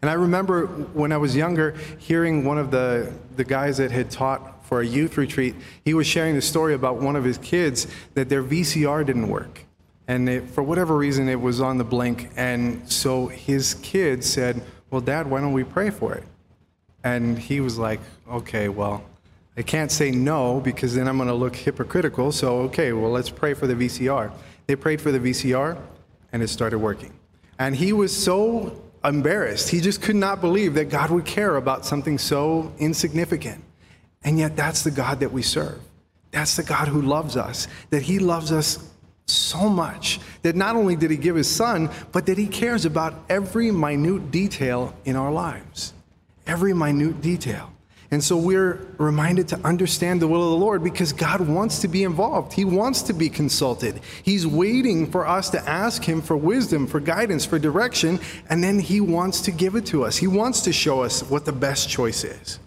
And 0.02 0.10
I 0.10 0.14
remember 0.14 0.66
when 0.66 1.12
I 1.12 1.16
was 1.16 1.34
younger 1.36 1.76
hearing 1.98 2.44
one 2.44 2.58
of 2.58 2.70
the, 2.70 3.12
the 3.36 3.44
guys 3.44 3.78
that 3.78 3.90
had 3.90 4.10
taught 4.10 4.66
for 4.66 4.80
a 4.80 4.86
youth 4.86 5.16
retreat, 5.16 5.54
he 5.84 5.94
was 5.94 6.06
sharing 6.06 6.34
the 6.34 6.42
story 6.42 6.74
about 6.74 6.96
one 6.96 7.16
of 7.16 7.24
his 7.24 7.38
kids 7.38 7.86
that 8.14 8.28
their 8.28 8.42
VCR 8.42 9.06
didn't 9.06 9.28
work. 9.28 9.64
And 10.08 10.28
it, 10.28 10.48
for 10.48 10.62
whatever 10.62 10.96
reason, 10.96 11.28
it 11.28 11.40
was 11.40 11.60
on 11.60 11.78
the 11.78 11.84
blink. 11.84 12.30
And 12.36 12.90
so 12.90 13.26
his 13.26 13.74
kid 13.74 14.24
said, 14.24 14.62
Well, 14.90 15.02
Dad, 15.02 15.30
why 15.30 15.40
don't 15.40 15.52
we 15.52 15.64
pray 15.64 15.90
for 15.90 16.14
it? 16.14 16.24
And 17.04 17.38
he 17.38 17.60
was 17.60 17.78
like, 17.78 18.00
Okay, 18.28 18.68
well, 18.68 19.04
I 19.56 19.62
can't 19.62 19.92
say 19.92 20.10
no 20.10 20.60
because 20.60 20.94
then 20.94 21.06
I'm 21.06 21.16
going 21.16 21.28
to 21.28 21.34
look 21.34 21.54
hypocritical. 21.54 22.32
So, 22.32 22.60
okay, 22.60 22.92
well, 22.92 23.10
let's 23.10 23.28
pray 23.28 23.54
for 23.54 23.66
the 23.66 23.74
VCR. 23.74 24.32
They 24.66 24.76
prayed 24.76 25.00
for 25.00 25.10
the 25.10 25.18
VCR 25.18 25.76
and 26.32 26.42
it 26.42 26.48
started 26.48 26.78
working. 26.78 27.12
And 27.58 27.74
he 27.74 27.92
was 27.92 28.16
so 28.16 28.80
embarrassed. 29.04 29.68
He 29.68 29.80
just 29.80 30.00
could 30.00 30.16
not 30.16 30.40
believe 30.40 30.74
that 30.74 30.90
God 30.90 31.10
would 31.10 31.24
care 31.24 31.56
about 31.56 31.84
something 31.84 32.18
so 32.18 32.72
insignificant. 32.78 33.64
And 34.22 34.38
yet, 34.38 34.56
that's 34.56 34.82
the 34.82 34.90
God 34.90 35.20
that 35.20 35.32
we 35.32 35.42
serve. 35.42 35.80
That's 36.30 36.56
the 36.56 36.62
God 36.62 36.88
who 36.88 37.02
loves 37.02 37.36
us, 37.36 37.68
that 37.90 38.02
He 38.02 38.18
loves 38.18 38.52
us 38.52 38.87
so 39.30 39.68
much 39.68 40.20
that 40.42 40.56
not 40.56 40.76
only 40.76 40.96
did 40.96 41.10
He 41.10 41.16
give 41.16 41.36
His 41.36 41.48
Son, 41.48 41.90
but 42.12 42.26
that 42.26 42.38
He 42.38 42.46
cares 42.46 42.84
about 42.84 43.14
every 43.28 43.70
minute 43.70 44.30
detail 44.30 44.94
in 45.04 45.16
our 45.16 45.32
lives. 45.32 45.92
Every 46.46 46.72
minute 46.72 47.20
detail. 47.20 47.72
And 48.10 48.24
so 48.24 48.38
we're 48.38 48.86
reminded 48.96 49.48
to 49.48 49.60
understand 49.66 50.22
the 50.22 50.28
will 50.28 50.42
of 50.42 50.58
the 50.58 50.64
Lord 50.64 50.82
because 50.82 51.12
God 51.12 51.42
wants 51.42 51.80
to 51.80 51.88
be 51.88 52.04
involved. 52.04 52.54
He 52.54 52.64
wants 52.64 53.02
to 53.02 53.12
be 53.12 53.28
consulted. 53.28 54.00
He's 54.22 54.46
waiting 54.46 55.10
for 55.10 55.26
us 55.26 55.50
to 55.50 55.68
ask 55.68 56.02
Him 56.02 56.22
for 56.22 56.34
wisdom, 56.34 56.86
for 56.86 57.00
guidance, 57.00 57.44
for 57.44 57.58
direction, 57.58 58.18
and 58.48 58.64
then 58.64 58.78
He 58.78 59.02
wants 59.02 59.42
to 59.42 59.50
give 59.50 59.74
it 59.74 59.84
to 59.86 60.04
us. 60.04 60.16
He 60.16 60.26
wants 60.26 60.62
to 60.62 60.72
show 60.72 61.02
us 61.02 61.22
what 61.22 61.44
the 61.44 61.52
best 61.52 61.90
choice 61.90 62.24
is. 62.24 62.58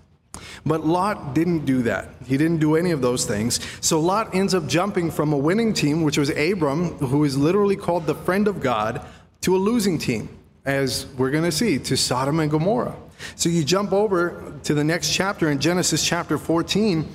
But 0.66 0.86
Lot 0.86 1.34
didn't 1.34 1.66
do 1.66 1.82
that. 1.84 2.10
He 2.26 2.38
didn't 2.38 2.60
do 2.60 2.76
any 2.76 2.92
of 2.92 3.02
those 3.02 3.26
things. 3.26 3.60
So 3.82 4.00
Lot 4.00 4.36
ends 4.36 4.54
up 4.54 4.68
jumping 4.68 5.12
from 5.12 5.34
a 5.34 5.38
winning 5.38 5.74
team, 5.74 6.04
which 6.04 6.18
was 6.18 6.30
Abram, 6.30 6.98
who 6.98 7.24
is 7.24 7.38
literally 7.38 7.76
called 7.76 8.06
the 8.06 8.16
friend 8.16 8.48
of 8.48 8.62
God, 8.62 9.06
to 9.42 9.56
a 9.56 9.58
losing 9.58 9.98
team, 9.98 10.30
as 10.66 11.08
we're 11.18 11.32
going 11.32 11.44
to 11.44 11.52
see, 11.52 11.80
to 11.80 11.98
Sodom 11.98 12.40
and 12.40 12.52
Gomorrah. 12.52 12.96
So 13.36 13.50
you 13.50 13.64
jump 13.64 13.92
over 13.92 14.54
to 14.64 14.74
the 14.74 14.84
next 14.84 15.14
chapter 15.14 15.50
in 15.50 15.60
Genesis 15.60 16.06
chapter 16.06 16.38
14 16.38 17.08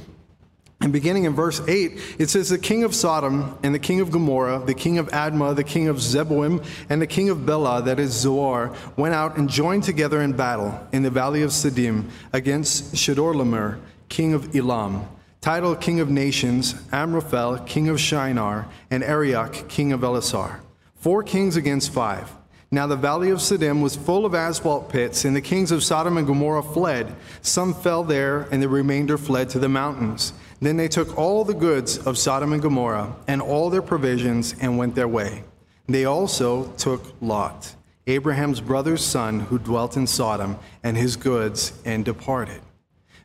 and 0.87 0.93
beginning 0.93 1.25
in 1.25 1.35
verse 1.35 1.61
8, 1.67 1.99
it 2.17 2.31
says, 2.31 2.49
The 2.49 2.59
king 2.59 2.85
of 2.85 2.95
Sodom 2.95 3.59
and 3.65 3.75
the 3.75 3.79
king 3.81 3.99
of 3.99 4.13
Gomorrah, 4.13 4.63
the 4.65 4.73
king 4.73 4.99
of 4.99 5.09
Admah, 5.09 5.57
the 5.57 5.65
king 5.65 5.89
of 5.89 5.97
Zeboim, 5.97 6.65
and 6.89 7.03
the 7.03 7.09
king 7.09 7.29
of 7.29 7.45
Bela, 7.45 7.83
that 7.83 7.99
is 7.99 8.13
Zoar, 8.13 8.73
went 8.97 9.13
out 9.13 9.37
and 9.37 9.51
joined 9.51 9.83
together 9.83 10.23
in 10.23 10.35
battle 10.35 10.79
in 10.93 11.03
the 11.03 11.11
valley 11.11 11.43
of 11.43 11.51
Siddim 11.51 12.09
against 12.33 12.95
Chedorlaomer, 12.95 13.81
king 14.09 14.33
of 14.33 14.55
Elam, 14.55 15.09
Tidal, 15.41 15.75
king 15.75 15.99
of 15.99 16.09
nations, 16.09 16.77
Amraphel, 16.93 17.67
king 17.67 17.89
of 17.89 17.99
Shinar, 17.99 18.69
and 18.89 19.03
Arioch, 19.03 19.69
king 19.69 19.91
of 19.91 20.03
Ellasar. 20.03 20.61
Four 20.95 21.25
kings 21.25 21.57
against 21.57 21.93
five. 21.93 22.31
Now 22.71 22.87
the 22.87 22.95
valley 22.95 23.31
of 23.31 23.39
Siddim 23.39 23.81
was 23.81 23.97
full 23.97 24.25
of 24.25 24.35
asphalt 24.35 24.89
pits, 24.89 25.25
and 25.25 25.35
the 25.35 25.41
kings 25.41 25.73
of 25.73 25.83
Sodom 25.83 26.17
and 26.17 26.29
Gomorrah 26.29 26.63
fled. 26.63 27.13
Some 27.43 27.75
fell 27.75 28.05
there, 28.05 28.43
and 28.53 28.63
the 28.63 28.69
remainder 28.69 29.17
fled 29.19 29.49
to 29.51 29.59
the 29.59 29.69
mountains. 29.69 30.33
Then 30.61 30.77
they 30.77 30.89
took 30.89 31.19
all 31.19 31.45
the 31.45 31.55
goods 31.55 31.99
of 31.99 32.17
Sodom 32.17 32.53
and 32.53 32.63
Gomorrah 32.63 33.15
and 33.29 33.43
all 33.43 33.71
their 33.71 33.83
provisions 33.83 34.55
and 34.61 34.79
went 34.79 34.95
their 34.95 35.09
way. 35.09 35.45
They 35.89 36.05
also 36.05 36.73
took 36.73 37.15
Lot, 37.21 37.75
Abraham's 38.07 38.61
brother's 38.61 39.05
son, 39.05 39.41
who 39.41 39.59
dwelt 39.59 39.97
in 39.97 40.07
Sodom, 40.07 40.59
and 40.83 40.97
his 40.97 41.17
goods 41.17 41.73
and 41.85 42.05
departed. 42.05 42.61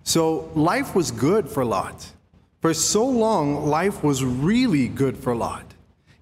So 0.04 0.52
life 0.56 0.96
was 0.96 1.12
good 1.12 1.50
for 1.50 1.64
Lot. 1.64 2.12
For 2.60 2.74
so 2.74 3.06
long, 3.06 3.66
life 3.66 4.04
was 4.04 4.24
really 4.24 4.88
good 4.88 5.18
for 5.18 5.36
Lot. 5.36 5.66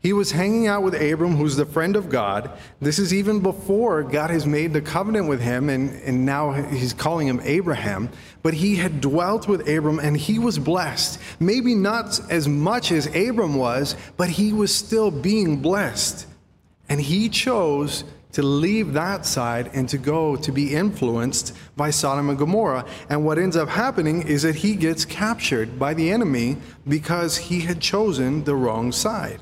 He 0.01 0.13
was 0.13 0.31
hanging 0.31 0.67
out 0.67 0.83
with 0.83 0.93
Abram, 0.95 1.35
who's 1.35 1.57
the 1.57 1.65
friend 1.65 1.97
of 1.97 2.07
God. 2.07 2.51
This 2.79 2.99
is 2.99 3.13
even 3.13 3.41
before 3.41 4.03
God 4.03 4.29
has 4.29 4.45
made 4.45 4.71
the 4.71 4.81
covenant 4.81 5.27
with 5.27 5.41
him, 5.41 5.67
and, 5.67 5.91
and 6.03 6.25
now 6.25 6.53
he's 6.53 6.93
calling 6.93 7.27
him 7.27 7.41
Abraham. 7.43 8.07
But 8.41 8.53
he 8.53 8.75
had 8.77 9.01
dwelt 9.01 9.47
with 9.47 9.67
Abram, 9.67 9.99
and 9.99 10.15
he 10.15 10.39
was 10.39 10.57
blessed. 10.59 11.19
Maybe 11.39 11.75
not 11.75 12.19
as 12.29 12.47
much 12.47 12.91
as 12.91 13.07
Abram 13.07 13.55
was, 13.55 13.95
but 14.15 14.29
he 14.29 14.53
was 14.53 14.73
still 14.73 15.11
being 15.11 15.57
blessed. 15.61 16.25
And 16.87 17.01
he 17.01 17.29
chose 17.29 18.03
to 18.31 18.43
leave 18.43 18.93
that 18.93 19.25
side 19.25 19.71
and 19.73 19.89
to 19.89 19.97
go 19.97 20.35
to 20.35 20.51
be 20.51 20.75
influenced 20.75 21.55
by 21.75 21.89
Sodom 21.89 22.29
and 22.29 22.37
Gomorrah. 22.37 22.85
And 23.09 23.25
what 23.25 23.39
ends 23.39 23.57
up 23.57 23.69
happening 23.69 24.21
is 24.21 24.43
that 24.43 24.55
he 24.55 24.75
gets 24.75 25.03
captured 25.03 25.79
by 25.79 25.93
the 25.93 26.11
enemy 26.11 26.57
because 26.87 27.37
he 27.37 27.61
had 27.61 27.79
chosen 27.79 28.43
the 28.43 28.55
wrong 28.55 28.91
side. 28.91 29.39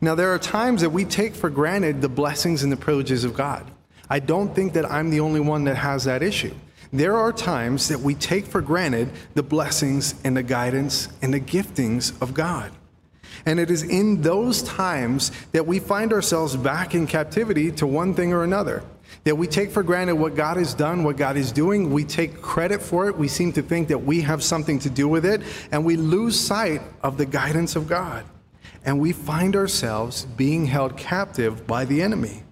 Now, 0.00 0.14
there 0.14 0.32
are 0.34 0.38
times 0.38 0.82
that 0.82 0.90
we 0.90 1.04
take 1.04 1.34
for 1.34 1.48
granted 1.48 2.02
the 2.02 2.08
blessings 2.08 2.62
and 2.62 2.70
the 2.70 2.76
privileges 2.76 3.24
of 3.24 3.34
God. 3.34 3.70
I 4.10 4.20
don't 4.20 4.54
think 4.54 4.74
that 4.74 4.90
I'm 4.90 5.10
the 5.10 5.20
only 5.20 5.40
one 5.40 5.64
that 5.64 5.76
has 5.76 6.04
that 6.04 6.22
issue. 6.22 6.54
There 6.92 7.16
are 7.16 7.32
times 7.32 7.88
that 7.88 8.00
we 8.00 8.14
take 8.14 8.46
for 8.46 8.62
granted 8.62 9.10
the 9.34 9.42
blessings 9.42 10.14
and 10.24 10.36
the 10.36 10.42
guidance 10.42 11.08
and 11.20 11.34
the 11.34 11.40
giftings 11.40 12.20
of 12.22 12.34
God. 12.34 12.72
And 13.44 13.60
it 13.60 13.70
is 13.70 13.82
in 13.82 14.22
those 14.22 14.62
times 14.62 15.30
that 15.52 15.66
we 15.66 15.78
find 15.78 16.12
ourselves 16.12 16.56
back 16.56 16.94
in 16.94 17.06
captivity 17.06 17.70
to 17.72 17.86
one 17.86 18.14
thing 18.14 18.32
or 18.32 18.42
another. 18.42 18.82
That 19.24 19.36
we 19.36 19.46
take 19.46 19.70
for 19.70 19.82
granted 19.82 20.16
what 20.16 20.34
God 20.34 20.56
has 20.56 20.74
done, 20.74 21.04
what 21.04 21.16
God 21.16 21.36
is 21.36 21.52
doing. 21.52 21.92
We 21.92 22.04
take 22.04 22.40
credit 22.40 22.82
for 22.82 23.08
it. 23.08 23.16
We 23.16 23.28
seem 23.28 23.52
to 23.54 23.62
think 23.62 23.88
that 23.88 23.98
we 23.98 24.22
have 24.22 24.42
something 24.42 24.78
to 24.80 24.90
do 24.90 25.08
with 25.08 25.24
it. 25.24 25.42
And 25.70 25.84
we 25.84 25.96
lose 25.96 26.38
sight 26.38 26.82
of 27.02 27.16
the 27.16 27.26
guidance 27.26 27.76
of 27.76 27.88
God. 27.88 28.24
And 28.84 29.00
we 29.00 29.12
find 29.12 29.56
ourselves 29.56 30.24
being 30.24 30.66
held 30.66 30.96
captive 30.96 31.66
by 31.66 31.84
the 31.84 32.02
enemy. 32.02 32.42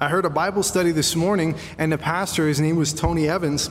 I 0.00 0.08
heard 0.08 0.24
a 0.24 0.30
Bible 0.30 0.62
study 0.62 0.92
this 0.92 1.16
morning, 1.16 1.56
and 1.78 1.92
the 1.92 1.98
pastor, 1.98 2.46
his 2.48 2.60
name 2.60 2.76
was 2.76 2.92
Tony 2.92 3.28
Evans, 3.28 3.70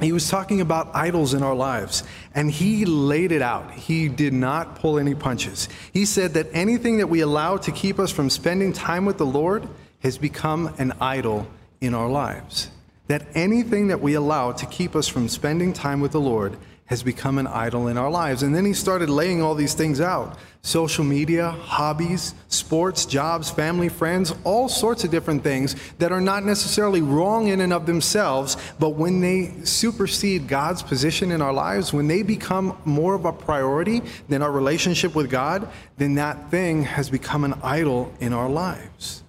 he 0.00 0.12
was 0.12 0.28
talking 0.28 0.60
about 0.60 0.94
idols 0.94 1.32
in 1.32 1.42
our 1.42 1.54
lives, 1.54 2.04
and 2.34 2.50
he 2.50 2.84
laid 2.84 3.32
it 3.32 3.40
out. 3.40 3.72
He 3.72 4.08
did 4.08 4.34
not 4.34 4.76
pull 4.76 4.98
any 4.98 5.14
punches. 5.14 5.70
He 5.90 6.04
said 6.04 6.34
that 6.34 6.48
anything 6.52 6.98
that 6.98 7.08
we 7.08 7.20
allow 7.20 7.56
to 7.56 7.72
keep 7.72 7.98
us 7.98 8.10
from 8.10 8.28
spending 8.28 8.74
time 8.74 9.06
with 9.06 9.16
the 9.16 9.24
Lord 9.24 9.66
has 10.00 10.18
become 10.18 10.74
an 10.78 10.92
idol 11.00 11.46
in 11.80 11.94
our 11.94 12.10
lives. 12.10 12.70
That 13.06 13.26
anything 13.34 13.88
that 13.88 14.02
we 14.02 14.14
allow 14.14 14.52
to 14.52 14.66
keep 14.66 14.94
us 14.94 15.08
from 15.08 15.28
spending 15.28 15.72
time 15.72 16.00
with 16.00 16.12
the 16.12 16.20
Lord 16.20 16.58
has 16.86 17.02
become 17.02 17.38
an 17.38 17.46
idol 17.46 17.88
in 17.88 17.98
our 17.98 18.10
lives. 18.10 18.42
And 18.42 18.54
then 18.54 18.64
he 18.64 18.72
started 18.72 19.10
laying 19.10 19.42
all 19.42 19.54
these 19.54 19.74
things 19.74 20.00
out 20.00 20.38
social 20.62 21.04
media, 21.04 21.50
hobbies, 21.50 22.34
sports, 22.48 23.06
jobs, 23.06 23.48
family, 23.48 23.88
friends, 23.88 24.34
all 24.42 24.68
sorts 24.68 25.04
of 25.04 25.12
different 25.12 25.44
things 25.44 25.76
that 25.98 26.10
are 26.10 26.20
not 26.20 26.44
necessarily 26.44 27.00
wrong 27.00 27.46
in 27.46 27.60
and 27.60 27.72
of 27.72 27.86
themselves, 27.86 28.56
but 28.80 28.90
when 28.90 29.20
they 29.20 29.52
supersede 29.62 30.48
God's 30.48 30.82
position 30.82 31.30
in 31.30 31.40
our 31.40 31.52
lives, 31.52 31.92
when 31.92 32.08
they 32.08 32.24
become 32.24 32.76
more 32.84 33.14
of 33.14 33.26
a 33.26 33.32
priority 33.32 34.02
than 34.28 34.42
our 34.42 34.50
relationship 34.50 35.14
with 35.14 35.30
God, 35.30 35.68
then 35.98 36.16
that 36.16 36.50
thing 36.50 36.82
has 36.82 37.10
become 37.10 37.44
an 37.44 37.54
idol 37.62 38.12
in 38.18 38.32
our 38.32 38.48
lives. 38.48 39.22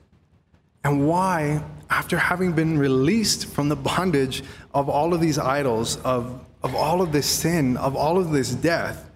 And 0.84 1.08
why, 1.08 1.64
after 1.88 2.18
having 2.18 2.54
been 2.54 2.80
released 2.80 3.46
from 3.46 3.70
the 3.70 3.76
bondage 3.76 4.44
of 4.74 4.90
all 4.90 5.14
of 5.14 5.22
these 5.22 5.38
idols, 5.38 5.98
of 5.98 6.47
of 6.68 6.76
all 6.76 7.02
of 7.02 7.14
this 7.14 7.26
sin, 7.26 7.78
of 7.78 7.96
all 7.96 8.18
of 8.18 8.32
this 8.32 8.54
death, 8.54 9.10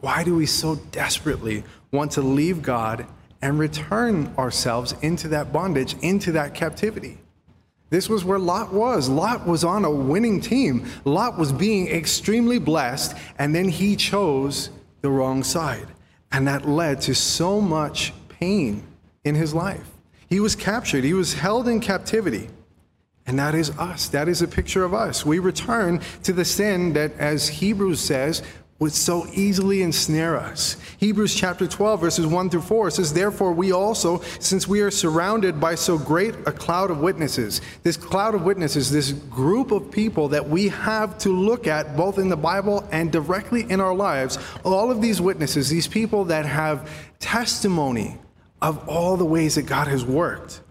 why 0.00 0.24
do 0.24 0.34
we 0.34 0.46
so 0.46 0.74
desperately 0.90 1.62
want 1.92 2.10
to 2.12 2.20
leave 2.20 2.60
God 2.60 3.06
and 3.40 3.56
return 3.56 4.34
ourselves 4.36 4.96
into 5.00 5.28
that 5.28 5.52
bondage, 5.52 5.94
into 6.02 6.32
that 6.32 6.54
captivity? 6.54 7.18
This 7.90 8.08
was 8.08 8.24
where 8.24 8.40
Lot 8.40 8.72
was. 8.72 9.08
Lot 9.08 9.46
was 9.46 9.62
on 9.62 9.84
a 9.84 9.90
winning 9.90 10.40
team. 10.40 10.86
Lot 11.04 11.38
was 11.38 11.52
being 11.52 11.86
extremely 11.86 12.58
blessed, 12.58 13.16
and 13.38 13.54
then 13.54 13.68
he 13.68 13.94
chose 13.94 14.70
the 15.00 15.08
wrong 15.08 15.44
side. 15.44 15.86
And 16.32 16.48
that 16.48 16.68
led 16.68 17.00
to 17.02 17.14
so 17.14 17.60
much 17.60 18.12
pain 18.28 18.82
in 19.22 19.36
his 19.36 19.54
life. 19.54 19.86
He 20.28 20.40
was 20.40 20.56
captured, 20.56 21.04
he 21.04 21.14
was 21.14 21.34
held 21.34 21.68
in 21.68 21.78
captivity. 21.78 22.48
And 23.28 23.38
that 23.38 23.54
is 23.54 23.70
us. 23.78 24.08
That 24.08 24.26
is 24.26 24.40
a 24.40 24.48
picture 24.48 24.84
of 24.84 24.94
us. 24.94 25.24
We 25.24 25.38
return 25.38 26.00
to 26.22 26.32
the 26.32 26.46
sin 26.46 26.94
that, 26.94 27.12
as 27.18 27.46
Hebrews 27.46 28.00
says, 28.00 28.42
would 28.78 28.92
so 28.92 29.26
easily 29.34 29.82
ensnare 29.82 30.38
us. 30.38 30.76
Hebrews 30.98 31.34
chapter 31.34 31.66
12, 31.66 32.00
verses 32.00 32.26
1 32.26 32.48
through 32.48 32.62
4 32.62 32.90
says, 32.90 33.12
Therefore, 33.12 33.52
we 33.52 33.70
also, 33.70 34.22
since 34.38 34.66
we 34.66 34.80
are 34.80 34.90
surrounded 34.90 35.60
by 35.60 35.74
so 35.74 35.98
great 35.98 36.34
a 36.46 36.52
cloud 36.52 36.90
of 36.90 37.00
witnesses, 37.00 37.60
this 37.82 37.98
cloud 37.98 38.34
of 38.34 38.44
witnesses, 38.44 38.90
this 38.90 39.12
group 39.12 39.72
of 39.72 39.90
people 39.90 40.28
that 40.28 40.48
we 40.48 40.68
have 40.68 41.18
to 41.18 41.28
look 41.28 41.66
at 41.66 41.96
both 41.96 42.18
in 42.18 42.30
the 42.30 42.36
Bible 42.36 42.88
and 42.92 43.12
directly 43.12 43.70
in 43.70 43.78
our 43.78 43.94
lives, 43.94 44.38
all 44.64 44.90
of 44.90 45.02
these 45.02 45.20
witnesses, 45.20 45.68
these 45.68 45.88
people 45.88 46.24
that 46.26 46.46
have 46.46 46.90
testimony 47.18 48.16
of 48.62 48.88
all 48.88 49.18
the 49.18 49.24
ways 49.24 49.56
that 49.56 49.66
God 49.66 49.86
has 49.88 50.02
worked. 50.02 50.62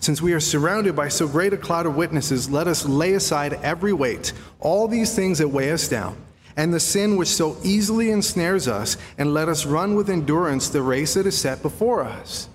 Since 0.00 0.20
we 0.20 0.34
are 0.34 0.40
surrounded 0.40 0.94
by 0.94 1.08
so 1.08 1.26
great 1.26 1.54
a 1.54 1.56
cloud 1.56 1.86
of 1.86 1.96
witnesses, 1.96 2.50
let 2.50 2.68
us 2.68 2.84
lay 2.84 3.14
aside 3.14 3.54
every 3.62 3.94
weight, 3.94 4.34
all 4.60 4.86
these 4.86 5.14
things 5.14 5.38
that 5.38 5.48
weigh 5.48 5.72
us 5.72 5.88
down, 5.88 6.14
and 6.58 6.74
the 6.74 6.80
sin 6.80 7.16
which 7.16 7.28
so 7.28 7.56
easily 7.62 8.10
ensnares 8.10 8.68
us, 8.68 8.98
and 9.16 9.32
let 9.32 9.48
us 9.48 9.64
run 9.64 9.94
with 9.94 10.10
endurance 10.10 10.68
the 10.68 10.82
race 10.82 11.14
that 11.14 11.24
is 11.24 11.38
set 11.38 11.62
before 11.62 12.04
us. 12.04 12.50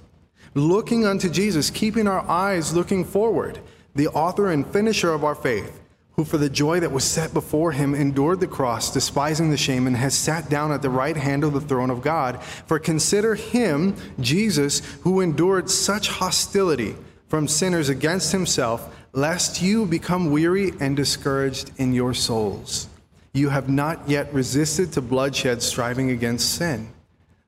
Looking 0.54 1.08
unto 1.08 1.28
Jesus, 1.28 1.72
keeping 1.72 2.08
our 2.08 2.22
eyes 2.30 2.76
looking 2.76 3.04
forward, 3.04 3.60
the 3.96 4.10
author 4.10 4.52
and 4.52 4.68
finisher 4.68 5.12
of 5.12 5.24
our 5.24 5.36
faith, 5.36 5.82
who 6.12 6.24
for 6.24 6.38
the 6.38 6.52
joy 6.52 6.80
that 6.82 6.92
was 6.92 7.04
set 7.04 7.34
before 7.34 7.72
him 7.72 7.96
endured 7.96 8.42
the 8.42 8.48
cross, 8.48 8.94
despising 8.94 9.50
the 9.50 9.58
shame, 9.58 9.88
and 9.88 9.98
has 9.98 10.14
sat 10.14 10.52
down 10.52 10.72
at 10.72 10.84
the 10.84 10.90
right 10.90 11.18
hand 11.18 11.44
of 11.44 11.54
the 11.54 11.62
throne 11.62 11.90
of 11.90 12.04
God. 12.04 12.44
For 12.44 12.78
consider 12.78 13.34
him, 13.34 13.96
Jesus, 14.20 14.82
who 15.02 15.22
endured 15.22 15.72
such 15.72 16.10
hostility 16.10 16.96
from 17.34 17.48
sinners 17.48 17.90
against 17.90 18.32
himself, 18.32 18.96
lest 19.14 19.60
you 19.60 19.88
become 19.88 20.30
weary 20.30 20.72
and 20.80 20.96
discouraged 20.96 21.72
in 21.78 21.92
your 21.92 22.14
souls. 22.14 22.88
You 23.34 23.50
have 23.50 23.68
not 23.68 24.08
yet 24.08 24.32
resisted 24.32 24.92
to 24.92 25.02
bloodshed, 25.02 25.64
striving 25.64 26.12
against 26.12 26.54
sin, 26.54 26.94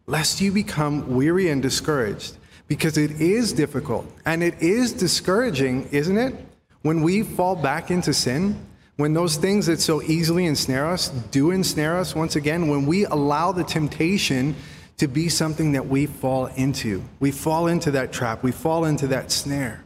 lest 0.08 0.42
you 0.42 0.52
become 0.52 1.16
weary 1.16 1.50
and 1.50 1.62
discouraged, 1.62 2.36
because 2.68 2.98
it 2.98 3.22
is 3.22 3.54
difficult 3.54 4.12
and 4.26 4.42
it 4.42 4.60
is 4.60 4.92
discouraging, 4.92 5.88
isn't 5.92 6.18
it? 6.18 6.34
When 6.82 7.04
we 7.04 7.22
fall 7.22 7.56
back 7.56 7.92
into 7.92 8.12
sin, 8.12 8.60
when 8.96 9.14
those 9.14 9.38
things 9.38 9.68
that 9.68 9.80
so 9.80 10.02
easily 10.02 10.48
ensnare 10.48 10.88
us 10.88 11.10
do 11.30 11.52
ensnare 11.52 11.98
us 11.98 12.16
once 12.16 12.36
again, 12.36 12.70
when 12.70 12.88
we 12.88 13.06
allow 13.06 13.52
the 13.52 13.64
temptation 13.64 14.56
to 14.98 15.08
be 15.08 15.30
something 15.30 15.74
that 15.74 15.88
we 15.88 16.06
fall 16.06 16.48
into. 16.48 17.04
We 17.20 17.32
fall 17.32 17.68
into 17.68 17.92
that 17.92 18.14
trap, 18.14 18.44
we 18.44 18.52
fall 18.52 18.86
into 18.86 19.08
that 19.08 19.32
snare. 19.32 19.84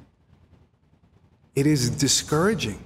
It 1.55 1.65
is 1.65 1.89
discouraging, 1.89 2.79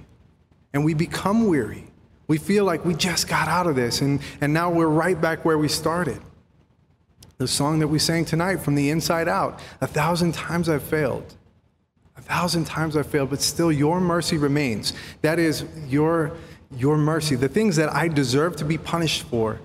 and 0.72 0.84
we 0.84 0.94
become 0.94 1.46
weary. 1.46 1.84
We 2.26 2.38
feel 2.38 2.64
like 2.64 2.84
we 2.84 2.94
just 2.94 3.28
got 3.28 3.48
out 3.48 3.66
of 3.66 3.76
this, 3.76 4.00
and, 4.00 4.20
and 4.40 4.54
now 4.54 4.70
we're 4.70 4.86
right 4.86 5.20
back 5.20 5.44
where 5.44 5.58
we 5.58 5.68
started. 5.68 6.20
The 7.36 7.46
song 7.46 7.80
that 7.80 7.88
we 7.88 7.98
sang 7.98 8.24
tonight, 8.24 8.56
From 8.56 8.74
the 8.74 8.88
Inside 8.90 9.28
Out, 9.28 9.60
a 9.80 9.86
thousand 9.86 10.32
times 10.32 10.68
I've 10.68 10.82
failed. 10.82 11.34
A 12.16 12.22
thousand 12.22 12.64
times 12.64 12.96
I've 12.96 13.08
failed, 13.08 13.30
but 13.30 13.42
still 13.42 13.70
your 13.70 14.00
mercy 14.00 14.38
remains. 14.38 14.94
That 15.20 15.38
is 15.38 15.64
your, 15.88 16.36
your 16.76 16.96
mercy. 16.96 17.34
The 17.34 17.48
things 17.48 17.76
that 17.76 17.92
I 17.92 18.08
deserve 18.08 18.56
to 18.56 18.64
be 18.64 18.78
punished 18.78 19.24
for, 19.24 19.60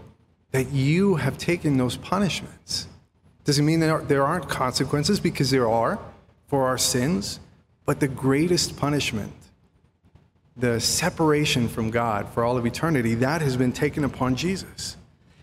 that 0.52 0.72
you 0.72 1.16
have 1.16 1.38
taken 1.38 1.78
those 1.78 1.98
punishments. 1.98 2.88
Does 3.44 3.60
it 3.60 3.64
mean 3.64 3.80
that 3.80 4.08
there 4.08 4.26
aren't 4.26 4.50
consequences? 4.50 5.20
Because 5.20 5.52
there 5.52 5.70
are 5.70 6.00
for 6.48 6.68
our 6.68 6.78
sins. 6.78 7.40
But 7.86 8.00
the 8.00 8.08
greatest 8.08 8.78
punishment, 8.78 9.34
the 10.56 10.80
separation 10.80 11.68
from 11.68 11.90
God 11.90 12.30
for 12.30 12.44
all 12.44 12.58
of 12.58 12.66
eternity, 12.66 13.16
that 13.16 13.42
has 13.42 13.58
been 13.58 13.72
taken 13.72 14.04
upon 14.04 14.36
Jesus. 14.36 14.98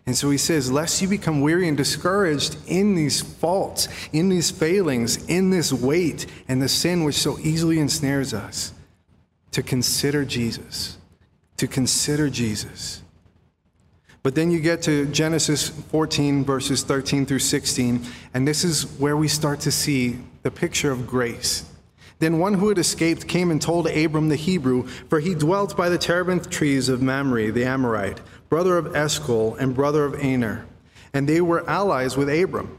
And 0.06 0.16
so 0.16 0.30
he 0.30 0.38
says, 0.38 0.70
Lest 0.70 1.02
you 1.02 1.08
become 1.08 1.40
weary 1.40 1.66
and 1.66 1.76
discouraged 1.76 2.56
in 2.68 2.94
these 2.94 3.20
faults, 3.20 3.88
in 4.12 4.28
these 4.28 4.52
failings, 4.52 5.24
in 5.26 5.50
this 5.50 5.72
weight, 5.72 6.26
and 6.46 6.62
the 6.62 6.68
sin 6.68 7.02
which 7.02 7.16
so 7.16 7.38
easily 7.40 7.80
ensnares 7.80 8.32
us, 8.32 8.72
to 9.50 9.62
consider 9.62 10.24
Jesus. 10.24 10.98
To 11.56 11.66
consider 11.66 12.30
Jesus. 12.30 13.02
But 14.26 14.34
then 14.34 14.50
you 14.50 14.58
get 14.58 14.82
to 14.82 15.06
Genesis 15.06 15.68
14, 15.68 16.44
verses 16.44 16.82
13 16.82 17.26
through 17.26 17.38
16, 17.38 18.04
and 18.34 18.48
this 18.48 18.64
is 18.64 18.82
where 18.98 19.16
we 19.16 19.28
start 19.28 19.60
to 19.60 19.70
see 19.70 20.18
the 20.42 20.50
picture 20.50 20.90
of 20.90 21.06
grace. 21.06 21.64
Then 22.18 22.40
one 22.40 22.54
who 22.54 22.68
had 22.68 22.78
escaped 22.78 23.28
came 23.28 23.52
and 23.52 23.62
told 23.62 23.86
Abram 23.86 24.28
the 24.28 24.34
Hebrew, 24.34 24.88
for 25.08 25.20
he 25.20 25.36
dwelt 25.36 25.76
by 25.76 25.88
the 25.88 25.96
terebinth 25.96 26.50
trees 26.50 26.88
of 26.88 27.00
Mamre 27.00 27.52
the 27.52 27.64
Amorite, 27.64 28.20
brother 28.48 28.76
of 28.76 28.96
Eshcol 28.96 29.54
and 29.60 29.76
brother 29.76 30.04
of 30.04 30.16
Aner, 30.16 30.66
and 31.14 31.28
they 31.28 31.40
were 31.40 31.64
allies 31.70 32.16
with 32.16 32.28
Abram. 32.28 32.76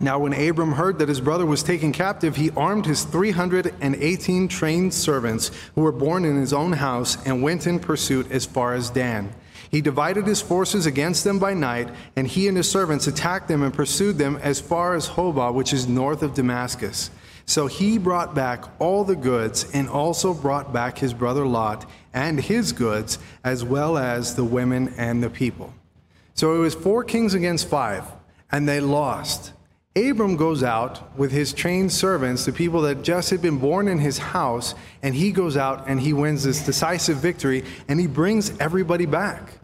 Now, 0.00 0.18
when 0.18 0.32
Abram 0.32 0.72
heard 0.72 0.98
that 0.98 1.08
his 1.08 1.20
brother 1.20 1.46
was 1.46 1.62
taken 1.62 1.92
captive, 1.92 2.34
he 2.34 2.50
armed 2.56 2.86
his 2.86 3.04
318 3.04 4.48
trained 4.48 4.92
servants 4.92 5.52
who 5.76 5.82
were 5.82 5.92
born 5.92 6.24
in 6.24 6.34
his 6.34 6.52
own 6.52 6.72
house 6.72 7.16
and 7.24 7.44
went 7.44 7.68
in 7.68 7.78
pursuit 7.78 8.32
as 8.32 8.44
far 8.44 8.74
as 8.74 8.90
Dan. 8.90 9.32
He 9.70 9.80
divided 9.80 10.26
his 10.26 10.40
forces 10.40 10.86
against 10.86 11.24
them 11.24 11.38
by 11.38 11.54
night, 11.54 11.88
and 12.16 12.26
he 12.26 12.48
and 12.48 12.56
his 12.56 12.70
servants 12.70 13.06
attacked 13.06 13.48
them 13.48 13.62
and 13.62 13.72
pursued 13.72 14.18
them 14.18 14.36
as 14.42 14.60
far 14.60 14.94
as 14.94 15.08
Hobah, 15.08 15.52
which 15.52 15.72
is 15.72 15.86
north 15.86 16.22
of 16.22 16.34
Damascus. 16.34 17.10
So 17.44 17.66
he 17.66 17.98
brought 17.98 18.34
back 18.34 18.64
all 18.78 19.04
the 19.04 19.16
goods, 19.16 19.70
and 19.72 19.88
also 19.88 20.34
brought 20.34 20.72
back 20.72 20.98
his 20.98 21.14
brother 21.14 21.46
Lot 21.46 21.88
and 22.12 22.40
his 22.40 22.72
goods, 22.72 23.18
as 23.44 23.64
well 23.64 23.98
as 23.98 24.34
the 24.34 24.44
women 24.44 24.94
and 24.96 25.22
the 25.22 25.30
people. 25.30 25.72
So 26.34 26.54
it 26.54 26.58
was 26.58 26.74
four 26.74 27.04
kings 27.04 27.34
against 27.34 27.68
five, 27.68 28.04
and 28.50 28.68
they 28.68 28.80
lost. 28.80 29.52
Abram 29.96 30.36
goes 30.36 30.62
out 30.62 31.16
with 31.18 31.32
his 31.32 31.52
trained 31.52 31.90
servants, 31.90 32.44
the 32.44 32.52
people 32.52 32.82
that 32.82 33.02
just 33.02 33.30
had 33.30 33.42
been 33.42 33.58
born 33.58 33.88
in 33.88 33.98
his 33.98 34.18
house, 34.18 34.74
and 35.02 35.14
he 35.14 35.32
goes 35.32 35.56
out 35.56 35.88
and 35.88 36.00
he 36.00 36.12
wins 36.12 36.44
this 36.44 36.64
decisive 36.64 37.16
victory 37.16 37.64
and 37.88 37.98
he 37.98 38.06
brings 38.06 38.56
everybody 38.60 39.06
back. 39.06 39.57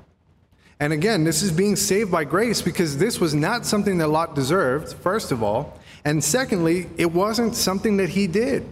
And 0.81 0.93
again, 0.93 1.25
this 1.25 1.43
is 1.43 1.53
being 1.53 1.77
saved 1.77 2.11
by 2.11 2.25
grace 2.25 2.61
because 2.61 2.99
this 2.99 3.21
was 3.21 3.35
not 3.35 3.65
something 3.65 3.99
that 3.99 4.09
Lot 4.09 4.35
deserved, 4.35 4.95
first 4.95 5.33
of 5.33 5.43
all. 5.43 5.79
And 6.05 6.23
secondly, 6.23 6.89
it 6.97 7.13
wasn't 7.13 7.55
something 7.55 7.97
that 7.99 8.11
he 8.11 8.27
did. 8.27 8.67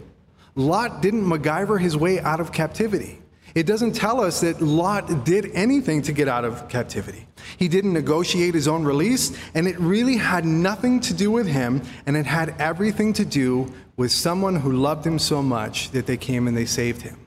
Lot 0.54 1.00
didn't 1.00 1.24
MacGyver 1.24 1.80
his 1.80 1.96
way 1.96 2.20
out 2.20 2.40
of 2.40 2.52
captivity. 2.52 3.22
It 3.54 3.66
doesn't 3.66 3.92
tell 3.92 4.20
us 4.20 4.40
that 4.40 4.62
Lot 4.62 5.24
did 5.24 5.50
anything 5.52 6.02
to 6.02 6.12
get 6.12 6.28
out 6.28 6.44
of 6.44 6.68
captivity. 6.68 7.26
He 7.58 7.68
didn't 7.68 7.92
negotiate 7.92 8.54
his 8.54 8.66
own 8.66 8.84
release, 8.84 9.36
and 9.54 9.66
it 9.66 9.78
really 9.78 10.16
had 10.16 10.44
nothing 10.44 11.00
to 11.00 11.14
do 11.14 11.30
with 11.30 11.46
him, 11.46 11.82
and 12.06 12.16
it 12.16 12.26
had 12.26 12.54
everything 12.58 13.12
to 13.14 13.24
do 13.24 13.72
with 13.96 14.10
someone 14.10 14.56
who 14.56 14.72
loved 14.72 15.06
him 15.06 15.18
so 15.18 15.42
much 15.42 15.90
that 15.90 16.06
they 16.06 16.16
came 16.16 16.48
and 16.48 16.56
they 16.56 16.64
saved 16.64 17.02
him. 17.02 17.26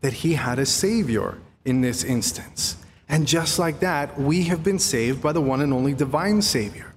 That 0.00 0.12
he 0.12 0.34
had 0.34 0.58
a 0.58 0.66
savior 0.66 1.38
in 1.64 1.82
this 1.82 2.02
instance. 2.02 2.76
And 3.10 3.26
just 3.26 3.58
like 3.58 3.80
that, 3.80 4.18
we 4.18 4.44
have 4.44 4.62
been 4.62 4.78
saved 4.78 5.20
by 5.20 5.32
the 5.32 5.40
one 5.40 5.60
and 5.60 5.72
only 5.72 5.94
divine 5.94 6.40
Savior. 6.40 6.94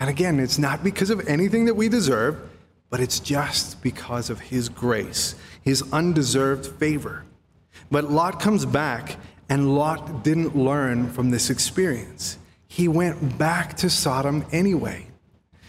And 0.00 0.08
again, 0.08 0.40
it's 0.40 0.58
not 0.58 0.82
because 0.82 1.10
of 1.10 1.28
anything 1.28 1.66
that 1.66 1.74
we 1.74 1.90
deserve, 1.90 2.40
but 2.88 2.98
it's 2.98 3.20
just 3.20 3.82
because 3.82 4.30
of 4.30 4.40
His 4.40 4.70
grace, 4.70 5.34
His 5.60 5.84
undeserved 5.92 6.66
favor. 6.78 7.24
But 7.90 8.10
Lot 8.10 8.40
comes 8.40 8.64
back, 8.64 9.18
and 9.50 9.74
Lot 9.74 10.24
didn't 10.24 10.56
learn 10.56 11.10
from 11.12 11.28
this 11.28 11.50
experience. 11.50 12.38
He 12.66 12.88
went 12.88 13.36
back 13.36 13.76
to 13.76 13.90
Sodom 13.90 14.46
anyway. 14.50 15.08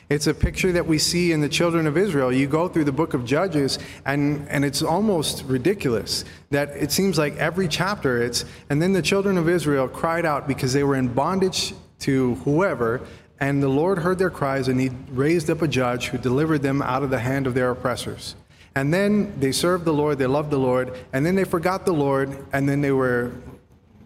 It's 0.08 0.28
a 0.28 0.34
picture 0.36 0.72
that 0.72 0.86
we 0.86 1.00
see 1.00 1.32
in 1.32 1.42
the 1.42 1.50
children 1.50 1.88
of 1.88 1.98
Israel. 1.98 2.32
You 2.32 2.46
go 2.46 2.68
through 2.68 2.84
the 2.84 2.92
book 2.92 3.16
of 3.16 3.26
Judges, 3.26 3.80
and, 4.06 4.48
and 4.50 4.64
it's 4.64 4.84
almost 4.84 5.44
ridiculous 5.46 6.26
that 6.52 6.70
it 6.70 6.92
seems 6.92 7.18
like 7.18 7.36
every 7.38 7.68
chapter 7.68 8.22
it's, 8.22 8.46
and 8.70 8.80
then 8.80 8.94
the 8.94 9.02
children 9.02 9.36
of 9.38 9.50
Israel 9.50 9.88
cried 9.88 10.26
out 10.26 10.48
because 10.48 10.74
they 10.74 10.84
were 10.84 10.96
in 10.96 11.08
bondage 11.08 11.74
to 12.02 12.36
whoever, 12.36 13.02
and 13.40 13.64
the 13.64 13.68
Lord 13.68 13.98
heard 13.98 14.20
their 14.20 14.30
cries, 14.30 14.68
and 14.68 14.80
he 14.80 14.92
raised 15.10 15.50
up 15.50 15.64
a 15.64 15.68
judge 15.68 16.10
who 16.10 16.20
delivered 16.20 16.62
them 16.62 16.84
out 16.84 17.02
of 17.02 17.10
the 17.10 17.20
hand 17.20 17.48
of 17.48 17.56
their 17.56 17.72
oppressors. 17.72 18.36
And 18.76 18.94
then 18.94 19.40
they 19.40 19.52
served 19.52 19.86
the 19.86 19.94
Lord, 19.94 20.20
they 20.20 20.28
loved 20.28 20.52
the 20.52 20.60
Lord, 20.60 20.94
and 21.14 21.26
then 21.26 21.34
they 21.34 21.46
forgot 21.46 21.86
the 21.86 21.94
Lord, 21.94 22.46
and 22.54 22.70
then 22.70 22.82
they 22.82 22.92
were 22.92 23.32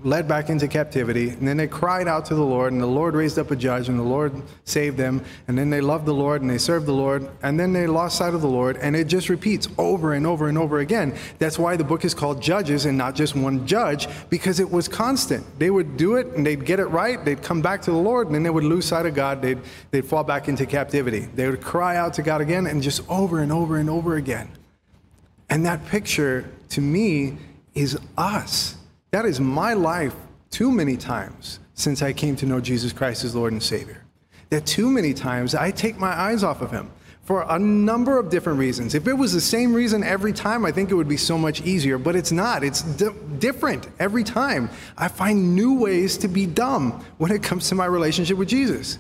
led 0.04 0.28
back 0.28 0.50
into 0.50 0.68
captivity. 0.68 1.30
And 1.30 1.48
then 1.48 1.58
they 1.58 1.68
cried 1.68 2.08
out 2.08 2.26
to 2.28 2.36
the 2.36 2.44
Lord, 2.44 2.72
and 2.72 2.82
the 2.82 2.88
Lord 2.88 3.16
raised 3.16 3.38
up 3.38 3.52
a 3.52 3.56
judge, 3.56 3.90
and 3.90 4.00
the 4.00 4.04
Lord 4.04 4.34
saved 4.64 4.98
them. 4.98 5.24
And 5.48 5.58
then 5.58 5.70
they 5.70 5.82
loved 5.82 6.06
the 6.06 6.14
Lord, 6.14 6.42
and 6.42 6.50
they 6.50 6.58
served 6.58 6.86
the 6.86 6.94
Lord. 6.94 7.30
And 7.44 7.60
then 7.60 7.74
they 7.74 7.86
lost 7.86 8.18
sight 8.18 8.34
of 8.34 8.42
the 8.42 8.48
Lord. 8.48 8.78
And 8.78 8.96
it 8.96 9.06
just 9.06 9.28
repeats 9.28 9.68
over 9.78 10.14
and 10.14 10.26
over 10.26 10.48
and 10.48 10.58
over 10.58 10.80
again. 10.80 11.18
That's 11.38 11.60
why 11.60 11.76
the 11.76 11.84
book 11.84 12.06
is 12.06 12.14
called 12.14 12.42
Judges 12.42 12.86
and 12.86 12.98
not 12.98 13.14
just 13.14 13.36
one 13.36 13.68
judge, 13.68 14.08
because 14.30 14.60
it 14.60 14.72
was 14.72 14.88
constant. 14.88 15.46
They 15.60 15.70
would 15.70 15.98
do 15.98 16.16
it, 16.16 16.28
and 16.28 16.46
they'd 16.46 16.64
get 16.64 16.80
it 16.80 16.88
right. 16.88 17.24
They'd 17.24 17.44
come 17.44 17.62
back 17.62 17.82
to 17.84 17.92
the 17.92 17.98
Lord, 17.98 18.28
and 18.28 18.36
then 18.36 18.44
they 18.44 18.50
would 18.50 18.64
lose 18.64 18.86
sight 18.86 19.06
of 19.06 19.14
God. 19.14 19.42
They'd, 19.42 19.60
they'd 19.92 20.06
fall 20.06 20.24
back 20.24 20.48
into 20.48 20.66
captivity. 20.66 21.28
They 21.36 21.50
would 21.50 21.62
cry 21.62 21.98
out 21.98 22.14
to 22.14 22.22
God 22.22 22.40
again, 22.40 22.68
and 22.68 22.82
just 22.82 23.02
over 23.10 23.40
and 23.40 23.52
over 23.52 23.78
and 23.78 23.90
over 23.90 24.16
again. 24.16 24.50
And 25.50 25.66
that 25.66 25.86
picture, 25.88 26.50
to 26.70 26.80
me, 26.80 27.38
is 27.74 27.98
us 28.18 28.76
that 29.12 29.26
is 29.26 29.40
my 29.40 29.74
life 29.74 30.16
too 30.50 30.72
many 30.72 30.98
times 30.98 31.60
since 31.74 32.02
I 32.02 32.14
came 32.14 32.36
to 32.38 32.46
know 32.46 32.60
Jesus 32.60 32.94
Christ 32.94 33.24
as 33.24 33.36
Lord 33.36 33.54
and 33.54 33.64
Savior. 33.64 34.04
That 34.50 34.66
too 34.66 34.90
many 34.90 35.14
times 35.14 35.56
I 35.56 35.72
take 35.72 35.98
my 35.98 36.12
eyes 36.12 36.44
off 36.44 36.62
of 36.62 36.72
Him 36.72 36.92
for 37.30 37.46
a 37.48 37.60
number 37.60 38.18
of 38.18 38.32
different 38.32 38.58
reasons. 38.58 38.96
If 38.96 39.08
it 39.08 39.14
was 39.14 39.34
the 39.34 39.42
same 39.42 39.72
reason 39.72 40.04
every 40.04 40.34
time, 40.34 40.66
I 40.66 40.72
think 40.72 40.90
it 40.90 40.96
would 40.96 41.08
be 41.08 41.16
so 41.16 41.38
much 41.38 41.62
easier, 41.62 42.00
but 42.00 42.16
it's 42.16 42.32
not. 42.32 42.64
It's 42.64 42.82
di- 42.82 43.14
different 43.38 43.88
every 44.00 44.24
time. 44.24 44.68
I 44.98 45.10
find 45.10 45.54
new 45.54 45.80
ways 45.80 46.18
to 46.18 46.28
be 46.28 46.48
dumb 46.48 47.06
when 47.20 47.32
it 47.32 47.44
comes 47.44 47.70
to 47.70 47.76
my 47.76 47.86
relationship 47.86 48.36
with 48.36 48.50
Jesus. 48.50 48.98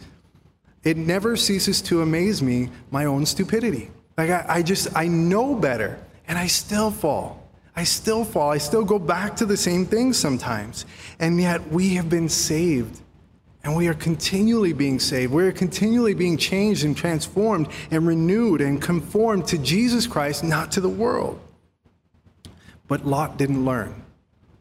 It 0.83 0.95
never 0.95 1.35
ceases 1.35 1.81
to 1.83 2.03
amaze 2.03 2.43
me, 2.43 2.69
my 2.91 3.05
own 3.05 3.25
stupidity. 3.25 3.89
Like, 4.15 4.29
I, 4.29 4.45
I 4.47 4.61
just, 4.61 4.95
I 4.95 5.07
know 5.07 5.55
better, 5.55 5.99
and 6.27 6.37
I 6.37 6.45
still 6.45 6.91
fall. 6.91 7.38
I 7.79 7.85
still 7.85 8.25
fall. 8.25 8.51
I 8.51 8.57
still 8.57 8.83
go 8.83 8.99
back 8.99 9.37
to 9.37 9.45
the 9.45 9.55
same 9.55 9.85
things 9.85 10.17
sometimes. 10.17 10.85
And 11.17 11.39
yet 11.39 11.71
we 11.71 11.95
have 11.95 12.09
been 12.09 12.27
saved. 12.27 12.99
And 13.63 13.73
we 13.73 13.87
are 13.87 13.93
continually 13.93 14.73
being 14.73 14.99
saved. 14.99 15.31
We 15.31 15.45
are 15.45 15.53
continually 15.53 16.13
being 16.13 16.35
changed 16.35 16.83
and 16.83 16.97
transformed 16.97 17.69
and 17.89 18.05
renewed 18.05 18.59
and 18.59 18.81
conformed 18.81 19.47
to 19.47 19.57
Jesus 19.57 20.07
Christ, 20.07 20.43
not 20.43 20.73
to 20.73 20.81
the 20.81 20.89
world. 20.89 21.39
But 22.89 23.07
Lot 23.07 23.37
didn't 23.37 23.63
learn. 23.63 24.03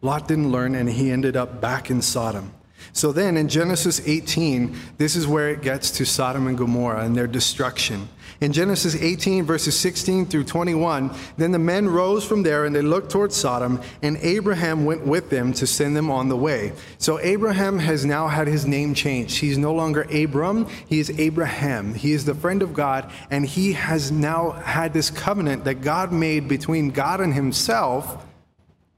Lot 0.00 0.28
didn't 0.28 0.52
learn, 0.52 0.76
and 0.76 0.88
he 0.88 1.10
ended 1.10 1.36
up 1.36 1.60
back 1.60 1.90
in 1.90 2.00
Sodom. 2.00 2.52
So 2.92 3.12
then 3.12 3.36
in 3.36 3.48
Genesis 3.48 4.00
18, 4.06 4.76
this 4.96 5.16
is 5.16 5.26
where 5.26 5.50
it 5.50 5.62
gets 5.62 5.90
to 5.92 6.04
Sodom 6.04 6.46
and 6.46 6.56
Gomorrah 6.56 7.04
and 7.04 7.16
their 7.16 7.26
destruction. 7.26 8.08
In 8.40 8.52
Genesis 8.52 8.94
18, 8.94 9.44
verses 9.44 9.76
16 9.78 10.26
through 10.26 10.44
21, 10.44 11.10
then 11.36 11.50
the 11.50 11.58
men 11.58 11.88
rose 11.88 12.24
from 12.24 12.44
there 12.44 12.64
and 12.64 12.74
they 12.74 12.82
looked 12.82 13.10
towards 13.10 13.34
Sodom, 13.34 13.80
and 14.00 14.16
Abraham 14.18 14.84
went 14.84 15.04
with 15.04 15.28
them 15.28 15.52
to 15.54 15.66
send 15.66 15.96
them 15.96 16.08
on 16.08 16.28
the 16.28 16.36
way. 16.36 16.72
So 16.98 17.18
Abraham 17.18 17.80
has 17.80 18.04
now 18.04 18.28
had 18.28 18.46
his 18.46 18.64
name 18.64 18.94
changed. 18.94 19.38
He's 19.38 19.58
no 19.58 19.74
longer 19.74 20.02
Abram, 20.12 20.68
he 20.88 21.00
is 21.00 21.10
Abraham. 21.18 21.94
He 21.94 22.12
is 22.12 22.24
the 22.24 22.34
friend 22.34 22.62
of 22.62 22.74
God, 22.74 23.10
and 23.30 23.44
he 23.44 23.72
has 23.72 24.12
now 24.12 24.52
had 24.52 24.92
this 24.92 25.10
covenant 25.10 25.64
that 25.64 25.80
God 25.80 26.12
made 26.12 26.46
between 26.46 26.90
God 26.90 27.20
and 27.20 27.34
himself 27.34 28.24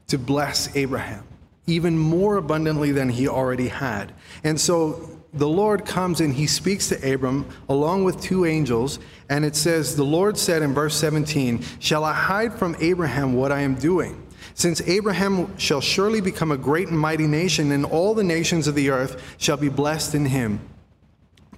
to 0.08 0.18
bless 0.18 0.74
Abraham 0.76 1.29
even 1.70 1.96
more 1.96 2.36
abundantly 2.36 2.92
than 2.92 3.08
he 3.08 3.28
already 3.28 3.68
had. 3.68 4.12
And 4.44 4.60
so 4.60 5.20
the 5.32 5.48
Lord 5.48 5.86
comes 5.86 6.20
and 6.20 6.34
he 6.34 6.46
speaks 6.46 6.88
to 6.88 7.14
Abram 7.14 7.48
along 7.68 8.04
with 8.04 8.20
two 8.20 8.44
angels. 8.44 8.98
And 9.28 9.44
it 9.44 9.54
says, 9.54 9.96
The 9.96 10.04
Lord 10.04 10.36
said 10.36 10.62
in 10.62 10.74
verse 10.74 10.96
17, 10.96 11.64
Shall 11.78 12.04
I 12.04 12.12
hide 12.12 12.54
from 12.54 12.76
Abraham 12.80 13.34
what 13.34 13.52
I 13.52 13.60
am 13.60 13.76
doing? 13.76 14.26
Since 14.54 14.82
Abraham 14.82 15.56
shall 15.58 15.80
surely 15.80 16.20
become 16.20 16.50
a 16.50 16.56
great 16.56 16.88
and 16.88 16.98
mighty 16.98 17.26
nation, 17.26 17.72
and 17.72 17.84
all 17.84 18.14
the 18.14 18.24
nations 18.24 18.66
of 18.66 18.74
the 18.74 18.90
earth 18.90 19.36
shall 19.38 19.56
be 19.56 19.68
blessed 19.68 20.14
in 20.14 20.26
him. 20.26 20.60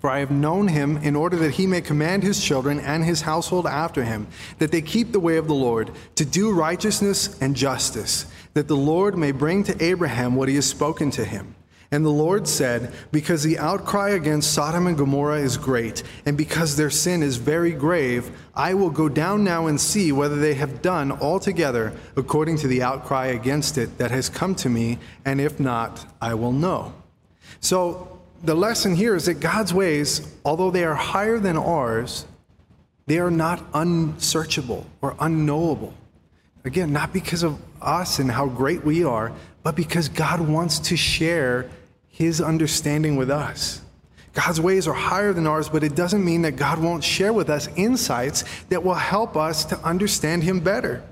For 0.02 0.10
I 0.10 0.18
have 0.18 0.32
known 0.32 0.66
him 0.66 0.96
in 0.96 1.14
order 1.14 1.36
that 1.36 1.52
he 1.52 1.66
may 1.66 1.80
command 1.80 2.24
his 2.24 2.42
children 2.42 2.80
and 2.80 3.04
his 3.04 3.20
household 3.20 3.68
after 3.68 4.02
him, 4.02 4.26
that 4.58 4.72
they 4.72 4.82
keep 4.82 5.12
the 5.12 5.20
way 5.20 5.36
of 5.36 5.46
the 5.46 5.54
Lord, 5.54 5.92
to 6.16 6.24
do 6.24 6.52
righteousness 6.52 7.40
and 7.40 7.54
justice, 7.54 8.26
that 8.54 8.68
the 8.68 8.76
Lord 8.76 9.16
may 9.16 9.32
bring 9.32 9.64
to 9.64 9.84
Abraham 9.84 10.34
what 10.34 10.48
he 10.48 10.54
has 10.56 10.66
spoken 10.66 11.10
to 11.12 11.24
him. 11.24 11.54
And 11.92 12.06
the 12.06 12.10
Lord 12.10 12.48
said, 12.48 12.94
Because 13.12 13.42
the 13.42 13.58
outcry 13.58 14.10
against 14.10 14.52
Sodom 14.52 14.86
and 14.86 14.96
Gomorrah 14.96 15.40
is 15.40 15.58
great, 15.58 16.02
and 16.24 16.38
because 16.38 16.74
their 16.74 16.88
sin 16.88 17.22
is 17.22 17.36
very 17.36 17.72
grave, 17.72 18.30
I 18.54 18.72
will 18.72 18.88
go 18.88 19.10
down 19.10 19.44
now 19.44 19.66
and 19.66 19.78
see 19.78 20.10
whether 20.10 20.36
they 20.36 20.54
have 20.54 20.80
done 20.80 21.12
altogether 21.12 21.92
according 22.16 22.56
to 22.58 22.66
the 22.66 22.82
outcry 22.82 23.26
against 23.26 23.76
it 23.76 23.98
that 23.98 24.10
has 24.10 24.30
come 24.30 24.54
to 24.56 24.70
me, 24.70 24.98
and 25.26 25.38
if 25.38 25.60
not, 25.60 26.06
I 26.20 26.32
will 26.32 26.52
know. 26.52 26.94
So 27.60 28.20
the 28.42 28.54
lesson 28.54 28.96
here 28.96 29.14
is 29.14 29.26
that 29.26 29.40
God's 29.40 29.74
ways, 29.74 30.34
although 30.46 30.70
they 30.70 30.84
are 30.84 30.94
higher 30.94 31.38
than 31.38 31.58
ours, 31.58 32.24
they 33.06 33.18
are 33.18 33.30
not 33.30 33.62
unsearchable 33.74 34.86
or 35.02 35.14
unknowable. 35.20 35.92
Again, 36.64 36.90
not 36.90 37.12
because 37.12 37.42
of 37.42 37.60
us 37.82 38.18
and 38.18 38.30
how 38.30 38.46
great 38.46 38.84
we 38.84 39.04
are, 39.04 39.32
but 39.62 39.76
because 39.76 40.08
God 40.08 40.40
wants 40.40 40.78
to 40.80 40.96
share 40.96 41.70
his 42.08 42.40
understanding 42.40 43.16
with 43.16 43.30
us. 43.30 43.80
God's 44.34 44.60
ways 44.60 44.88
are 44.88 44.94
higher 44.94 45.32
than 45.32 45.46
ours, 45.46 45.68
but 45.68 45.84
it 45.84 45.94
doesn't 45.94 46.24
mean 46.24 46.42
that 46.42 46.52
God 46.52 46.78
won't 46.78 47.04
share 47.04 47.32
with 47.32 47.50
us 47.50 47.68
insights 47.76 48.44
that 48.70 48.82
will 48.82 48.94
help 48.94 49.36
us 49.36 49.64
to 49.66 49.78
understand 49.80 50.42
him 50.42 50.60
better. 50.60 51.02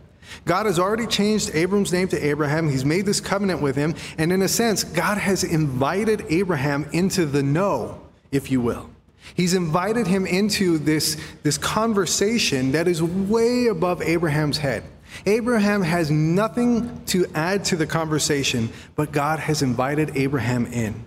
God 0.44 0.66
has 0.66 0.78
already 0.78 1.06
changed 1.06 1.54
Abram's 1.54 1.92
name 1.92 2.08
to 2.08 2.26
Abraham. 2.26 2.68
He's 2.68 2.84
made 2.84 3.04
this 3.04 3.20
covenant 3.20 3.60
with 3.60 3.76
him. 3.76 3.94
And 4.16 4.32
in 4.32 4.42
a 4.42 4.48
sense, 4.48 4.84
God 4.84 5.18
has 5.18 5.44
invited 5.44 6.24
Abraham 6.28 6.86
into 6.92 7.26
the 7.26 7.42
know, 7.42 8.00
if 8.30 8.50
you 8.50 8.60
will. 8.60 8.88
He's 9.34 9.54
invited 9.54 10.06
him 10.06 10.26
into 10.26 10.78
this, 10.78 11.16
this 11.42 11.58
conversation 11.58 12.72
that 12.72 12.88
is 12.88 13.02
way 13.02 13.66
above 13.66 14.02
Abraham's 14.02 14.58
head. 14.58 14.82
Abraham 15.26 15.82
has 15.82 16.10
nothing 16.10 17.04
to 17.06 17.26
add 17.34 17.64
to 17.66 17.76
the 17.76 17.86
conversation, 17.86 18.70
but 18.96 19.12
God 19.12 19.38
has 19.38 19.62
invited 19.62 20.16
Abraham 20.16 20.66
in, 20.66 21.04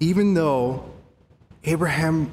even 0.00 0.34
though 0.34 0.90
Abraham 1.64 2.30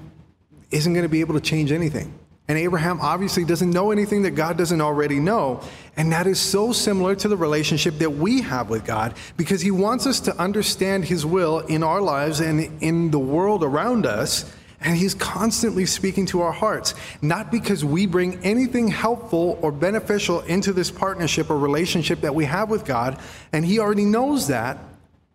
isn't 0.71 0.93
going 0.93 1.03
to 1.03 1.09
be 1.09 1.21
able 1.21 1.35
to 1.35 1.41
change 1.41 1.71
anything. 1.71 2.13
And 2.47 2.57
Abraham 2.57 2.99
obviously 2.99 3.45
doesn't 3.45 3.69
know 3.69 3.91
anything 3.91 4.23
that 4.23 4.31
God 4.31 4.57
doesn't 4.57 4.81
already 4.81 5.19
know. 5.19 5.61
And 5.95 6.11
that 6.11 6.27
is 6.27 6.37
so 6.37 6.73
similar 6.73 7.15
to 7.15 7.29
the 7.29 7.37
relationship 7.37 7.97
that 7.99 8.09
we 8.09 8.41
have 8.41 8.69
with 8.69 8.83
God 8.83 9.13
because 9.37 9.61
he 9.61 9.71
wants 9.71 10.05
us 10.05 10.19
to 10.21 10.35
understand 10.37 11.05
his 11.05 11.25
will 11.25 11.59
in 11.59 11.81
our 11.81 12.01
lives 12.01 12.41
and 12.41 12.83
in 12.83 13.11
the 13.11 13.19
world 13.19 13.63
around 13.63 14.05
us 14.05 14.51
And 14.81 14.97
he's 14.97 15.13
constantly 15.13 15.85
speaking 15.85 16.25
to 16.27 16.41
our 16.41 16.51
hearts, 16.51 16.95
not 17.21 17.51
because 17.51 17.85
we 17.85 18.07
bring 18.07 18.43
anything 18.43 18.87
helpful 18.87 19.59
or 19.61 19.71
beneficial 19.71 20.41
into 20.41 20.73
this 20.73 20.89
partnership 20.89 21.51
or 21.51 21.57
relationship 21.57 22.21
that 22.21 22.33
we 22.33 22.45
have 22.45 22.69
with 22.69 22.83
God, 22.83 23.19
and 23.53 23.63
he 23.63 23.79
already 23.79 24.05
knows 24.05 24.47
that, 24.47 24.79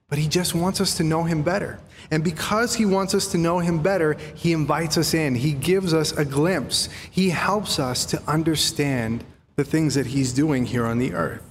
but 0.09 0.19
he 0.19 0.29
just 0.29 0.55
wants 0.55 0.81
us 0.81 0.97
to 0.97 1.05
know 1.05 1.23
him 1.25 1.43
better. 1.43 1.79
And 2.11 2.23
because 2.23 2.75
he 2.75 2.87
wants 2.87 3.15
us 3.15 3.29
to 3.29 3.39
know 3.39 3.59
him 3.59 3.83
better, 3.83 4.15
he 4.35 4.53
invites 4.53 4.97
us 4.97 5.15
in. 5.15 5.35
He 5.35 5.53
gives 5.53 5.93
us 5.95 6.13
a 6.13 6.25
glimpse. 6.25 6.89
He 7.11 7.31
helps 7.31 7.79
us 7.79 8.05
to 8.07 8.23
understand 8.29 9.25
the 9.57 9.65
things 9.65 9.95
that 9.95 10.07
he's 10.07 10.33
doing 10.33 10.67
here 10.67 10.87
on 10.87 10.99
the 10.99 11.15
earth. 11.15 11.43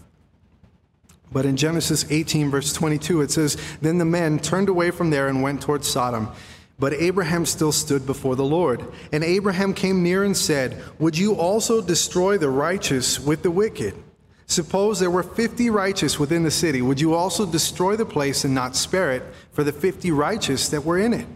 But 1.32 1.46
in 1.46 1.58
Genesis 1.58 2.10
18, 2.10 2.50
verse 2.50 2.72
22, 2.72 3.22
it 3.22 3.32
says, 3.32 3.58
Then 3.82 3.98
the 3.98 4.06
men 4.06 4.40
turned 4.40 4.70
away 4.70 4.92
from 4.92 5.10
there 5.10 5.28
and 5.28 5.42
went 5.42 5.62
towards 5.62 5.88
Sodom. 5.88 6.30
But 6.78 6.94
Abraham 6.94 7.46
still 7.46 7.72
stood 7.72 8.06
before 8.06 8.36
the 8.36 8.44
Lord. 8.44 8.86
And 9.12 9.24
Abraham 9.24 9.74
came 9.74 10.04
near 10.04 10.24
and 10.24 10.36
said, 10.36 10.82
Would 11.00 11.18
you 11.18 11.36
also 11.36 11.82
destroy 11.82 12.38
the 12.38 12.50
righteous 12.50 13.20
with 13.20 13.44
the 13.44 13.52
wicked? 13.52 13.94
Suppose 14.48 15.00
there 15.00 15.10
were 15.10 15.24
50 15.24 15.70
righteous 15.70 16.20
within 16.20 16.44
the 16.44 16.52
city. 16.52 16.82
Would 16.82 17.02
you 17.02 17.16
also 17.16 17.46
destroy 17.46 17.96
the 17.96 18.06
place 18.06 18.44
and 18.44 18.54
not 18.54 18.76
spare 18.76 19.14
it 19.14 19.24
for 19.52 19.64
the 19.64 19.72
50 19.72 20.12
righteous 20.12 20.70
that 20.70 20.86
were 20.86 21.00
in 21.00 21.14
it? 21.14 21.28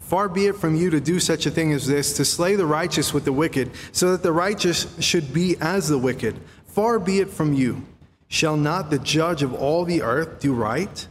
Far 0.00 0.28
be 0.28 0.46
it 0.46 0.54
from 0.54 0.76
you 0.76 0.88
to 0.90 1.00
do 1.00 1.18
such 1.18 1.46
a 1.46 1.50
thing 1.50 1.72
as 1.72 1.88
this, 1.88 2.16
to 2.16 2.24
slay 2.24 2.54
the 2.54 2.64
righteous 2.64 3.12
with 3.12 3.24
the 3.24 3.32
wicked, 3.32 3.72
so 3.90 4.12
that 4.12 4.22
the 4.22 4.32
righteous 4.32 4.86
should 5.00 5.34
be 5.34 5.56
as 5.60 5.88
the 5.88 5.98
wicked. 5.98 6.36
Far 6.66 7.00
be 7.00 7.18
it 7.18 7.28
from 7.28 7.52
you. 7.52 7.82
Shall 8.28 8.56
not 8.56 8.90
the 8.90 9.00
judge 9.00 9.42
of 9.42 9.52
all 9.52 9.84
the 9.84 10.02
earth 10.02 10.40
do 10.40 10.54
right? 10.54 11.06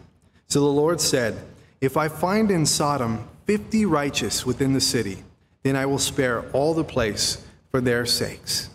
So 0.48 0.62
the 0.62 0.66
Lord 0.68 1.02
said, 1.02 1.36
If 1.82 1.98
I 1.98 2.08
find 2.08 2.50
in 2.50 2.66
Sodom 2.66 3.28
50 3.46 3.86
righteous 3.86 4.46
within 4.46 4.74
the 4.74 4.82
city, 4.82 5.24
then 5.64 5.76
I 5.76 5.86
will 5.86 6.00
spare 6.00 6.50
all 6.52 6.74
the 6.74 6.84
place 6.84 7.46
for 7.72 7.82
their 7.82 8.06
sakes. 8.06 8.70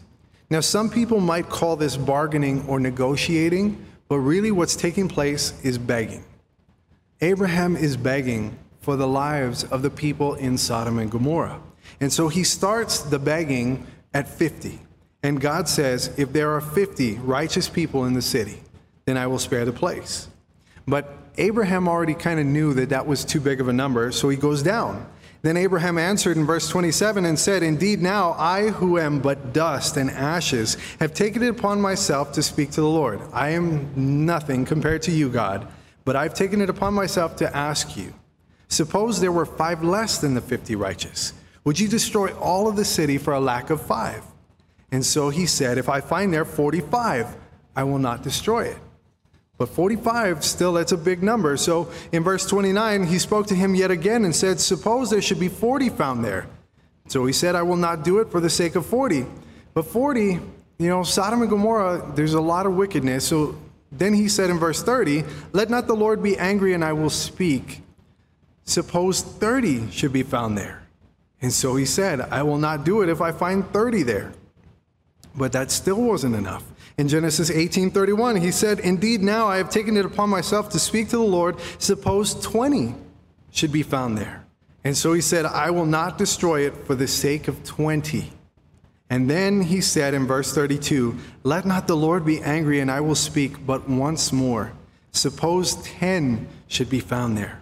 Now, 0.48 0.60
some 0.60 0.90
people 0.90 1.20
might 1.20 1.48
call 1.48 1.76
this 1.76 1.96
bargaining 1.96 2.66
or 2.66 2.80
negotiating, 2.80 3.84
but 4.08 4.18
really 4.18 4.50
what's 4.50 4.74
taking 4.74 5.08
place 5.08 5.54
is 5.62 5.78
begging. 5.78 6.24
Abraham 7.20 7.76
is 7.76 7.96
begging 7.96 8.58
for 8.80 8.96
the 8.96 9.06
lives 9.06 9.64
of 9.64 9.82
the 9.82 9.90
people 9.90 10.34
in 10.34 10.58
Sodom 10.58 10.98
and 10.98 11.10
Gomorrah. 11.10 11.60
And 12.00 12.12
so 12.12 12.28
he 12.28 12.44
starts 12.44 13.00
the 13.00 13.18
begging 13.18 13.86
at 14.14 14.26
50. 14.26 14.80
And 15.22 15.40
God 15.40 15.68
says, 15.68 16.12
If 16.18 16.32
there 16.32 16.50
are 16.52 16.60
50 16.60 17.16
righteous 17.18 17.68
people 17.68 18.06
in 18.06 18.14
the 18.14 18.22
city, 18.22 18.62
then 19.04 19.16
I 19.16 19.26
will 19.26 19.38
spare 19.38 19.64
the 19.64 19.72
place. 19.72 20.28
But 20.86 21.14
Abraham 21.40 21.88
already 21.88 22.14
kind 22.14 22.38
of 22.38 22.46
knew 22.46 22.74
that 22.74 22.90
that 22.90 23.06
was 23.06 23.24
too 23.24 23.40
big 23.40 23.60
of 23.60 23.68
a 23.68 23.72
number, 23.72 24.12
so 24.12 24.28
he 24.28 24.36
goes 24.36 24.62
down. 24.62 25.10
Then 25.42 25.56
Abraham 25.56 25.96
answered 25.96 26.36
in 26.36 26.44
verse 26.44 26.68
27 26.68 27.24
and 27.24 27.38
said, 27.38 27.62
Indeed, 27.62 28.02
now 28.02 28.32
I, 28.32 28.68
who 28.68 28.98
am 28.98 29.20
but 29.20 29.54
dust 29.54 29.96
and 29.96 30.10
ashes, 30.10 30.76
have 30.98 31.14
taken 31.14 31.42
it 31.42 31.48
upon 31.48 31.80
myself 31.80 32.32
to 32.32 32.42
speak 32.42 32.72
to 32.72 32.82
the 32.82 32.88
Lord. 32.88 33.22
I 33.32 33.50
am 33.50 34.26
nothing 34.26 34.66
compared 34.66 35.00
to 35.02 35.10
you, 35.10 35.30
God, 35.30 35.66
but 36.04 36.14
I've 36.14 36.34
taken 36.34 36.60
it 36.60 36.68
upon 36.68 36.92
myself 36.92 37.36
to 37.36 37.56
ask 37.56 37.96
you. 37.96 38.12
Suppose 38.68 39.18
there 39.18 39.32
were 39.32 39.46
five 39.46 39.82
less 39.82 40.18
than 40.18 40.34
the 40.34 40.42
50 40.42 40.76
righteous. 40.76 41.32
Would 41.64 41.80
you 41.80 41.88
destroy 41.88 42.34
all 42.36 42.68
of 42.68 42.76
the 42.76 42.84
city 42.84 43.16
for 43.16 43.32
a 43.32 43.40
lack 43.40 43.70
of 43.70 43.80
five? 43.80 44.22
And 44.92 45.04
so 45.04 45.30
he 45.30 45.46
said, 45.46 45.78
If 45.78 45.88
I 45.88 46.02
find 46.02 46.34
there 46.34 46.44
45, 46.44 47.34
I 47.74 47.84
will 47.84 47.98
not 47.98 48.22
destroy 48.22 48.66
it. 48.66 48.78
But 49.60 49.68
45, 49.68 50.42
still, 50.42 50.72
that's 50.72 50.92
a 50.92 50.96
big 50.96 51.22
number. 51.22 51.54
So 51.58 51.92
in 52.12 52.24
verse 52.24 52.46
29, 52.46 53.04
he 53.04 53.18
spoke 53.18 53.46
to 53.48 53.54
him 53.54 53.74
yet 53.74 53.90
again 53.90 54.24
and 54.24 54.34
said, 54.34 54.58
Suppose 54.58 55.10
there 55.10 55.20
should 55.20 55.38
be 55.38 55.50
40 55.50 55.90
found 55.90 56.24
there. 56.24 56.46
So 57.08 57.26
he 57.26 57.34
said, 57.34 57.54
I 57.54 57.60
will 57.60 57.76
not 57.76 58.02
do 58.02 58.20
it 58.20 58.30
for 58.30 58.40
the 58.40 58.48
sake 58.48 58.74
of 58.74 58.86
40. 58.86 59.26
But 59.74 59.84
40, 59.84 60.40
you 60.78 60.88
know, 60.88 61.02
Sodom 61.02 61.42
and 61.42 61.50
Gomorrah, 61.50 62.10
there's 62.14 62.32
a 62.32 62.40
lot 62.40 62.64
of 62.64 62.74
wickedness. 62.74 63.26
So 63.26 63.58
then 63.92 64.14
he 64.14 64.30
said 64.30 64.48
in 64.48 64.58
verse 64.58 64.82
30, 64.82 65.24
Let 65.52 65.68
not 65.68 65.86
the 65.86 65.94
Lord 65.94 66.22
be 66.22 66.38
angry, 66.38 66.72
and 66.72 66.82
I 66.82 66.94
will 66.94 67.10
speak. 67.10 67.82
Suppose 68.64 69.20
30 69.20 69.90
should 69.90 70.14
be 70.14 70.22
found 70.22 70.56
there. 70.56 70.84
And 71.42 71.52
so 71.52 71.76
he 71.76 71.84
said, 71.84 72.22
I 72.22 72.44
will 72.44 72.56
not 72.56 72.84
do 72.84 73.02
it 73.02 73.10
if 73.10 73.20
I 73.20 73.30
find 73.30 73.70
30 73.74 74.04
there. 74.04 74.32
But 75.36 75.52
that 75.52 75.70
still 75.70 76.00
wasn't 76.00 76.34
enough. 76.34 76.64
In 77.00 77.08
Genesis 77.08 77.50
18:31, 77.50 78.36
he 78.42 78.50
said, 78.50 78.78
"Indeed, 78.78 79.22
now 79.22 79.48
I 79.48 79.56
have 79.56 79.70
taken 79.70 79.96
it 79.96 80.04
upon 80.04 80.28
myself 80.28 80.68
to 80.68 80.78
speak 80.78 81.08
to 81.08 81.16
the 81.16 81.22
Lord. 81.22 81.56
Suppose 81.78 82.34
20 82.34 82.94
should 83.50 83.72
be 83.72 83.82
found 83.82 84.18
there." 84.18 84.44
And 84.84 84.94
so 84.94 85.14
he 85.14 85.22
said, 85.22 85.46
"I 85.46 85.70
will 85.70 85.86
not 85.86 86.18
destroy 86.18 86.66
it 86.66 86.74
for 86.86 86.94
the 86.94 87.08
sake 87.08 87.48
of 87.48 87.64
20." 87.64 88.34
And 89.08 89.30
then 89.30 89.62
he 89.62 89.80
said 89.80 90.12
in 90.12 90.26
verse 90.26 90.52
32, 90.52 91.16
"Let 91.42 91.64
not 91.64 91.86
the 91.86 91.96
Lord 91.96 92.26
be 92.26 92.42
angry, 92.42 92.80
and 92.80 92.90
I 92.90 93.00
will 93.00 93.14
speak 93.14 93.64
but 93.64 93.88
once 93.88 94.30
more. 94.30 94.72
Suppose 95.10 95.76
10 95.76 96.48
should 96.68 96.90
be 96.90 97.00
found 97.00 97.38
there." 97.38 97.59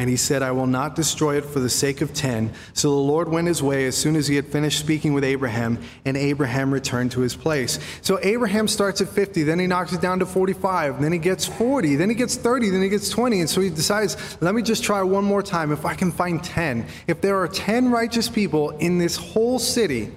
And 0.00 0.08
he 0.08 0.16
said, 0.16 0.42
I 0.42 0.52
will 0.52 0.66
not 0.66 0.96
destroy 0.96 1.36
it 1.36 1.44
for 1.44 1.60
the 1.60 1.68
sake 1.68 2.00
of 2.00 2.14
ten. 2.14 2.54
So 2.72 2.88
the 2.88 2.96
Lord 2.96 3.28
went 3.28 3.48
his 3.48 3.62
way 3.62 3.84
as 3.84 3.94
soon 3.94 4.16
as 4.16 4.26
he 4.26 4.34
had 4.34 4.46
finished 4.46 4.78
speaking 4.78 5.12
with 5.12 5.24
Abraham, 5.24 5.78
and 6.06 6.16
Abraham 6.16 6.72
returned 6.72 7.12
to 7.12 7.20
his 7.20 7.36
place. 7.36 7.78
So 8.00 8.18
Abraham 8.22 8.66
starts 8.66 9.02
at 9.02 9.10
50, 9.10 9.42
then 9.42 9.58
he 9.58 9.66
knocks 9.66 9.92
it 9.92 10.00
down 10.00 10.20
to 10.20 10.24
45, 10.24 11.02
then 11.02 11.12
he 11.12 11.18
gets 11.18 11.44
40, 11.44 11.96
then 11.96 12.08
he 12.08 12.14
gets 12.14 12.36
30, 12.36 12.70
then 12.70 12.80
he 12.80 12.88
gets 12.88 13.10
20. 13.10 13.40
And 13.40 13.50
so 13.50 13.60
he 13.60 13.68
decides, 13.68 14.38
let 14.40 14.54
me 14.54 14.62
just 14.62 14.82
try 14.82 15.02
one 15.02 15.22
more 15.22 15.42
time 15.42 15.70
if 15.70 15.84
I 15.84 15.92
can 15.92 16.10
find 16.10 16.42
10. 16.42 16.86
If 17.06 17.20
there 17.20 17.36
are 17.36 17.46
10 17.46 17.90
righteous 17.90 18.26
people 18.26 18.70
in 18.70 18.96
this 18.96 19.16
whole 19.16 19.58
city, 19.58 20.12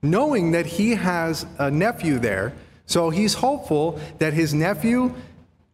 knowing 0.00 0.52
that 0.52 0.64
he 0.64 0.92
has 0.92 1.44
a 1.58 1.70
nephew 1.70 2.18
there, 2.18 2.54
so 2.86 3.10
he's 3.10 3.34
hopeful 3.34 4.00
that 4.16 4.32
his 4.32 4.54
nephew 4.54 5.14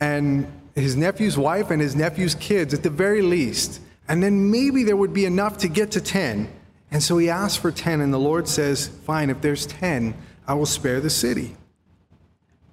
and 0.00 0.48
his 0.74 0.96
nephew's 0.96 1.38
wife 1.38 1.70
and 1.70 1.80
his 1.80 1.94
nephew's 1.94 2.34
kids 2.34 2.74
at 2.74 2.82
the 2.82 2.90
very 2.90 3.22
least. 3.22 3.80
And 4.08 4.22
then 4.22 4.50
maybe 4.50 4.84
there 4.84 4.96
would 4.96 5.12
be 5.12 5.24
enough 5.24 5.58
to 5.58 5.68
get 5.68 5.92
to 5.92 6.00
10. 6.00 6.50
And 6.90 7.02
so 7.02 7.18
he 7.18 7.30
asks 7.30 7.56
for 7.56 7.70
10, 7.70 8.00
and 8.00 8.12
the 8.12 8.18
Lord 8.18 8.46
says, 8.48 8.88
Fine, 8.88 9.30
if 9.30 9.40
there's 9.40 9.66
10, 9.66 10.14
I 10.46 10.54
will 10.54 10.66
spare 10.66 11.00
the 11.00 11.10
city. 11.10 11.56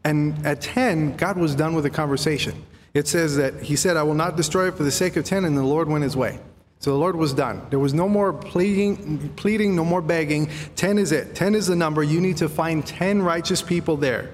And 0.03 0.45
at 0.45 0.61
10, 0.61 1.15
God 1.17 1.37
was 1.37 1.55
done 1.55 1.73
with 1.73 1.83
the 1.83 1.89
conversation. 1.89 2.65
It 2.93 3.07
says 3.07 3.37
that 3.37 3.61
he 3.61 3.75
said, 3.75 3.97
I 3.97 4.03
will 4.03 4.15
not 4.15 4.35
destroy 4.35 4.67
it 4.67 4.75
for 4.75 4.83
the 4.83 4.91
sake 4.91 5.15
of 5.15 5.23
10, 5.23 5.45
and 5.45 5.57
the 5.57 5.63
Lord 5.63 5.87
went 5.87 6.03
his 6.03 6.17
way. 6.17 6.39
So 6.79 6.91
the 6.91 6.97
Lord 6.97 7.15
was 7.15 7.33
done. 7.33 7.61
There 7.69 7.79
was 7.79 7.93
no 7.93 8.09
more 8.09 8.33
pleading, 8.33 9.29
pleading, 9.35 9.75
no 9.75 9.85
more 9.85 10.01
begging. 10.01 10.49
10 10.75 10.97
is 10.97 11.11
it. 11.11 11.35
10 11.35 11.53
is 11.53 11.67
the 11.67 11.75
number. 11.75 12.01
You 12.01 12.19
need 12.19 12.37
to 12.37 12.49
find 12.49 12.85
10 12.85 13.21
righteous 13.21 13.61
people 13.61 13.97
there. 13.97 14.31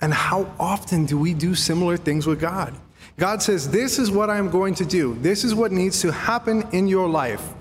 And 0.00 0.14
how 0.14 0.52
often 0.60 1.06
do 1.06 1.18
we 1.18 1.34
do 1.34 1.54
similar 1.54 1.96
things 1.96 2.26
with 2.26 2.40
God? 2.40 2.74
God 3.16 3.42
says, 3.42 3.70
This 3.70 3.98
is 3.98 4.10
what 4.10 4.30
I'm 4.30 4.50
going 4.50 4.74
to 4.76 4.86
do. 4.86 5.14
This 5.20 5.44
is 5.44 5.54
what 5.54 5.72
needs 5.72 6.00
to 6.02 6.12
happen 6.12 6.66
in 6.72 6.86
your 6.86 7.08
life. 7.08 7.52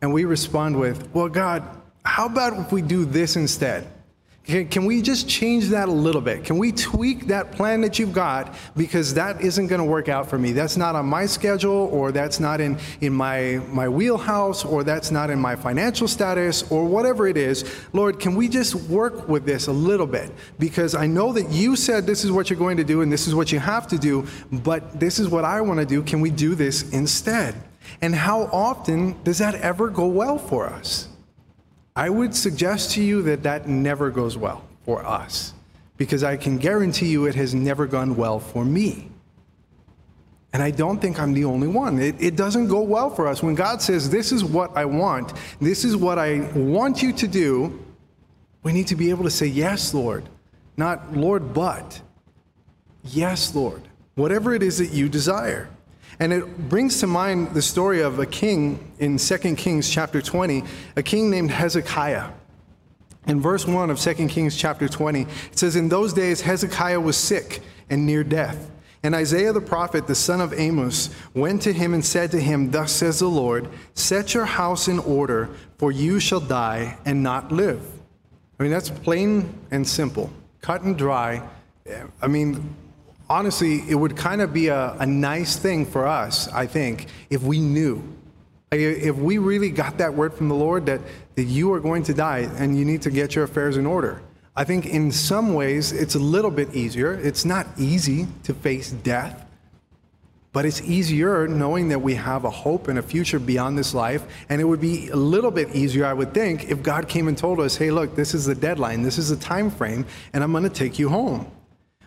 And 0.00 0.12
we 0.12 0.24
respond 0.24 0.78
with, 0.78 1.12
Well, 1.12 1.28
God, 1.28 1.62
how 2.04 2.26
about 2.26 2.52
if 2.58 2.72
we 2.72 2.82
do 2.82 3.04
this 3.04 3.36
instead? 3.36 3.86
Can 4.46 4.84
we 4.84 5.00
just 5.00 5.26
change 5.26 5.68
that 5.68 5.88
a 5.88 5.92
little 5.92 6.20
bit? 6.20 6.44
Can 6.44 6.58
we 6.58 6.70
tweak 6.70 7.28
that 7.28 7.52
plan 7.52 7.80
that 7.80 7.98
you've 7.98 8.12
got 8.12 8.54
because 8.76 9.14
that 9.14 9.40
isn't 9.40 9.68
going 9.68 9.78
to 9.78 9.86
work 9.86 10.10
out 10.10 10.28
for 10.28 10.38
me? 10.38 10.52
That's 10.52 10.76
not 10.76 10.94
on 10.94 11.06
my 11.06 11.24
schedule, 11.24 11.88
or 11.90 12.12
that's 12.12 12.38
not 12.40 12.60
in, 12.60 12.78
in 13.00 13.14
my, 13.14 13.62
my 13.70 13.88
wheelhouse, 13.88 14.62
or 14.62 14.84
that's 14.84 15.10
not 15.10 15.30
in 15.30 15.38
my 15.38 15.56
financial 15.56 16.06
status, 16.06 16.70
or 16.70 16.84
whatever 16.84 17.26
it 17.26 17.38
is. 17.38 17.64
Lord, 17.94 18.20
can 18.20 18.34
we 18.34 18.48
just 18.48 18.74
work 18.74 19.30
with 19.30 19.46
this 19.46 19.68
a 19.68 19.72
little 19.72 20.06
bit? 20.06 20.30
Because 20.58 20.94
I 20.94 21.06
know 21.06 21.32
that 21.32 21.50
you 21.50 21.74
said 21.74 22.04
this 22.04 22.22
is 22.22 22.30
what 22.30 22.50
you're 22.50 22.58
going 22.58 22.76
to 22.76 22.84
do 22.84 23.00
and 23.00 23.10
this 23.10 23.26
is 23.26 23.34
what 23.34 23.50
you 23.50 23.58
have 23.60 23.86
to 23.88 23.98
do, 23.98 24.26
but 24.52 25.00
this 25.00 25.18
is 25.18 25.26
what 25.26 25.46
I 25.46 25.62
want 25.62 25.80
to 25.80 25.86
do. 25.86 26.02
Can 26.02 26.20
we 26.20 26.30
do 26.30 26.54
this 26.54 26.90
instead? 26.92 27.54
And 28.02 28.14
how 28.14 28.42
often 28.52 29.22
does 29.22 29.38
that 29.38 29.54
ever 29.54 29.88
go 29.88 30.06
well 30.06 30.36
for 30.36 30.66
us? 30.66 31.08
I 31.96 32.10
would 32.10 32.34
suggest 32.34 32.92
to 32.92 33.02
you 33.02 33.22
that 33.22 33.44
that 33.44 33.68
never 33.68 34.10
goes 34.10 34.36
well 34.36 34.64
for 34.84 35.04
us 35.06 35.52
because 35.96 36.24
I 36.24 36.36
can 36.36 36.58
guarantee 36.58 37.06
you 37.06 37.26
it 37.26 37.36
has 37.36 37.54
never 37.54 37.86
gone 37.86 38.16
well 38.16 38.40
for 38.40 38.64
me. 38.64 39.10
And 40.52 40.62
I 40.62 40.70
don't 40.70 41.00
think 41.00 41.20
I'm 41.20 41.32
the 41.32 41.44
only 41.44 41.68
one. 41.68 42.00
It, 42.00 42.16
it, 42.20 42.36
doesn't 42.36 42.68
go 42.68 42.80
well 42.80 43.10
for 43.10 43.26
us. 43.26 43.42
When 43.42 43.54
God 43.54 43.82
says, 43.82 44.10
This 44.10 44.30
is 44.30 44.44
what 44.44 44.76
I 44.76 44.84
want, 44.84 45.32
this 45.60 45.84
is 45.84 45.96
what 45.96 46.18
I 46.18 46.48
want 46.54 47.02
you 47.02 47.12
to 47.12 47.26
do, 47.26 47.84
we 48.62 48.72
need 48.72 48.86
to 48.88 48.96
be 48.96 49.10
able 49.10 49.24
to 49.24 49.30
say, 49.30 49.46
Yes, 49.46 49.92
Lord. 49.94 50.28
Not, 50.76 51.16
Lord, 51.16 51.54
but. 51.54 52.00
Yes, 53.04 53.54
Lord. 53.54 53.82
Whatever 54.14 54.54
it 54.54 54.62
is 54.62 54.78
that 54.78 54.90
you 54.90 55.08
desire. 55.08 55.68
And 56.18 56.32
it 56.32 56.68
brings 56.68 57.00
to 57.00 57.06
mind 57.06 57.54
the 57.54 57.62
story 57.62 58.00
of 58.00 58.18
a 58.18 58.26
king 58.26 58.92
in 58.98 59.18
2 59.18 59.38
Kings 59.56 59.90
chapter 59.90 60.22
20, 60.22 60.62
a 60.96 61.02
king 61.02 61.30
named 61.30 61.50
Hezekiah. 61.50 62.30
In 63.26 63.40
verse 63.40 63.66
1 63.66 63.90
of 63.90 63.98
2 63.98 64.14
Kings 64.28 64.56
chapter 64.56 64.88
20, 64.88 65.22
it 65.22 65.28
says, 65.58 65.76
In 65.76 65.88
those 65.88 66.12
days 66.12 66.42
Hezekiah 66.42 67.00
was 67.00 67.16
sick 67.16 67.60
and 67.88 68.06
near 68.06 68.22
death. 68.22 68.70
And 69.02 69.14
Isaiah 69.14 69.52
the 69.52 69.60
prophet, 69.60 70.06
the 70.06 70.14
son 70.14 70.40
of 70.40 70.54
Amos, 70.54 71.10
went 71.34 71.60
to 71.62 71.72
him 71.72 71.92
and 71.92 72.04
said 72.04 72.30
to 72.30 72.40
him, 72.40 72.70
Thus 72.70 72.90
says 72.90 73.18
the 73.18 73.28
Lord, 73.28 73.68
Set 73.94 74.32
your 74.32 74.46
house 74.46 74.88
in 74.88 74.98
order, 74.98 75.50
for 75.76 75.92
you 75.92 76.20
shall 76.20 76.40
die 76.40 76.96
and 77.04 77.22
not 77.22 77.52
live. 77.52 77.82
I 78.58 78.62
mean, 78.62 78.72
that's 78.72 78.88
plain 78.88 79.52
and 79.70 79.86
simple, 79.86 80.32
cut 80.62 80.82
and 80.82 80.96
dry. 80.96 81.42
I 82.22 82.28
mean, 82.28 82.74
honestly, 83.28 83.82
it 83.88 83.94
would 83.94 84.16
kind 84.16 84.40
of 84.40 84.52
be 84.52 84.68
a, 84.68 84.92
a 84.98 85.06
nice 85.06 85.56
thing 85.56 85.86
for 85.86 86.06
us, 86.06 86.48
I 86.48 86.66
think, 86.66 87.06
if 87.30 87.42
we 87.42 87.58
knew. 87.60 88.02
If 88.70 89.16
we 89.16 89.38
really 89.38 89.70
got 89.70 89.98
that 89.98 90.14
word 90.14 90.34
from 90.34 90.48
the 90.48 90.54
Lord 90.54 90.86
that, 90.86 91.00
that 91.36 91.44
you 91.44 91.72
are 91.72 91.80
going 91.80 92.02
to 92.04 92.14
die 92.14 92.48
and 92.56 92.76
you 92.76 92.84
need 92.84 93.02
to 93.02 93.10
get 93.10 93.34
your 93.34 93.44
affairs 93.44 93.76
in 93.76 93.86
order. 93.86 94.20
I 94.56 94.64
think 94.64 94.86
in 94.86 95.10
some 95.12 95.54
ways 95.54 95.92
it's 95.92 96.14
a 96.14 96.18
little 96.18 96.50
bit 96.50 96.74
easier. 96.74 97.14
It's 97.14 97.44
not 97.44 97.66
easy 97.78 98.26
to 98.44 98.54
face 98.54 98.90
death, 98.90 99.44
but 100.52 100.64
it's 100.64 100.80
easier 100.82 101.48
knowing 101.48 101.88
that 101.88 102.00
we 102.00 102.14
have 102.14 102.44
a 102.44 102.50
hope 102.50 102.86
and 102.86 102.98
a 102.98 103.02
future 103.02 103.40
beyond 103.40 103.76
this 103.76 103.94
life. 103.94 104.24
And 104.48 104.60
it 104.60 104.64
would 104.64 104.80
be 104.80 105.08
a 105.08 105.16
little 105.16 105.50
bit 105.50 105.74
easier, 105.74 106.06
I 106.06 106.12
would 106.12 106.32
think, 106.32 106.70
if 106.70 106.82
God 106.82 107.08
came 107.08 107.26
and 107.26 107.36
told 107.36 107.58
us, 107.60 107.76
hey, 107.76 107.90
look, 107.90 108.14
this 108.14 108.34
is 108.34 108.44
the 108.44 108.54
deadline, 108.54 109.02
this 109.02 109.18
is 109.18 109.28
the 109.28 109.36
time 109.36 109.70
frame, 109.70 110.06
and 110.32 110.44
I'm 110.44 110.52
going 110.52 110.64
to 110.64 110.70
take 110.70 110.98
you 110.98 111.08
home. 111.08 111.50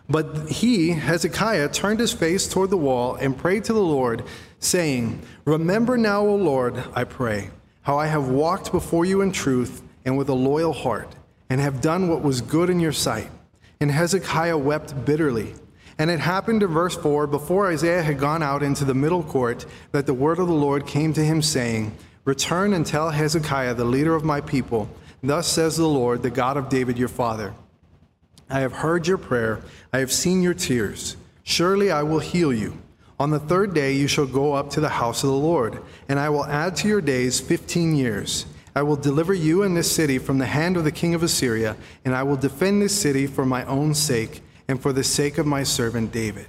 But 0.08 0.48
he, 0.48 0.90
Hezekiah, 0.90 1.68
turned 1.68 2.00
his 2.00 2.14
face 2.14 2.48
toward 2.48 2.70
the 2.70 2.78
wall 2.78 3.16
and 3.16 3.36
prayed 3.36 3.64
to 3.64 3.74
the 3.74 3.80
Lord, 3.80 4.24
saying, 4.58 5.20
Remember 5.44 5.98
now, 5.98 6.22
O 6.22 6.34
Lord, 6.34 6.82
I 6.94 7.04
pray, 7.04 7.50
how 7.82 7.98
I 7.98 8.06
have 8.06 8.28
walked 8.28 8.72
before 8.72 9.04
you 9.04 9.20
in 9.20 9.32
truth 9.32 9.82
and 10.06 10.16
with 10.16 10.30
a 10.30 10.34
loyal 10.34 10.72
heart 10.72 11.14
and 11.50 11.60
have 11.60 11.82
done 11.82 12.08
what 12.08 12.22
was 12.22 12.40
good 12.40 12.70
in 12.70 12.80
your 12.80 12.92
sight. 12.92 13.28
And 13.80 13.90
Hezekiah 13.90 14.56
wept 14.56 15.04
bitterly. 15.04 15.54
And 15.98 16.10
it 16.10 16.20
happened 16.20 16.62
in 16.62 16.68
verse 16.70 16.96
4 16.96 17.26
before 17.26 17.70
Isaiah 17.70 18.02
had 18.02 18.18
gone 18.18 18.42
out 18.42 18.62
into 18.62 18.84
the 18.84 18.94
middle 18.94 19.22
court 19.22 19.66
that 19.92 20.06
the 20.06 20.14
word 20.14 20.38
of 20.38 20.46
the 20.46 20.54
Lord 20.54 20.86
came 20.86 21.12
to 21.14 21.24
him, 21.24 21.42
saying, 21.42 21.94
Return 22.24 22.72
and 22.72 22.86
tell 22.86 23.10
Hezekiah, 23.10 23.74
the 23.74 23.84
leader 23.84 24.14
of 24.14 24.24
my 24.24 24.40
people, 24.40 24.88
Thus 25.22 25.48
says 25.48 25.76
the 25.76 25.88
Lord, 25.88 26.22
the 26.22 26.30
God 26.30 26.56
of 26.56 26.68
David 26.68 26.96
your 26.96 27.08
father 27.08 27.52
I 28.50 28.60
have 28.60 28.72
heard 28.72 29.06
your 29.06 29.18
prayer, 29.18 29.60
I 29.92 29.98
have 29.98 30.12
seen 30.12 30.42
your 30.42 30.54
tears. 30.54 31.16
Surely 31.42 31.90
I 31.90 32.02
will 32.02 32.18
heal 32.18 32.52
you. 32.52 32.78
On 33.18 33.30
the 33.30 33.40
third 33.40 33.74
day 33.74 33.92
you 33.94 34.06
shall 34.06 34.26
go 34.26 34.52
up 34.52 34.70
to 34.70 34.80
the 34.80 34.88
house 34.88 35.24
of 35.24 35.30
the 35.30 35.36
Lord, 35.36 35.82
and 36.08 36.18
I 36.18 36.28
will 36.28 36.44
add 36.44 36.76
to 36.76 36.88
your 36.88 37.00
days 37.00 37.40
fifteen 37.40 37.96
years. 37.96 38.46
I 38.74 38.82
will 38.82 38.96
deliver 38.96 39.34
you 39.34 39.64
and 39.64 39.76
this 39.76 39.90
city 39.90 40.18
from 40.18 40.38
the 40.38 40.46
hand 40.46 40.76
of 40.76 40.84
the 40.84 40.92
king 40.92 41.14
of 41.14 41.22
Assyria, 41.22 41.76
and 42.04 42.14
I 42.14 42.22
will 42.22 42.36
defend 42.36 42.80
this 42.80 42.98
city 42.98 43.26
for 43.26 43.44
my 43.44 43.64
own 43.64 43.94
sake 43.94 44.40
and 44.68 44.80
for 44.80 44.92
the 44.92 45.02
sake 45.02 45.38
of 45.38 45.46
my 45.46 45.64
servant 45.64 46.12
David. 46.12 46.46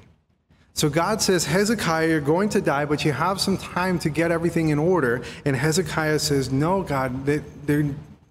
So 0.73 0.89
God 0.89 1.21
says, 1.21 1.45
Hezekiah, 1.45 2.07
you're 2.07 2.21
going 2.21 2.49
to 2.49 2.61
die, 2.61 2.85
but 2.85 3.03
you 3.03 3.11
have 3.11 3.41
some 3.41 3.57
time 3.57 3.99
to 3.99 4.09
get 4.09 4.31
everything 4.31 4.69
in 4.69 4.79
order. 4.79 5.23
And 5.43 5.55
Hezekiah 5.55 6.19
says, 6.19 6.51
No, 6.51 6.83
God, 6.83 7.25
there, 7.25 7.89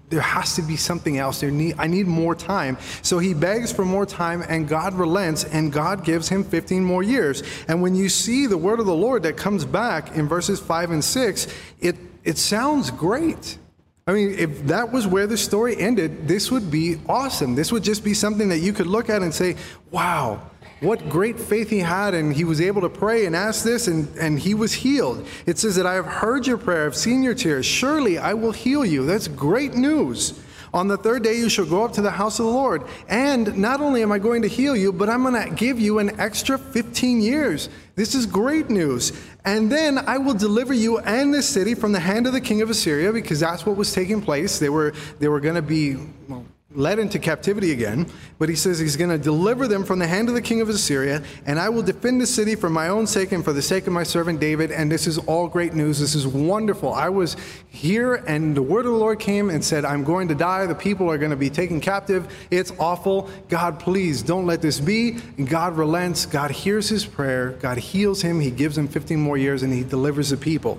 there 0.09 0.21
has 0.21 0.57
to 0.57 0.63
be 0.63 0.77
something 0.77 1.19
else. 1.19 1.41
There 1.41 1.51
need, 1.51 1.75
I 1.79 1.87
need 1.87 2.07
more 2.07 2.35
time. 2.35 2.79
So 3.03 3.19
he 3.19 3.35
begs 3.35 3.73
for 3.73 3.85
more 3.85 4.07
time, 4.07 4.43
and 4.49 4.67
God 4.69 4.95
relents, 4.95 5.45
and 5.45 5.73
God 5.73 6.05
gives 6.05 6.29
him 6.29 6.45
15 6.45 6.85
more 6.85 7.03
years. 7.03 7.43
And 7.69 7.83
when 7.83 7.95
you 7.95 8.09
see 8.09 8.47
the 8.47 8.57
word 8.57 8.81
of 8.81 8.87
the 8.87 8.95
Lord 8.95 9.23
that 9.25 9.37
comes 9.37 9.65
back 9.65 10.17
in 10.17 10.29
verses 10.29 10.61
5 10.61 10.91
and 10.91 11.05
6, 11.05 11.47
it, 11.81 11.97
it 12.25 12.39
sounds 12.39 12.91
great. 12.91 13.59
I 14.07 14.13
mean, 14.13 14.31
if 14.39 14.67
that 14.69 14.91
was 14.91 15.07
where 15.07 15.27
the 15.27 15.37
story 15.37 15.77
ended, 15.77 16.27
this 16.27 16.51
would 16.51 16.71
be 16.71 16.99
awesome. 17.07 17.55
This 17.55 17.71
would 17.71 17.85
just 17.85 18.03
be 18.03 18.15
something 18.15 18.49
that 18.49 18.61
you 18.61 18.73
could 18.73 18.87
look 18.87 19.11
at 19.11 19.21
and 19.21 19.35
say, 19.35 19.57
wow, 19.91 20.41
what 20.81 21.09
great 21.09 21.39
faith 21.39 21.71
he 21.71 21.81
had, 21.81 22.15
and 22.15 22.35
he 22.35 22.45
was 22.45 22.61
able 22.61 22.83
to 22.83 22.89
pray 22.89 23.27
and 23.27 23.35
ask 23.35 23.65
this, 23.65 23.89
and, 23.89 24.09
and 24.17 24.39
he 24.39 24.55
was 24.55 24.73
healed. 24.73 25.27
It 25.47 25.59
says 25.59 25.77
that 25.77 25.87
I 25.87 25.95
have 25.95 26.07
heard 26.07 26.47
your 26.47 26.59
prayer, 26.59 26.87
I've 26.87 26.97
seen 26.97 27.23
your 27.23 27.35
tears. 27.35 27.67
Surely 27.67 28.19
I 28.19 28.35
will 28.35 28.53
heal 28.53 28.85
you. 28.85 29.05
That's 29.07 29.29
great 29.29 29.75
news. 29.75 30.41
On 30.75 30.87
the 30.87 30.99
third 30.99 31.23
day, 31.23 31.37
you 31.39 31.49
shall 31.49 31.65
go 31.65 31.85
up 31.85 31.93
to 31.95 32.03
the 32.03 32.11
house 32.11 32.39
of 32.39 32.47
the 32.47 32.53
Lord. 32.53 32.85
And 33.09 33.57
not 33.57 33.81
only 33.81 34.03
am 34.03 34.13
I 34.13 34.19
going 34.19 34.43
to 34.43 34.49
heal 34.49 34.77
you, 34.77 34.93
but 34.93 35.09
I'm 35.09 35.23
going 35.23 35.49
to 35.49 35.55
give 35.55 35.81
you 35.81 35.99
an 35.99 36.21
extra 36.21 36.59
15 36.59 37.21
years. 37.23 37.69
This 37.95 38.15
is 38.15 38.27
great 38.27 38.69
news. 38.69 39.13
And 39.45 39.73
then 39.73 39.99
I 39.99 40.19
will 40.19 40.35
deliver 40.35 40.75
you 40.75 40.99
and 40.99 41.33
this 41.33 41.49
city 41.49 41.75
from 41.75 41.93
the 41.93 42.01
hand 42.01 42.27
of 42.27 42.35
the 42.35 42.41
king 42.41 42.61
of 42.61 42.69
Assyria, 42.69 43.13
because 43.13 43.41
that's 43.41 43.65
what 43.65 43.77
was 43.77 43.93
taking 43.95 44.21
place. 44.21 44.59
They 44.59 44.69
were, 44.69 44.93
they 45.19 45.29
were 45.29 45.41
going 45.41 45.55
to 45.55 45.63
be, 45.63 45.97
well, 46.29 46.45
led 46.75 46.99
into 46.99 47.19
captivity 47.19 47.73
again, 47.73 48.07
but 48.39 48.47
he 48.49 48.55
says 48.55 48.79
he's 48.79 48.97
going 48.97 49.09
to 49.09 49.17
deliver 49.17 49.67
them 49.67 49.85
from 49.85 49.99
the 49.99 50.07
hand 50.07 50.29
of 50.29 50.35
the 50.35 50.43
king 50.43 50.61
of 50.61 50.69
Assyria, 50.69 51.23
and 51.47 51.59
I 51.59 51.71
will 51.71 51.83
defend 51.83 52.21
the 52.21 52.27
city 52.27 52.55
for 52.55 52.69
my 52.69 52.89
own 52.89 53.07
sake 53.07 53.33
and 53.33 53.43
for 53.43 53.55
the 53.55 53.63
sake 53.63 53.87
of 53.87 53.95
my 53.95 54.03
servant 54.03 54.39
David. 54.39 54.71
And 54.71 54.93
this 54.93 55.07
is 55.07 55.17
all 55.17 55.49
great 55.49 55.73
news. 55.73 55.99
This 55.99 56.15
is 56.15 56.27
wonderful. 56.27 56.93
I 56.93 57.09
was 57.09 57.39
here, 57.69 58.17
and 58.27 58.55
the 58.55 58.63
word 58.63 58.85
of 58.85 58.93
the 58.93 58.99
Lord 58.99 59.19
came 59.19 59.49
and 59.49 59.65
said, 59.65 59.87
I'm 59.87 60.05
going 60.05 60.29
to 60.29 60.35
die. 60.35 60.67
The 60.67 60.75
people 60.75 61.11
are 61.11 61.17
going 61.17 61.31
to 61.31 61.37
be 61.37 61.49
taken 61.49 61.81
captive. 61.81 62.31
It's 62.51 62.73
awful. 62.79 63.31
God, 63.49 63.81
please 63.81 64.23
don't 64.23 64.47
let 64.47 64.61
this 64.61 64.79
be. 64.79 65.17
And 65.39 65.49
God 65.49 65.75
relents. 65.75 66.27
God 66.27 66.51
hears 66.51 66.91
his 66.91 67.07
prayer. 67.07 67.53
God 67.53 67.79
heals 67.79 68.21
him. 68.21 68.41
He 68.41 68.51
gives 68.51 68.77
him 68.77 68.89
15 68.89 69.19
more 69.19 69.39
years, 69.39 69.63
and 69.63 69.73
he 69.73 69.85
delivers 69.85 70.29
the 70.29 70.37
people. 70.37 70.79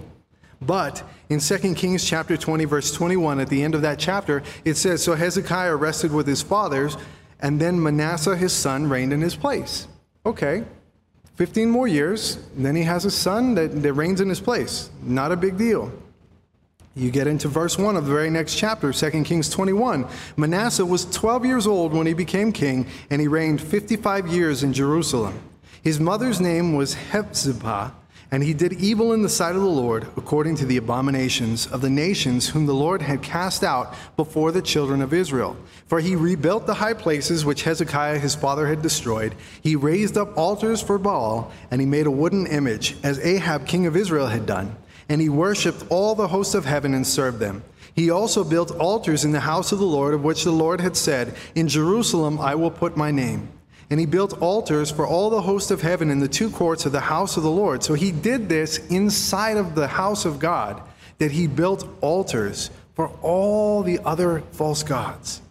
But 0.61 1.03
in 1.29 1.39
2 1.39 1.73
Kings 1.75 2.03
chapter 2.03 2.35
20, 2.35 2.65
verse 2.65 2.91
21, 2.91 3.39
at 3.39 3.49
the 3.49 3.63
end 3.63 3.75
of 3.75 3.81
that 3.81 3.97
chapter, 3.97 4.43
it 4.65 4.75
says, 4.75 5.03
So 5.03 5.15
Hezekiah 5.15 5.75
rested 5.75 6.11
with 6.11 6.27
his 6.27 6.41
fathers, 6.41 6.97
and 7.39 7.59
then 7.59 7.81
Manasseh 7.81 8.35
his 8.35 8.51
son 8.51 8.89
reigned 8.89 9.13
in 9.13 9.21
his 9.21 9.35
place. 9.35 9.87
Okay, 10.25 10.65
15 11.35 11.69
more 11.69 11.87
years, 11.87 12.37
then 12.57 12.75
he 12.75 12.83
has 12.83 13.05
a 13.05 13.11
son 13.11 13.55
that, 13.55 13.81
that 13.81 13.93
reigns 13.93 14.19
in 14.19 14.27
his 14.27 14.41
place. 14.41 14.89
Not 15.01 15.31
a 15.31 15.37
big 15.37 15.57
deal. 15.57 15.91
You 16.95 17.11
get 17.11 17.27
into 17.27 17.47
verse 17.47 17.77
1 17.77 17.95
of 17.95 18.05
the 18.05 18.11
very 18.11 18.29
next 18.29 18.55
chapter, 18.55 18.91
2 18.91 19.23
Kings 19.23 19.49
21. 19.49 20.05
Manasseh 20.35 20.85
was 20.85 21.05
12 21.05 21.45
years 21.45 21.65
old 21.65 21.93
when 21.93 22.05
he 22.05 22.13
became 22.13 22.51
king, 22.51 22.87
and 23.09 23.21
he 23.21 23.29
reigned 23.29 23.61
55 23.61 24.27
years 24.27 24.63
in 24.63 24.73
Jerusalem. 24.73 25.39
His 25.81 25.97
mother's 25.97 26.41
name 26.41 26.75
was 26.75 26.95
Hephzibah 26.95 27.93
and 28.31 28.43
he 28.43 28.53
did 28.53 28.73
evil 28.73 29.13
in 29.13 29.23
the 29.23 29.29
sight 29.29 29.55
of 29.55 29.61
the 29.61 29.67
Lord, 29.67 30.05
according 30.15 30.55
to 30.57 30.65
the 30.65 30.77
abominations 30.77 31.65
of 31.65 31.81
the 31.81 31.89
nations 31.89 32.49
whom 32.49 32.67
the 32.67 32.75
Lord 32.75 33.01
had 33.01 33.23
cast 33.23 33.63
out 33.63 33.95
before 34.15 34.51
the 34.51 34.61
children 34.61 35.01
of 35.01 35.13
Israel. 35.13 35.57
For 35.87 35.99
he 35.99 36.15
rebuilt 36.15 36.67
the 36.67 36.75
high 36.75 36.93
places 36.93 37.43
which 37.43 37.63
Hezekiah 37.63 38.19
his 38.19 38.35
father 38.35 38.67
had 38.67 38.83
destroyed. 38.83 39.33
He 39.61 39.75
raised 39.75 40.15
up 40.15 40.37
altars 40.37 40.79
for 40.79 40.99
Baal, 40.99 41.51
and 41.71 41.81
he 41.81 41.87
made 41.87 42.05
a 42.05 42.11
wooden 42.11 42.45
image, 42.45 42.95
as 43.01 43.17
Ahab 43.19 43.65
king 43.65 43.87
of 43.87 43.95
Israel 43.95 44.27
had 44.27 44.45
done. 44.45 44.75
And 45.09 45.19
he 45.19 45.29
worshipped 45.29 45.83
all 45.89 46.13
the 46.13 46.27
hosts 46.27 46.53
of 46.53 46.65
heaven 46.65 46.93
and 46.93 47.07
served 47.07 47.39
them. 47.39 47.63
He 47.95 48.11
also 48.11 48.43
built 48.43 48.69
altars 48.77 49.25
in 49.25 49.31
the 49.31 49.39
house 49.39 49.71
of 49.71 49.79
the 49.79 49.85
Lord, 49.85 50.13
of 50.13 50.23
which 50.23 50.43
the 50.43 50.51
Lord 50.51 50.81
had 50.81 50.95
said, 50.95 51.35
In 51.55 51.67
Jerusalem 51.67 52.39
I 52.39 52.53
will 52.53 52.69
put 52.69 52.95
my 52.95 53.09
name. 53.09 53.49
And 53.89 53.99
he 53.99 54.05
built 54.05 54.39
altars 54.41 54.91
for 54.91 55.07
all 55.07 55.29
the 55.29 55.41
host 55.41 55.71
of 55.71 55.81
heaven 55.81 56.11
in 56.11 56.19
the 56.19 56.27
two 56.27 56.49
courts 56.49 56.85
of 56.85 56.91
the 56.91 56.99
house 56.99 57.37
of 57.37 57.43
the 57.43 57.51
Lord. 57.51 57.83
So 57.83 57.95
he 57.95 58.11
did 58.11 58.47
this 58.47 58.77
inside 58.87 59.57
of 59.57 59.73
the 59.75 59.87
house 59.87 60.25
of 60.25 60.39
God, 60.39 60.81
that 61.17 61.31
he 61.31 61.47
built 61.47 61.87
altars 62.01 62.69
for 62.93 63.07
all 63.21 63.81
the 63.81 63.99
other 64.05 64.41
false 64.51 64.83
gods. 64.83 65.41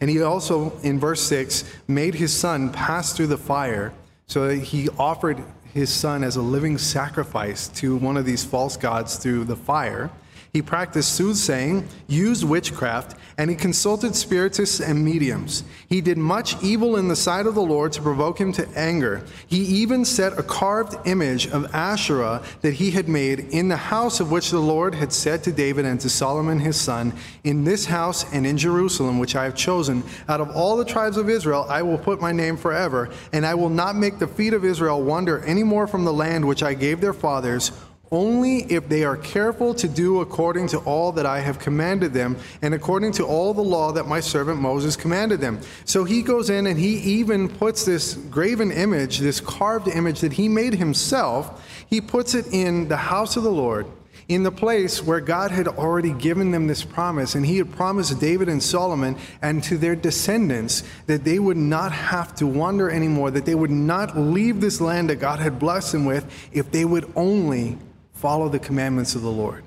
And 0.00 0.10
he 0.10 0.20
also, 0.22 0.76
in 0.82 0.98
verse 0.98 1.22
6, 1.22 1.64
made 1.88 2.14
his 2.14 2.34
son 2.34 2.72
pass 2.72 3.12
through 3.12 3.28
the 3.28 3.38
fire. 3.38 3.92
So 4.26 4.50
he 4.50 4.88
offered 4.98 5.42
his 5.72 5.92
son 5.92 6.24
as 6.24 6.36
a 6.36 6.42
living 6.42 6.78
sacrifice 6.78 7.68
to 7.68 7.96
one 7.96 8.16
of 8.16 8.24
these 8.24 8.44
false 8.44 8.76
gods 8.76 9.16
through 9.16 9.44
the 9.44 9.56
fire. 9.56 10.10
He 10.56 10.62
practiced 10.62 11.12
soothsaying, 11.12 11.86
used 12.06 12.42
witchcraft, 12.42 13.18
and 13.36 13.50
he 13.50 13.56
consulted 13.56 14.16
spiritists 14.16 14.80
and 14.80 15.04
mediums. 15.04 15.64
He 15.86 16.00
did 16.00 16.16
much 16.16 16.56
evil 16.62 16.96
in 16.96 17.08
the 17.08 17.14
sight 17.14 17.44
of 17.44 17.54
the 17.54 17.60
Lord 17.60 17.92
to 17.92 18.00
provoke 18.00 18.40
him 18.40 18.54
to 18.54 18.66
anger. 18.74 19.22
He 19.46 19.58
even 19.58 20.06
set 20.06 20.38
a 20.38 20.42
carved 20.42 20.96
image 21.06 21.46
of 21.48 21.74
Asherah 21.74 22.42
that 22.62 22.72
he 22.72 22.90
had 22.90 23.06
made 23.06 23.40
in 23.50 23.68
the 23.68 23.76
house 23.76 24.18
of 24.18 24.30
which 24.30 24.50
the 24.50 24.58
Lord 24.58 24.94
had 24.94 25.12
said 25.12 25.44
to 25.44 25.52
David 25.52 25.84
and 25.84 26.00
to 26.00 26.08
Solomon 26.08 26.58
his 26.58 26.80
son, 26.80 27.12
In 27.44 27.64
this 27.64 27.84
house 27.84 28.24
and 28.32 28.46
in 28.46 28.56
Jerusalem, 28.56 29.18
which 29.18 29.36
I 29.36 29.44
have 29.44 29.56
chosen, 29.56 30.02
out 30.26 30.40
of 30.40 30.56
all 30.56 30.78
the 30.78 30.86
tribes 30.86 31.18
of 31.18 31.28
Israel, 31.28 31.66
I 31.68 31.82
will 31.82 31.98
put 31.98 32.22
my 32.22 32.32
name 32.32 32.56
forever, 32.56 33.10
and 33.34 33.44
I 33.44 33.52
will 33.54 33.68
not 33.68 33.94
make 33.94 34.18
the 34.18 34.26
feet 34.26 34.54
of 34.54 34.64
Israel 34.64 35.02
wander 35.02 35.40
any 35.40 35.64
more 35.64 35.86
from 35.86 36.06
the 36.06 36.14
land 36.14 36.48
which 36.48 36.62
I 36.62 36.72
gave 36.72 37.02
their 37.02 37.12
fathers 37.12 37.72
only 38.10 38.60
if 38.72 38.88
they 38.88 39.04
are 39.04 39.16
careful 39.16 39.74
to 39.74 39.88
do 39.88 40.20
according 40.20 40.68
to 40.68 40.78
all 40.78 41.12
that 41.12 41.26
I 41.26 41.40
have 41.40 41.58
commanded 41.58 42.12
them 42.12 42.36
and 42.62 42.74
according 42.74 43.12
to 43.12 43.24
all 43.24 43.52
the 43.52 43.62
law 43.62 43.92
that 43.92 44.06
my 44.06 44.20
servant 44.20 44.60
Moses 44.60 44.96
commanded 44.96 45.40
them. 45.40 45.60
So 45.84 46.04
he 46.04 46.22
goes 46.22 46.50
in 46.50 46.66
and 46.66 46.78
he 46.78 46.96
even 46.98 47.48
puts 47.48 47.84
this 47.84 48.14
graven 48.14 48.70
image, 48.70 49.18
this 49.18 49.40
carved 49.40 49.88
image 49.88 50.20
that 50.20 50.32
he 50.32 50.48
made 50.48 50.74
himself, 50.74 51.64
he 51.88 52.00
puts 52.00 52.34
it 52.34 52.46
in 52.52 52.88
the 52.88 52.96
house 52.96 53.36
of 53.36 53.42
the 53.42 53.52
Lord 53.52 53.86
in 54.28 54.42
the 54.42 54.50
place 54.50 55.02
where 55.02 55.20
God 55.20 55.52
had 55.52 55.68
already 55.68 56.12
given 56.12 56.50
them 56.50 56.66
this 56.66 56.84
promise, 56.84 57.34
and 57.34 57.46
He 57.46 57.58
had 57.58 57.70
promised 57.72 58.18
David 58.18 58.48
and 58.48 58.60
Solomon 58.60 59.16
and 59.40 59.62
to 59.64 59.78
their 59.78 59.94
descendants 59.94 60.82
that 61.06 61.24
they 61.24 61.38
would 61.38 61.56
not 61.56 61.92
have 61.92 62.34
to 62.36 62.46
wander 62.46 62.90
anymore, 62.90 63.30
that 63.30 63.46
they 63.46 63.54
would 63.54 63.70
not 63.70 64.18
leave 64.18 64.60
this 64.60 64.80
land 64.80 65.10
that 65.10 65.16
God 65.16 65.38
had 65.38 65.58
blessed 65.58 65.92
them 65.92 66.06
with 66.06 66.26
if 66.52 66.72
they 66.72 66.84
would 66.84 67.10
only 67.14 67.78
follow 68.26 68.48
the 68.48 68.58
commandments 68.58 69.14
of 69.14 69.22
the 69.22 69.30
Lord. 69.30 69.62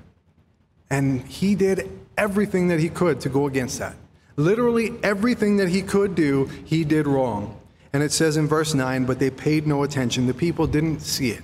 And 0.90 1.22
He 1.22 1.54
did 1.54 1.90
everything 2.18 2.68
that 2.68 2.78
He 2.78 2.90
could 2.90 3.18
to 3.22 3.30
go 3.30 3.46
against 3.46 3.78
that. 3.78 3.96
Literally 4.36 4.92
everything 5.02 5.56
that 5.56 5.70
He 5.70 5.80
could 5.80 6.14
do, 6.14 6.44
He 6.66 6.84
did 6.84 7.06
wrong. 7.06 7.58
And 7.94 8.02
it 8.02 8.12
says 8.12 8.36
in 8.36 8.46
verse 8.46 8.74
9, 8.74 9.06
but 9.06 9.18
they 9.18 9.30
paid 9.30 9.66
no 9.66 9.82
attention. 9.82 10.26
The 10.26 10.34
people 10.34 10.66
didn't 10.66 11.00
see 11.00 11.30
it. 11.30 11.42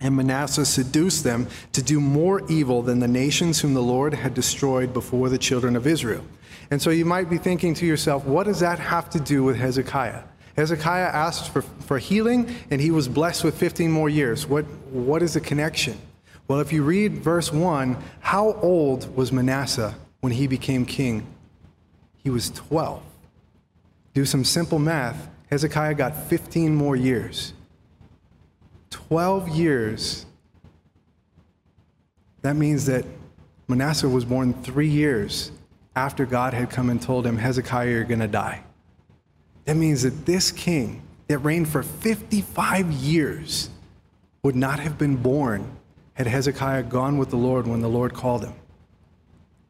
And 0.00 0.16
Manasseh 0.16 0.66
seduced 0.66 1.22
them 1.22 1.46
to 1.74 1.80
do 1.80 2.00
more 2.00 2.44
evil 2.50 2.82
than 2.82 2.98
the 2.98 3.06
nations 3.06 3.60
whom 3.60 3.74
the 3.74 3.80
Lord 3.80 4.12
had 4.12 4.34
destroyed 4.34 4.92
before 4.92 5.28
the 5.28 5.38
children 5.38 5.76
of 5.76 5.86
Israel. 5.86 6.24
And 6.72 6.82
so 6.82 6.90
you 6.90 7.04
might 7.04 7.30
be 7.30 7.38
thinking 7.38 7.72
to 7.74 7.86
yourself, 7.86 8.24
what 8.24 8.46
does 8.46 8.58
that 8.58 8.80
have 8.80 9.10
to 9.10 9.20
do 9.20 9.44
with 9.44 9.54
Hezekiah? 9.54 10.24
Hezekiah 10.56 11.04
asked 11.04 11.52
for, 11.52 11.62
for 11.62 11.98
healing, 11.98 12.54
and 12.70 12.80
he 12.80 12.90
was 12.90 13.08
blessed 13.08 13.44
with 13.44 13.56
15 13.56 13.90
more 13.90 14.08
years. 14.08 14.46
What, 14.46 14.64
what 14.90 15.22
is 15.22 15.34
the 15.34 15.40
connection? 15.40 15.98
Well, 16.48 16.60
if 16.60 16.72
you 16.72 16.82
read 16.82 17.18
verse 17.18 17.52
1, 17.52 17.96
how 18.20 18.54
old 18.54 19.14
was 19.16 19.30
Manasseh 19.30 19.94
when 20.20 20.32
he 20.32 20.46
became 20.46 20.84
king? 20.84 21.26
He 22.18 22.30
was 22.30 22.50
12. 22.50 23.02
Do 24.14 24.24
some 24.24 24.44
simple 24.44 24.78
math. 24.78 25.28
Hezekiah 25.50 25.94
got 25.94 26.26
15 26.28 26.74
more 26.74 26.96
years. 26.96 27.52
12 28.90 29.48
years. 29.48 30.26
That 32.42 32.56
means 32.56 32.86
that 32.86 33.04
Manasseh 33.68 34.08
was 34.08 34.24
born 34.24 34.54
three 34.62 34.88
years 34.88 35.52
after 35.94 36.26
God 36.26 36.54
had 36.54 36.70
come 36.70 36.90
and 36.90 37.00
told 37.00 37.26
him, 37.26 37.36
Hezekiah, 37.36 37.90
you're 37.90 38.04
going 38.04 38.20
to 38.20 38.28
die. 38.28 38.64
That 39.70 39.76
means 39.76 40.02
that 40.02 40.26
this 40.26 40.50
king 40.50 41.00
that 41.28 41.38
reigned 41.38 41.68
for 41.68 41.84
55 41.84 42.90
years 42.90 43.70
would 44.42 44.56
not 44.56 44.80
have 44.80 44.98
been 44.98 45.14
born 45.14 45.64
had 46.14 46.26
Hezekiah 46.26 46.82
gone 46.82 47.18
with 47.18 47.30
the 47.30 47.36
Lord 47.36 47.68
when 47.68 47.80
the 47.80 47.88
Lord 47.88 48.12
called 48.12 48.42
him. 48.42 48.52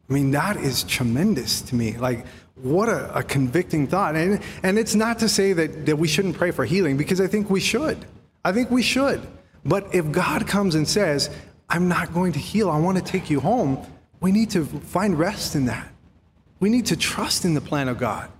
I 0.09 0.13
mean, 0.13 0.31
that 0.31 0.57
is 0.57 0.81
tremendous 0.81 1.61
to 1.61 1.75
me. 1.75 1.97
Like, 1.97 2.25
what 2.55 2.89
a, 2.89 3.15
a, 3.15 3.21
convicting 3.21 3.85
thought. 3.85 4.15
And, 4.15 4.41
and 4.63 4.79
it's 4.79 4.95
not 4.95 5.19
to 5.19 5.29
say 5.29 5.53
that, 5.53 5.85
that 5.85 5.99
we 5.99 6.07
shouldn't 6.07 6.35
pray 6.35 6.49
for 6.49 6.65
healing, 6.65 6.97
because 6.97 7.21
I 7.21 7.27
think 7.27 7.51
we 7.51 7.59
should. 7.59 8.03
I 8.43 8.53
think 8.53 8.71
we 8.71 8.81
should. 8.81 9.21
But 9.63 9.93
if 9.93 10.11
God 10.11 10.47
comes 10.47 10.73
and 10.73 10.87
says, 10.87 11.29
I'm 11.69 11.87
not 11.87 12.11
going 12.11 12.33
to 12.33 12.39
heal, 12.39 12.71
I 12.71 12.79
want 12.79 12.97
to 12.97 13.03
take 13.03 13.29
you 13.29 13.39
home, 13.39 13.85
we 14.19 14.31
need 14.31 14.49
to 14.49 14.65
find 14.65 15.19
rest 15.19 15.53
in 15.53 15.65
that. 15.65 15.87
We 16.59 16.71
need 16.71 16.87
to 16.87 16.95
trust 16.95 17.45
in 17.45 17.53
the 17.53 17.61
plan 17.61 17.87
of 17.87 17.99
God. 17.99 18.31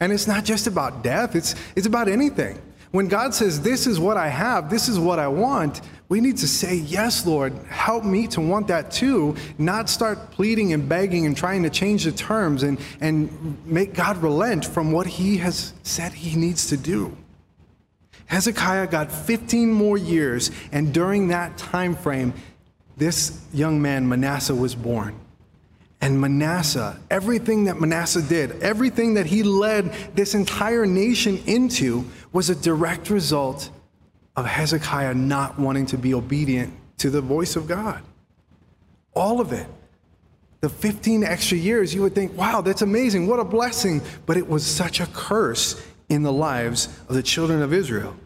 And 0.00 0.12
it's 0.12 0.26
not 0.26 0.44
just 0.44 0.66
about 0.66 1.02
death, 1.02 1.34
it's, 1.34 1.54
it's 1.74 1.86
about 1.86 2.08
anything. 2.08 2.60
When 2.90 3.08
God 3.08 3.34
says, 3.34 3.60
This 3.60 3.86
is 3.86 3.98
what 3.98 4.16
I 4.16 4.28
have, 4.28 4.70
this 4.70 4.88
is 4.88 4.98
what 4.98 5.18
I 5.18 5.28
want, 5.28 5.80
we 6.08 6.20
need 6.20 6.38
to 6.38 6.48
say, 6.48 6.76
Yes, 6.76 7.26
Lord, 7.26 7.52
help 7.68 8.04
me 8.04 8.26
to 8.28 8.40
want 8.40 8.68
that 8.68 8.90
too, 8.90 9.36
not 9.58 9.90
start 9.90 10.30
pleading 10.30 10.72
and 10.72 10.88
begging 10.88 11.26
and 11.26 11.36
trying 11.36 11.62
to 11.64 11.70
change 11.70 12.04
the 12.04 12.12
terms 12.12 12.62
and, 12.62 12.78
and 13.00 13.58
make 13.66 13.92
God 13.92 14.18
relent 14.18 14.64
from 14.64 14.92
what 14.92 15.06
He 15.06 15.36
has 15.38 15.74
said 15.82 16.12
He 16.12 16.36
needs 16.36 16.68
to 16.68 16.76
do. 16.76 17.16
Hezekiah 18.26 18.86
got 18.88 19.10
15 19.10 19.70
more 19.70 19.96
years, 19.96 20.50
and 20.70 20.92
during 20.92 21.28
that 21.28 21.56
time 21.56 21.96
frame, 21.96 22.34
this 22.96 23.40
young 23.52 23.80
man, 23.80 24.08
Manasseh, 24.08 24.54
was 24.54 24.74
born. 24.74 25.18
And 26.00 26.20
Manasseh, 26.20 26.98
everything 27.10 27.64
that 27.64 27.80
Manasseh 27.80 28.22
did, 28.22 28.62
everything 28.62 29.14
that 29.14 29.26
he 29.26 29.42
led 29.42 29.92
this 30.14 30.34
entire 30.34 30.86
nation 30.86 31.42
into, 31.46 32.04
was 32.32 32.50
a 32.50 32.54
direct 32.54 33.10
result 33.10 33.70
of 34.36 34.46
Hezekiah 34.46 35.14
not 35.14 35.58
wanting 35.58 35.86
to 35.86 35.98
be 35.98 36.14
obedient 36.14 36.72
to 36.98 37.10
the 37.10 37.20
voice 37.20 37.56
of 37.56 37.66
God. 37.66 38.02
All 39.14 39.40
of 39.40 39.52
it. 39.52 39.66
The 40.60 40.68
15 40.68 41.24
extra 41.24 41.56
years, 41.56 41.94
you 41.94 42.02
would 42.02 42.14
think, 42.14 42.36
wow, 42.36 42.60
that's 42.60 42.82
amazing. 42.82 43.26
What 43.26 43.40
a 43.40 43.44
blessing. 43.44 44.00
But 44.26 44.36
it 44.36 44.48
was 44.48 44.64
such 44.64 45.00
a 45.00 45.06
curse 45.06 45.80
in 46.08 46.22
the 46.22 46.32
lives 46.32 46.88
of 47.08 47.14
the 47.14 47.22
children 47.22 47.62
of 47.62 47.72
Israel. 47.72 48.16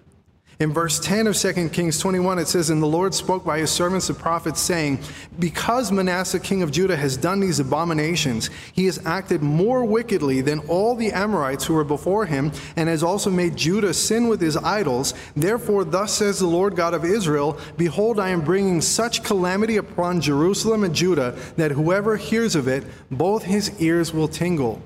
In 0.60 0.72
verse 0.72 1.00
10 1.00 1.26
of 1.26 1.36
2 1.36 1.70
Kings 1.70 1.98
21, 1.98 2.38
it 2.38 2.46
says, 2.46 2.70
And 2.70 2.82
the 2.82 2.86
Lord 2.86 3.14
spoke 3.14 3.44
by 3.44 3.58
his 3.58 3.70
servants 3.70 4.08
the 4.08 4.14
prophets, 4.14 4.60
saying, 4.60 5.00
Because 5.38 5.90
Manasseh 5.90 6.38
king 6.38 6.62
of 6.62 6.70
Judah 6.70 6.96
has 6.96 7.16
done 7.16 7.40
these 7.40 7.58
abominations, 7.58 8.50
he 8.72 8.86
has 8.86 9.04
acted 9.06 9.42
more 9.42 9.84
wickedly 9.84 10.40
than 10.40 10.60
all 10.60 10.94
the 10.94 11.10
Amorites 11.10 11.64
who 11.64 11.74
were 11.74 11.84
before 11.84 12.26
him, 12.26 12.52
and 12.76 12.88
has 12.88 13.02
also 13.02 13.30
made 13.30 13.56
Judah 13.56 13.94
sin 13.94 14.28
with 14.28 14.40
his 14.40 14.56
idols. 14.56 15.14
Therefore, 15.34 15.84
thus 15.84 16.12
says 16.12 16.38
the 16.38 16.46
Lord 16.46 16.76
God 16.76 16.94
of 16.94 17.04
Israel 17.04 17.58
Behold, 17.76 18.20
I 18.20 18.28
am 18.28 18.42
bringing 18.42 18.80
such 18.80 19.22
calamity 19.22 19.78
upon 19.78 20.20
Jerusalem 20.20 20.84
and 20.84 20.94
Judah 20.94 21.36
that 21.56 21.72
whoever 21.72 22.16
hears 22.16 22.54
of 22.54 22.68
it, 22.68 22.84
both 23.10 23.44
his 23.44 23.80
ears 23.80 24.12
will 24.12 24.28
tingle. 24.28 24.82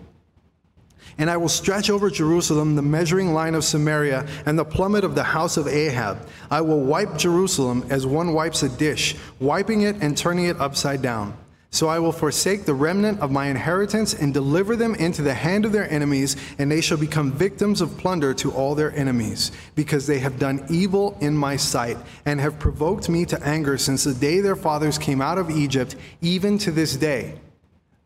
And 1.18 1.30
I 1.30 1.36
will 1.38 1.48
stretch 1.48 1.88
over 1.88 2.10
Jerusalem 2.10 2.76
the 2.76 2.82
measuring 2.82 3.32
line 3.32 3.54
of 3.54 3.64
Samaria 3.64 4.26
and 4.44 4.58
the 4.58 4.64
plummet 4.64 5.02
of 5.02 5.14
the 5.14 5.22
house 5.22 5.56
of 5.56 5.66
Ahab. 5.66 6.18
I 6.50 6.60
will 6.60 6.80
wipe 6.80 7.16
Jerusalem 7.16 7.86
as 7.88 8.06
one 8.06 8.34
wipes 8.34 8.62
a 8.62 8.68
dish, 8.68 9.16
wiping 9.40 9.82
it 9.82 9.96
and 10.02 10.16
turning 10.16 10.44
it 10.44 10.60
upside 10.60 11.00
down. 11.00 11.36
So 11.70 11.88
I 11.88 11.98
will 11.98 12.12
forsake 12.12 12.64
the 12.64 12.74
remnant 12.74 13.20
of 13.20 13.30
my 13.30 13.48
inheritance 13.48 14.14
and 14.14 14.32
deliver 14.32 14.76
them 14.76 14.94
into 14.94 15.20
the 15.20 15.34
hand 15.34 15.66
of 15.66 15.72
their 15.72 15.90
enemies, 15.90 16.36
and 16.58 16.70
they 16.70 16.80
shall 16.80 16.96
become 16.96 17.32
victims 17.32 17.80
of 17.80 17.98
plunder 17.98 18.32
to 18.34 18.52
all 18.52 18.74
their 18.74 18.96
enemies, 18.96 19.52
because 19.74 20.06
they 20.06 20.18
have 20.20 20.38
done 20.38 20.64
evil 20.70 21.18
in 21.20 21.36
my 21.36 21.56
sight, 21.56 21.98
and 22.24 22.40
have 22.40 22.58
provoked 22.58 23.10
me 23.10 23.26
to 23.26 23.42
anger 23.42 23.76
since 23.76 24.04
the 24.04 24.14
day 24.14 24.40
their 24.40 24.56
fathers 24.56 24.96
came 24.96 25.20
out 25.20 25.38
of 25.38 25.50
Egypt, 25.50 25.96
even 26.22 26.56
to 26.58 26.70
this 26.70 26.96
day. 26.96 27.38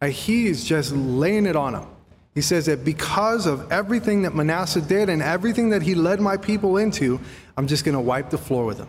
He 0.05 0.49
is 0.49 0.65
just 0.65 0.93
laying 0.93 1.47
it 1.47 1.55
on 1.55 1.75
them. 1.75 1.87
He 2.35 2.41
says 2.41 2.67
that 2.67 2.85
because 2.85 3.47
of 3.47 3.71
everything 3.73 4.23
that 4.23 4.35
Manasseh 4.35 4.81
did 4.81 5.09
and 5.09 5.21
everything 5.21 5.71
that 5.71 5.83
he 5.83 5.95
led 5.95 6.21
my 6.21 6.37
people 6.37 6.77
into, 6.77 7.21
I'm 7.57 7.67
just 7.67 7.85
going 7.85 7.97
to 7.97 8.01
wipe 8.01 8.31
the 8.31 8.39
floor 8.39 8.65
with 8.67 8.79
them. 8.79 8.89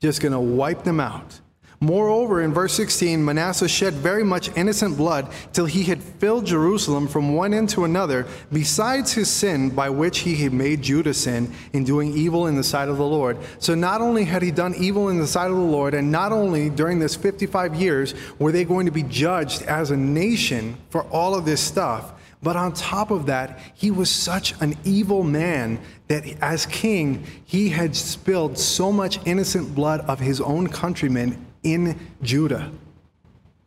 Just 0.00 0.20
going 0.20 0.32
to 0.32 0.40
wipe 0.40 0.82
them 0.82 0.98
out. 0.98 1.40
Moreover, 1.82 2.42
in 2.42 2.52
verse 2.52 2.74
16, 2.74 3.24
Manasseh 3.24 3.66
shed 3.66 3.94
very 3.94 4.22
much 4.22 4.56
innocent 4.56 4.96
blood 4.96 5.28
till 5.52 5.66
he 5.66 5.82
had 5.82 6.00
filled 6.00 6.46
Jerusalem 6.46 7.08
from 7.08 7.34
one 7.34 7.52
end 7.52 7.70
to 7.70 7.84
another, 7.84 8.24
besides 8.52 9.12
his 9.12 9.28
sin 9.28 9.68
by 9.68 9.90
which 9.90 10.20
he 10.20 10.36
had 10.36 10.52
made 10.52 10.82
Judah 10.82 11.12
sin 11.12 11.52
in 11.72 11.82
doing 11.82 12.16
evil 12.16 12.46
in 12.46 12.54
the 12.54 12.62
sight 12.62 12.88
of 12.88 12.98
the 12.98 13.04
Lord. 13.04 13.36
So 13.58 13.74
not 13.74 14.00
only 14.00 14.22
had 14.22 14.42
he 14.42 14.52
done 14.52 14.76
evil 14.76 15.08
in 15.08 15.18
the 15.18 15.26
sight 15.26 15.50
of 15.50 15.56
the 15.56 15.62
Lord, 15.62 15.94
and 15.94 16.12
not 16.12 16.30
only 16.30 16.70
during 16.70 17.00
this 17.00 17.16
55 17.16 17.74
years 17.74 18.14
were 18.38 18.52
they 18.52 18.64
going 18.64 18.86
to 18.86 18.92
be 18.92 19.02
judged 19.02 19.62
as 19.62 19.90
a 19.90 19.96
nation 19.96 20.76
for 20.88 21.02
all 21.06 21.34
of 21.34 21.44
this 21.44 21.60
stuff, 21.60 22.12
but 22.42 22.56
on 22.56 22.72
top 22.72 23.12
of 23.12 23.26
that, 23.26 23.60
he 23.74 23.92
was 23.92 24.10
such 24.10 24.54
an 24.60 24.76
evil 24.84 25.22
man 25.22 25.78
that 26.08 26.24
as 26.42 26.66
king, 26.66 27.24
he 27.44 27.68
had 27.68 27.94
spilled 27.94 28.58
so 28.58 28.90
much 28.90 29.24
innocent 29.24 29.74
blood 29.74 30.00
of 30.00 30.18
his 30.18 30.40
own 30.40 30.66
countrymen 30.66 31.46
in 31.62 31.98
Judah. 32.20 32.70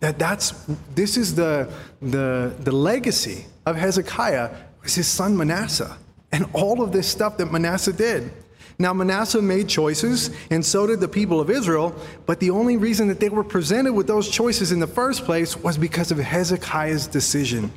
That 0.01 0.19
that's 0.19 0.51
this 0.93 1.15
is 1.15 1.36
the 1.36 1.71
the, 2.01 2.53
the 2.59 2.71
legacy 2.71 3.45
of 3.65 3.78
Hezekiah 3.78 4.51
was 4.84 4.93
his 4.93 5.07
son 5.07 5.38
Manasseh 5.38 5.97
and 6.34 6.45
all 6.51 6.84
of 6.84 6.91
this 6.91 7.07
stuff 7.07 7.38
that 7.38 7.51
Manasseh 7.51 7.93
did. 7.93 8.30
Now, 8.78 8.91
Manasseh 8.91 9.41
made 9.41 9.69
choices, 9.69 10.32
and 10.51 10.63
so 10.63 10.86
did 10.86 10.99
the 10.99 11.07
people 11.07 11.39
of 11.39 11.49
Israel, 11.49 11.95
but 12.26 12.41
the 12.41 12.49
only 12.49 12.76
reason 12.76 13.07
that 13.07 13.21
they 13.21 13.30
were 13.30 13.43
presented 13.43 13.93
with 13.93 14.05
those 14.05 14.28
choices 14.30 14.73
in 14.73 14.82
the 14.82 14.88
first 14.88 15.23
place 15.23 15.55
was 15.55 15.78
because 15.78 16.11
of 16.11 16.17
Hezekiah's 16.17 17.07
decision 17.07 17.71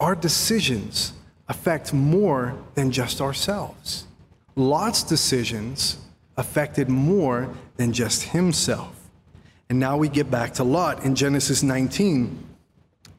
our 0.00 0.14
decisions 0.14 1.12
affect 1.48 1.92
more 1.92 2.54
than 2.74 2.90
just 2.90 3.20
ourselves. 3.20 4.06
Lot's 4.54 5.02
decisions 5.02 5.98
affected 6.36 6.88
more 6.88 7.48
than 7.76 7.92
just 7.92 8.24
himself. 8.24 8.92
And 9.68 9.80
now 9.80 9.96
we 9.96 10.08
get 10.08 10.30
back 10.30 10.54
to 10.54 10.64
Lot 10.64 11.04
in 11.04 11.14
Genesis 11.14 11.62
19. 11.62 12.44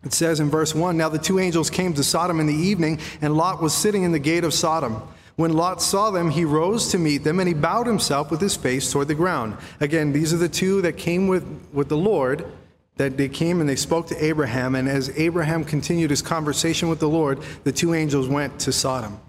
It 0.04 0.14
says 0.14 0.40
in 0.40 0.50
verse 0.50 0.74
1 0.74 0.96
Now 0.96 1.10
the 1.10 1.18
two 1.18 1.40
angels 1.40 1.70
came 1.70 1.94
to 1.94 2.04
Sodom 2.04 2.40
in 2.40 2.48
the 2.48 2.54
evening, 2.54 3.00
and 3.22 3.36
Lot 3.36 3.62
was 3.62 3.74
sitting 3.74 4.04
in 4.04 4.12
the 4.12 4.20
gate 4.20 4.44
of 4.44 4.54
Sodom. 4.54 5.02
When 5.36 5.54
Lot 5.54 5.82
saw 5.82 6.10
them, 6.10 6.32
he 6.32 6.46
rose 6.46 6.88
to 6.90 6.98
meet 6.98 7.24
them, 7.24 7.40
and 7.40 7.48
he 7.48 7.54
bowed 7.54 7.86
himself 7.86 8.32
with 8.32 8.42
his 8.42 8.56
face 8.56 8.92
toward 8.92 9.08
the 9.08 9.16
ground. 9.16 9.58
Again, 9.80 10.12
these 10.12 10.34
are 10.34 10.38
the 10.38 10.50
two 10.50 10.82
that 10.82 10.98
came 10.98 11.28
with, 11.28 11.46
with 11.74 11.90
the 11.90 11.98
Lord 11.98 12.52
that 12.98 13.18
they 13.18 13.30
came 13.30 13.62
and 13.62 13.70
they 13.70 13.76
spoke 13.76 14.08
to 14.08 14.24
Abraham, 14.24 14.76
and 14.76 14.90
as 14.90 15.10
Abraham 15.18 15.64
continued 15.64 16.10
his 16.10 16.22
conversation 16.22 16.90
with 16.90 17.00
the 17.00 17.10
Lord, 17.10 17.40
the 17.64 17.72
two 17.72 17.94
angels 17.94 18.28
went 18.28 18.60
to 18.62 18.72
Sodom. 18.72 19.20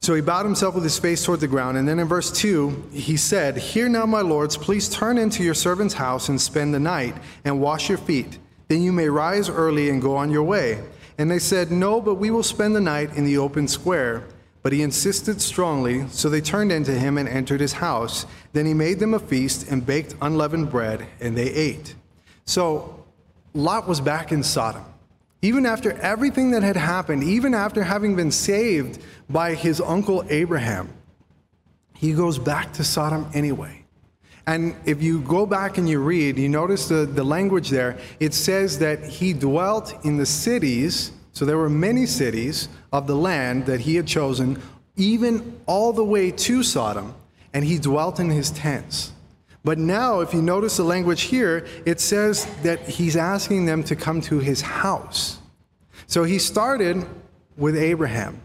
So 0.00 0.14
he 0.14 0.20
bowed 0.22 0.46
himself 0.46 0.74
with 0.74 0.84
his 0.84 0.98
face 0.98 1.24
toward 1.24 1.40
the 1.40 1.48
ground. 1.48 1.76
And 1.76 1.86
then 1.86 1.98
in 1.98 2.06
verse 2.06 2.32
2, 2.32 2.90
he 2.92 3.16
said, 3.16 3.58
Hear 3.58 3.88
now, 3.88 4.06
my 4.06 4.20
lords, 4.20 4.56
please 4.56 4.88
turn 4.88 5.18
into 5.18 5.42
your 5.42 5.54
servant's 5.54 5.94
house 5.94 6.28
and 6.28 6.40
spend 6.40 6.72
the 6.72 6.80
night 6.80 7.14
and 7.44 7.60
wash 7.60 7.88
your 7.88 7.98
feet. 7.98 8.38
Then 8.68 8.82
you 8.82 8.92
may 8.92 9.08
rise 9.08 9.50
early 9.50 9.90
and 9.90 10.00
go 10.00 10.16
on 10.16 10.30
your 10.30 10.44
way. 10.44 10.82
And 11.18 11.30
they 11.30 11.38
said, 11.38 11.70
No, 11.70 12.00
but 12.00 12.14
we 12.14 12.30
will 12.30 12.42
spend 12.42 12.76
the 12.76 12.80
night 12.80 13.16
in 13.16 13.24
the 13.24 13.38
open 13.38 13.68
square. 13.68 14.24
But 14.62 14.72
he 14.72 14.82
insisted 14.82 15.40
strongly, 15.40 16.08
so 16.08 16.28
they 16.28 16.40
turned 16.40 16.72
into 16.72 16.92
him 16.92 17.18
and 17.18 17.28
entered 17.28 17.60
his 17.60 17.74
house. 17.74 18.24
Then 18.52 18.66
he 18.66 18.74
made 18.74 19.00
them 19.00 19.14
a 19.14 19.18
feast 19.18 19.68
and 19.70 19.84
baked 19.84 20.14
unleavened 20.20 20.70
bread, 20.70 21.06
and 21.20 21.36
they 21.36 21.50
ate. 21.50 21.94
So 22.48 23.04
Lot 23.52 23.86
was 23.86 24.00
back 24.00 24.32
in 24.32 24.42
Sodom. 24.42 24.82
Even 25.42 25.66
after 25.66 25.92
everything 26.00 26.52
that 26.52 26.62
had 26.62 26.78
happened, 26.78 27.22
even 27.22 27.52
after 27.52 27.82
having 27.82 28.16
been 28.16 28.30
saved 28.30 29.02
by 29.28 29.52
his 29.52 29.82
uncle 29.82 30.24
Abraham, 30.30 30.88
he 31.92 32.14
goes 32.14 32.38
back 32.38 32.72
to 32.72 32.84
Sodom 32.84 33.28
anyway. 33.34 33.84
And 34.46 34.74
if 34.86 35.02
you 35.02 35.20
go 35.20 35.44
back 35.44 35.76
and 35.76 35.86
you 35.86 36.00
read, 36.00 36.38
you 36.38 36.48
notice 36.48 36.88
the, 36.88 37.04
the 37.04 37.22
language 37.22 37.68
there. 37.68 37.98
It 38.18 38.32
says 38.32 38.78
that 38.78 39.04
he 39.04 39.34
dwelt 39.34 39.94
in 40.06 40.16
the 40.16 40.24
cities, 40.24 41.12
so 41.32 41.44
there 41.44 41.58
were 41.58 41.68
many 41.68 42.06
cities 42.06 42.70
of 42.94 43.06
the 43.06 43.14
land 43.14 43.66
that 43.66 43.80
he 43.80 43.94
had 43.94 44.06
chosen, 44.06 44.58
even 44.96 45.60
all 45.66 45.92
the 45.92 46.02
way 46.02 46.30
to 46.30 46.62
Sodom, 46.62 47.14
and 47.52 47.62
he 47.62 47.78
dwelt 47.78 48.18
in 48.18 48.30
his 48.30 48.50
tents. 48.52 49.12
But 49.64 49.78
now, 49.78 50.20
if 50.20 50.32
you 50.32 50.40
notice 50.40 50.76
the 50.76 50.84
language 50.84 51.22
here, 51.22 51.66
it 51.84 52.00
says 52.00 52.46
that 52.62 52.80
he's 52.88 53.16
asking 53.16 53.66
them 53.66 53.82
to 53.84 53.96
come 53.96 54.20
to 54.22 54.38
his 54.38 54.60
house. 54.60 55.38
So 56.06 56.24
he 56.24 56.38
started 56.38 57.04
with 57.56 57.76
Abraham. 57.76 58.40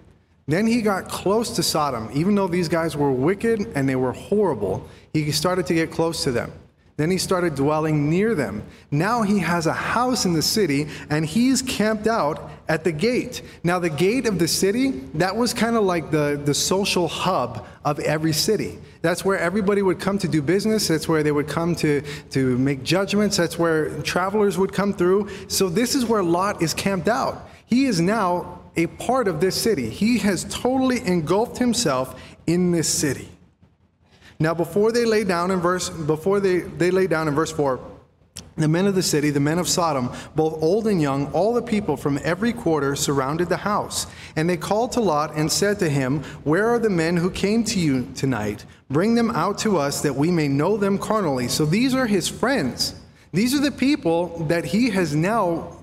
Then 0.47 0.68
he 0.68 0.82
got 0.82 1.07
close 1.07 1.55
to 1.55 1.64
Sodom. 1.64 2.09
Even 2.14 2.36
though 2.36 2.47
these 2.47 2.68
guys 2.68 2.97
were 2.97 3.11
wicked 3.11 3.72
and 3.76 3.88
they 3.88 3.95
were 3.95 4.11
horrible, 4.11 4.88
he 5.14 5.32
started 5.32 5.66
to 5.68 5.74
get 5.74 5.91
close 5.91 6.24
to 6.24 6.32
them. 6.32 6.51
Then 6.95 7.09
he 7.09 7.17
started 7.17 7.55
dwelling 7.55 8.09
near 8.09 8.35
them. 8.35 8.63
Now 8.91 9.23
he 9.23 9.39
has 9.39 9.65
a 9.65 9.73
house 9.73 10.25
in 10.25 10.33
the 10.33 10.43
city 10.43 10.87
and 11.09 11.25
he's 11.25 11.61
camped 11.61 12.05
out 12.05 12.51
at 12.67 12.83
the 12.83 12.91
gate. 12.91 13.41
Now, 13.63 13.79
the 13.79 13.89
gate 13.89 14.25
of 14.25 14.39
the 14.39 14.47
city, 14.47 14.91
that 15.15 15.35
was 15.35 15.53
kind 15.53 15.75
of 15.75 15.83
like 15.83 16.11
the, 16.11 16.41
the 16.43 16.53
social 16.53 17.07
hub 17.07 17.65
of 17.83 17.99
every 17.99 18.31
city. 18.31 18.79
That's 19.01 19.25
where 19.25 19.37
everybody 19.37 19.81
would 19.81 19.99
come 19.99 20.17
to 20.19 20.27
do 20.27 20.41
business. 20.41 20.87
That's 20.87 21.07
where 21.07 21.23
they 21.23 21.31
would 21.31 21.47
come 21.47 21.75
to, 21.77 22.01
to 22.31 22.57
make 22.57 22.83
judgments. 22.83 23.35
That's 23.37 23.59
where 23.59 24.01
travelers 24.01 24.57
would 24.57 24.71
come 24.71 24.93
through. 24.93 25.29
So, 25.49 25.67
this 25.67 25.93
is 25.95 26.05
where 26.05 26.23
Lot 26.23 26.61
is 26.61 26.73
camped 26.73 27.09
out. 27.09 27.49
He 27.65 27.85
is 27.85 27.99
now 27.99 28.61
a 28.77 28.87
part 28.87 29.27
of 29.27 29.41
this 29.41 29.59
city. 29.59 29.89
He 29.89 30.19
has 30.19 30.45
totally 30.45 31.05
engulfed 31.05 31.57
himself 31.57 32.21
in 32.47 32.71
this 32.71 32.87
city. 32.87 33.32
Now, 34.43 34.53
before 34.53 34.91
they 34.91 35.05
lay 35.05 35.23
down 35.23 35.51
in 35.51 35.61
verse, 35.61 35.89
before 35.89 36.41
they, 36.41 36.59
they 36.59 36.91
lay 36.91 37.07
down 37.07 37.29
in 37.29 37.33
verse 37.33 37.49
4, 37.49 37.79
the 38.57 38.67
men 38.67 38.87
of 38.87 38.93
the 38.93 39.01
city, 39.01 39.29
the 39.29 39.39
men 39.39 39.57
of 39.57 39.69
Sodom, 39.69 40.11
both 40.35 40.61
old 40.61 40.85
and 40.85 41.01
young, 41.01 41.31
all 41.31 41.53
the 41.53 41.61
people 41.61 41.95
from 41.95 42.19
every 42.25 42.51
quarter 42.51 42.93
surrounded 42.97 43.47
the 43.47 43.55
house. 43.55 44.05
And 44.35 44.49
they 44.49 44.57
called 44.57 44.91
to 44.91 44.99
Lot 44.99 45.33
and 45.37 45.49
said 45.49 45.79
to 45.79 45.89
him, 45.89 46.23
Where 46.43 46.67
are 46.67 46.77
the 46.77 46.89
men 46.89 47.15
who 47.15 47.31
came 47.31 47.63
to 47.63 47.79
you 47.79 48.11
tonight? 48.15 48.65
Bring 48.89 49.15
them 49.15 49.31
out 49.31 49.59
to 49.59 49.77
us 49.77 50.01
that 50.01 50.13
we 50.13 50.29
may 50.29 50.49
know 50.49 50.75
them 50.75 50.97
carnally. 50.97 51.47
So 51.47 51.65
these 51.65 51.95
are 51.95 52.05
his 52.05 52.27
friends. 52.27 52.95
These 53.31 53.55
are 53.55 53.61
the 53.61 53.71
people 53.71 54.43
that 54.49 54.65
he 54.65 54.89
has 54.89 55.15
now 55.15 55.77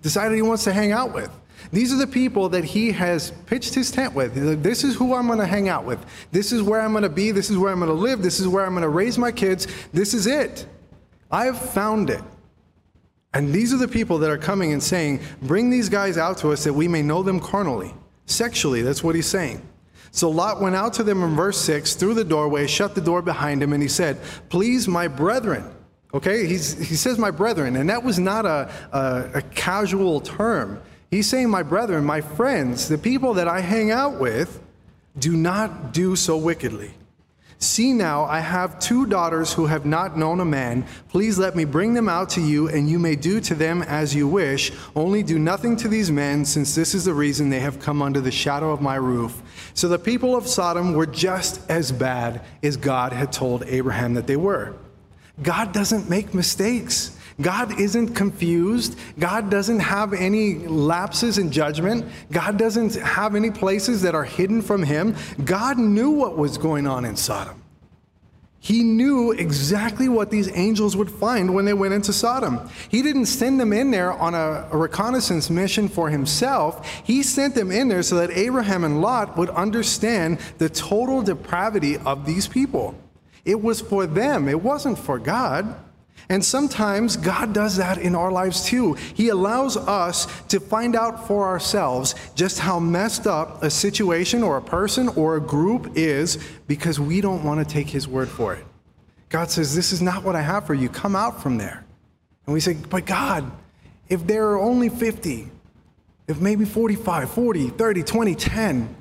decided 0.00 0.36
he 0.36 0.42
wants 0.42 0.64
to 0.64 0.72
hang 0.72 0.92
out 0.92 1.12
with. 1.12 1.30
These 1.72 1.92
are 1.92 1.96
the 1.96 2.06
people 2.06 2.48
that 2.48 2.64
he 2.64 2.90
has 2.92 3.30
pitched 3.46 3.74
his 3.74 3.90
tent 3.90 4.14
with. 4.14 4.62
This 4.62 4.82
is 4.82 4.96
who 4.96 5.14
I'm 5.14 5.26
going 5.26 5.38
to 5.38 5.46
hang 5.46 5.68
out 5.68 5.84
with. 5.84 6.04
This 6.32 6.50
is 6.52 6.62
where 6.62 6.80
I'm 6.80 6.92
going 6.92 7.04
to 7.04 7.08
be. 7.08 7.30
This 7.30 7.48
is 7.48 7.56
where 7.56 7.72
I'm 7.72 7.78
going 7.78 7.90
to 7.90 7.94
live. 7.94 8.22
This 8.22 8.40
is 8.40 8.48
where 8.48 8.64
I'm 8.64 8.72
going 8.72 8.82
to 8.82 8.88
raise 8.88 9.18
my 9.18 9.30
kids. 9.30 9.68
This 9.92 10.12
is 10.12 10.26
it. 10.26 10.66
I 11.30 11.44
have 11.44 11.58
found 11.58 12.10
it. 12.10 12.22
And 13.32 13.52
these 13.52 13.72
are 13.72 13.76
the 13.76 13.86
people 13.86 14.18
that 14.18 14.30
are 14.30 14.38
coming 14.38 14.72
and 14.72 14.82
saying, 14.82 15.20
Bring 15.42 15.70
these 15.70 15.88
guys 15.88 16.18
out 16.18 16.38
to 16.38 16.50
us 16.50 16.64
that 16.64 16.72
we 16.72 16.88
may 16.88 17.02
know 17.02 17.22
them 17.22 17.38
carnally. 17.38 17.94
Sexually, 18.26 18.82
that's 18.82 19.04
what 19.04 19.14
he's 19.14 19.26
saying. 19.26 19.62
So 20.10 20.28
Lot 20.28 20.60
went 20.60 20.74
out 20.74 20.92
to 20.94 21.04
them 21.04 21.22
in 21.22 21.36
verse 21.36 21.58
6 21.58 21.94
through 21.94 22.14
the 22.14 22.24
doorway, 22.24 22.66
shut 22.66 22.96
the 22.96 23.00
door 23.00 23.22
behind 23.22 23.62
him, 23.62 23.72
and 23.72 23.80
he 23.80 23.88
said, 23.88 24.18
Please, 24.48 24.88
my 24.88 25.06
brethren. 25.06 25.64
Okay, 26.12 26.46
He's, 26.46 26.76
he 26.76 26.96
says, 26.96 27.18
My 27.18 27.30
brethren. 27.30 27.76
And 27.76 27.88
that 27.90 28.02
was 28.02 28.18
not 28.18 28.44
a, 28.44 28.72
a, 28.92 29.30
a 29.38 29.42
casual 29.42 30.20
term. 30.20 30.82
He's 31.10 31.28
saying, 31.28 31.50
My 31.50 31.62
brethren, 31.62 32.04
my 32.04 32.20
friends, 32.20 32.88
the 32.88 32.98
people 32.98 33.34
that 33.34 33.48
I 33.48 33.60
hang 33.60 33.90
out 33.90 34.20
with, 34.20 34.60
do 35.18 35.36
not 35.36 35.92
do 35.92 36.14
so 36.16 36.36
wickedly. 36.36 36.92
See 37.62 37.92
now, 37.92 38.24
I 38.24 38.40
have 38.40 38.80
two 38.80 39.04
daughters 39.04 39.52
who 39.52 39.66
have 39.66 39.84
not 39.84 40.16
known 40.16 40.40
a 40.40 40.46
man. 40.46 40.86
Please 41.10 41.38
let 41.38 41.54
me 41.54 41.66
bring 41.66 41.92
them 41.92 42.08
out 42.08 42.30
to 42.30 42.40
you, 42.40 42.68
and 42.68 42.88
you 42.88 42.98
may 42.98 43.16
do 43.16 43.38
to 43.40 43.54
them 43.54 43.82
as 43.82 44.14
you 44.14 44.26
wish. 44.26 44.72
Only 44.96 45.22
do 45.22 45.38
nothing 45.38 45.76
to 45.76 45.88
these 45.88 46.10
men, 46.10 46.46
since 46.46 46.74
this 46.74 46.94
is 46.94 47.04
the 47.04 47.12
reason 47.12 47.50
they 47.50 47.60
have 47.60 47.78
come 47.78 48.00
under 48.00 48.22
the 48.22 48.30
shadow 48.30 48.70
of 48.70 48.80
my 48.80 48.94
roof. 48.94 49.42
So 49.74 49.88
the 49.88 49.98
people 49.98 50.34
of 50.34 50.46
Sodom 50.46 50.94
were 50.94 51.04
just 51.04 51.60
as 51.68 51.92
bad 51.92 52.40
as 52.62 52.78
God 52.78 53.12
had 53.12 53.30
told 53.30 53.64
Abraham 53.64 54.14
that 54.14 54.26
they 54.26 54.36
were. 54.36 54.74
God 55.42 55.74
doesn't 55.74 56.08
make 56.08 56.32
mistakes. 56.32 57.14
God 57.40 57.80
isn't 57.80 58.14
confused. 58.14 58.98
God 59.18 59.50
doesn't 59.50 59.80
have 59.80 60.12
any 60.12 60.54
lapses 60.54 61.38
in 61.38 61.50
judgment. 61.50 62.06
God 62.30 62.58
doesn't 62.58 62.94
have 62.94 63.34
any 63.34 63.50
places 63.50 64.02
that 64.02 64.14
are 64.14 64.24
hidden 64.24 64.62
from 64.62 64.82
Him. 64.82 65.16
God 65.44 65.78
knew 65.78 66.10
what 66.10 66.36
was 66.36 66.58
going 66.58 66.86
on 66.86 67.04
in 67.04 67.16
Sodom. 67.16 67.60
He 68.62 68.82
knew 68.82 69.32
exactly 69.32 70.06
what 70.06 70.30
these 70.30 70.54
angels 70.54 70.94
would 70.94 71.10
find 71.10 71.54
when 71.54 71.64
they 71.64 71.72
went 71.72 71.94
into 71.94 72.12
Sodom. 72.12 72.68
He 72.90 73.00
didn't 73.00 73.26
send 73.26 73.58
them 73.58 73.72
in 73.72 73.90
there 73.90 74.12
on 74.12 74.34
a, 74.34 74.68
a, 74.70 74.76
reconnaissance 74.76 75.48
mission 75.48 75.88
for 75.88 76.10
himself. 76.10 76.86
He 77.02 77.22
sent 77.22 77.54
them 77.54 77.70
in 77.70 77.88
there 77.88 78.02
so 78.02 78.16
that 78.16 78.30
Abraham 78.30 78.84
and 78.84 79.00
Lot 79.00 79.38
would 79.38 79.48
understand 79.48 80.40
the 80.58 80.68
total 80.68 81.22
depravity 81.22 81.96
of 81.96 82.26
these 82.26 82.46
people. 82.46 82.94
It 83.46 83.62
was 83.62 83.80
for 83.80 84.06
them, 84.06 84.46
it 84.46 84.60
wasn't 84.60 84.98
for 84.98 85.18
God. 85.18 85.74
And 86.30 86.44
sometimes 86.44 87.16
God 87.16 87.52
does 87.52 87.76
that 87.76 87.98
in 87.98 88.14
our 88.14 88.30
lives 88.30 88.64
too. 88.64 88.94
He 88.94 89.30
allows 89.30 89.76
us 89.76 90.28
to 90.46 90.60
find 90.60 90.94
out 90.94 91.26
for 91.26 91.48
ourselves 91.48 92.14
just 92.36 92.60
how 92.60 92.78
messed 92.78 93.26
up 93.26 93.64
a 93.64 93.68
situation 93.68 94.44
or 94.44 94.56
a 94.56 94.62
person 94.62 95.08
or 95.08 95.36
a 95.36 95.40
group 95.40 95.90
is 95.96 96.38
because 96.68 97.00
we 97.00 97.20
don't 97.20 97.42
want 97.42 97.58
to 97.58 97.74
take 97.74 97.88
His 97.88 98.06
word 98.06 98.28
for 98.28 98.54
it. 98.54 98.64
God 99.28 99.50
says, 99.50 99.74
This 99.74 99.92
is 99.92 100.00
not 100.00 100.22
what 100.22 100.36
I 100.36 100.42
have 100.42 100.68
for 100.68 100.74
you. 100.74 100.88
Come 100.88 101.16
out 101.16 101.42
from 101.42 101.58
there. 101.58 101.84
And 102.46 102.54
we 102.54 102.60
say, 102.60 102.74
But 102.74 103.06
God, 103.06 103.50
if 104.08 104.24
there 104.24 104.50
are 104.50 104.60
only 104.60 104.88
50, 104.88 105.50
if 106.28 106.40
maybe 106.40 106.64
45, 106.64 107.28
40, 107.28 107.70
30, 107.70 108.02
20, 108.04 108.34
10, 108.36 108.96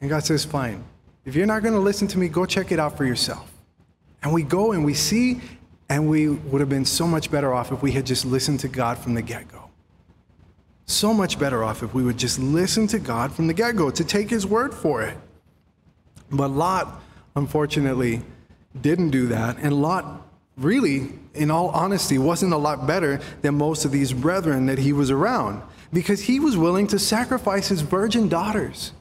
and 0.00 0.10
God 0.10 0.24
says, 0.24 0.46
Fine. 0.46 0.82
If 1.26 1.34
you're 1.34 1.46
not 1.46 1.62
going 1.62 1.74
to 1.74 1.80
listen 1.80 2.08
to 2.08 2.18
me, 2.18 2.28
go 2.28 2.46
check 2.46 2.72
it 2.72 2.78
out 2.78 2.96
for 2.96 3.04
yourself. 3.04 3.52
And 4.22 4.32
we 4.32 4.42
go 4.42 4.72
and 4.72 4.86
we 4.86 4.94
see 4.94 5.42
and 5.92 6.08
we 6.08 6.26
would 6.26 6.62
have 6.62 6.70
been 6.70 6.86
so 6.86 7.06
much 7.06 7.30
better 7.30 7.52
off 7.52 7.70
if 7.70 7.82
we 7.82 7.92
had 7.92 8.06
just 8.06 8.24
listened 8.24 8.60
to 8.60 8.68
God 8.68 8.96
from 8.96 9.12
the 9.12 9.20
get 9.20 9.46
go. 9.48 9.68
So 10.86 11.12
much 11.12 11.38
better 11.38 11.62
off 11.62 11.82
if 11.82 11.92
we 11.92 12.02
would 12.02 12.16
just 12.16 12.38
listen 12.38 12.86
to 12.86 12.98
God 12.98 13.30
from 13.30 13.46
the 13.46 13.52
get 13.52 13.76
go, 13.76 13.90
to 13.90 14.02
take 14.02 14.30
his 14.30 14.46
word 14.46 14.72
for 14.72 15.02
it. 15.02 15.18
But 16.30 16.48
Lot, 16.48 17.02
unfortunately, 17.36 18.22
didn't 18.80 19.10
do 19.10 19.26
that. 19.26 19.58
And 19.58 19.82
Lot, 19.82 20.26
really, 20.56 21.10
in 21.34 21.50
all 21.50 21.68
honesty, 21.68 22.16
wasn't 22.16 22.54
a 22.54 22.56
lot 22.56 22.86
better 22.86 23.20
than 23.42 23.56
most 23.56 23.84
of 23.84 23.92
these 23.92 24.14
brethren 24.14 24.64
that 24.66 24.78
he 24.78 24.94
was 24.94 25.10
around 25.10 25.62
because 25.92 26.22
he 26.22 26.40
was 26.40 26.56
willing 26.56 26.86
to 26.86 26.98
sacrifice 26.98 27.68
his 27.68 27.82
virgin 27.82 28.30
daughters. 28.30 28.92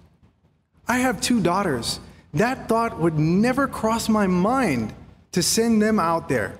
I 0.89 0.97
have 0.97 1.21
two 1.21 1.39
daughters. 1.39 2.01
That 2.33 2.67
thought 2.67 2.99
would 2.99 3.17
never 3.17 3.65
cross 3.65 4.09
my 4.09 4.27
mind 4.27 4.93
to 5.31 5.41
send 5.41 5.81
them 5.81 5.97
out 5.97 6.27
there 6.27 6.57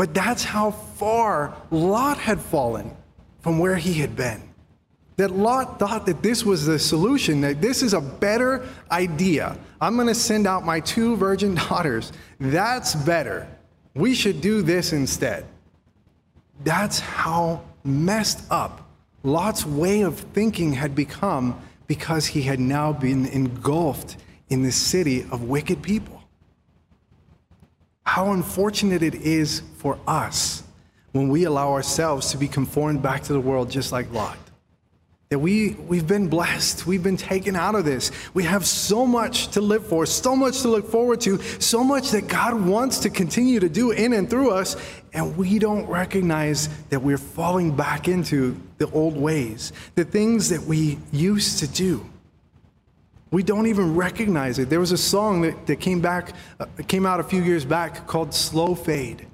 but 0.00 0.14
that's 0.14 0.42
how 0.42 0.70
far 0.70 1.54
Lot 1.70 2.16
had 2.16 2.40
fallen 2.40 2.96
from 3.40 3.58
where 3.58 3.76
he 3.76 3.92
had 3.92 4.16
been. 4.16 4.40
That 5.18 5.30
Lot 5.30 5.78
thought 5.78 6.06
that 6.06 6.22
this 6.22 6.42
was 6.42 6.64
the 6.64 6.78
solution, 6.78 7.42
that 7.42 7.60
this 7.60 7.82
is 7.82 7.92
a 7.92 8.00
better 8.00 8.66
idea. 8.90 9.58
I'm 9.78 9.96
going 9.96 10.08
to 10.08 10.14
send 10.14 10.46
out 10.46 10.64
my 10.64 10.80
two 10.80 11.16
virgin 11.16 11.54
daughters. 11.68 12.12
That's 12.38 12.94
better. 12.94 13.46
We 13.92 14.14
should 14.14 14.40
do 14.40 14.62
this 14.62 14.94
instead. 14.94 15.44
That's 16.64 17.00
how 17.00 17.60
messed 17.84 18.50
up 18.50 18.88
Lot's 19.22 19.66
way 19.66 20.00
of 20.00 20.18
thinking 20.18 20.72
had 20.72 20.94
become 20.94 21.60
because 21.88 22.24
he 22.24 22.40
had 22.40 22.58
now 22.58 22.94
been 22.94 23.26
engulfed 23.26 24.16
in 24.48 24.62
the 24.62 24.72
city 24.72 25.26
of 25.30 25.42
wicked 25.42 25.82
people 25.82 26.19
how 28.10 28.32
unfortunate 28.32 29.04
it 29.04 29.14
is 29.14 29.62
for 29.76 29.96
us 30.04 30.64
when 31.12 31.28
we 31.28 31.44
allow 31.44 31.70
ourselves 31.72 32.32
to 32.32 32.36
be 32.36 32.48
conformed 32.48 33.00
back 33.00 33.22
to 33.22 33.32
the 33.32 33.38
world 33.38 33.70
just 33.70 33.92
like 33.92 34.12
Lot. 34.12 34.36
that 35.28 35.38
we, 35.38 35.74
we've 35.86 36.08
been 36.08 36.26
blessed. 36.26 36.88
We've 36.88 37.04
been 37.04 37.16
taken 37.16 37.54
out 37.54 37.76
of 37.76 37.84
this. 37.84 38.10
We 38.34 38.42
have 38.42 38.66
so 38.66 39.06
much 39.06 39.52
to 39.52 39.60
live 39.60 39.86
for, 39.86 40.06
so 40.06 40.34
much 40.34 40.62
to 40.62 40.68
look 40.68 40.90
forward 40.90 41.20
to, 41.20 41.40
so 41.60 41.84
much 41.84 42.10
that 42.10 42.26
God 42.26 42.60
wants 42.60 42.98
to 42.98 43.10
continue 43.10 43.60
to 43.60 43.68
do 43.68 43.92
in 43.92 44.12
and 44.12 44.28
through 44.28 44.50
us. 44.50 44.74
And 45.12 45.36
we 45.36 45.60
don't 45.60 45.86
recognize 45.86 46.68
that 46.88 47.00
we're 47.00 47.16
falling 47.16 47.76
back 47.76 48.08
into 48.08 48.60
the 48.78 48.90
old 48.90 49.16
ways, 49.16 49.72
the 49.94 50.04
things 50.04 50.48
that 50.48 50.62
we 50.62 50.98
used 51.12 51.60
to 51.60 51.68
do. 51.68 52.04
We 53.30 53.42
don't 53.42 53.66
even 53.66 53.94
recognize 53.94 54.58
it. 54.58 54.70
There 54.70 54.80
was 54.80 54.92
a 54.92 54.98
song 54.98 55.42
that, 55.42 55.66
that 55.66 55.76
came 55.76 56.00
back, 56.00 56.34
uh, 56.58 56.66
came 56.88 57.06
out 57.06 57.20
a 57.20 57.24
few 57.24 57.42
years 57.42 57.64
back 57.64 58.06
called 58.06 58.34
Slow 58.34 58.74
Fade. 58.74 59.26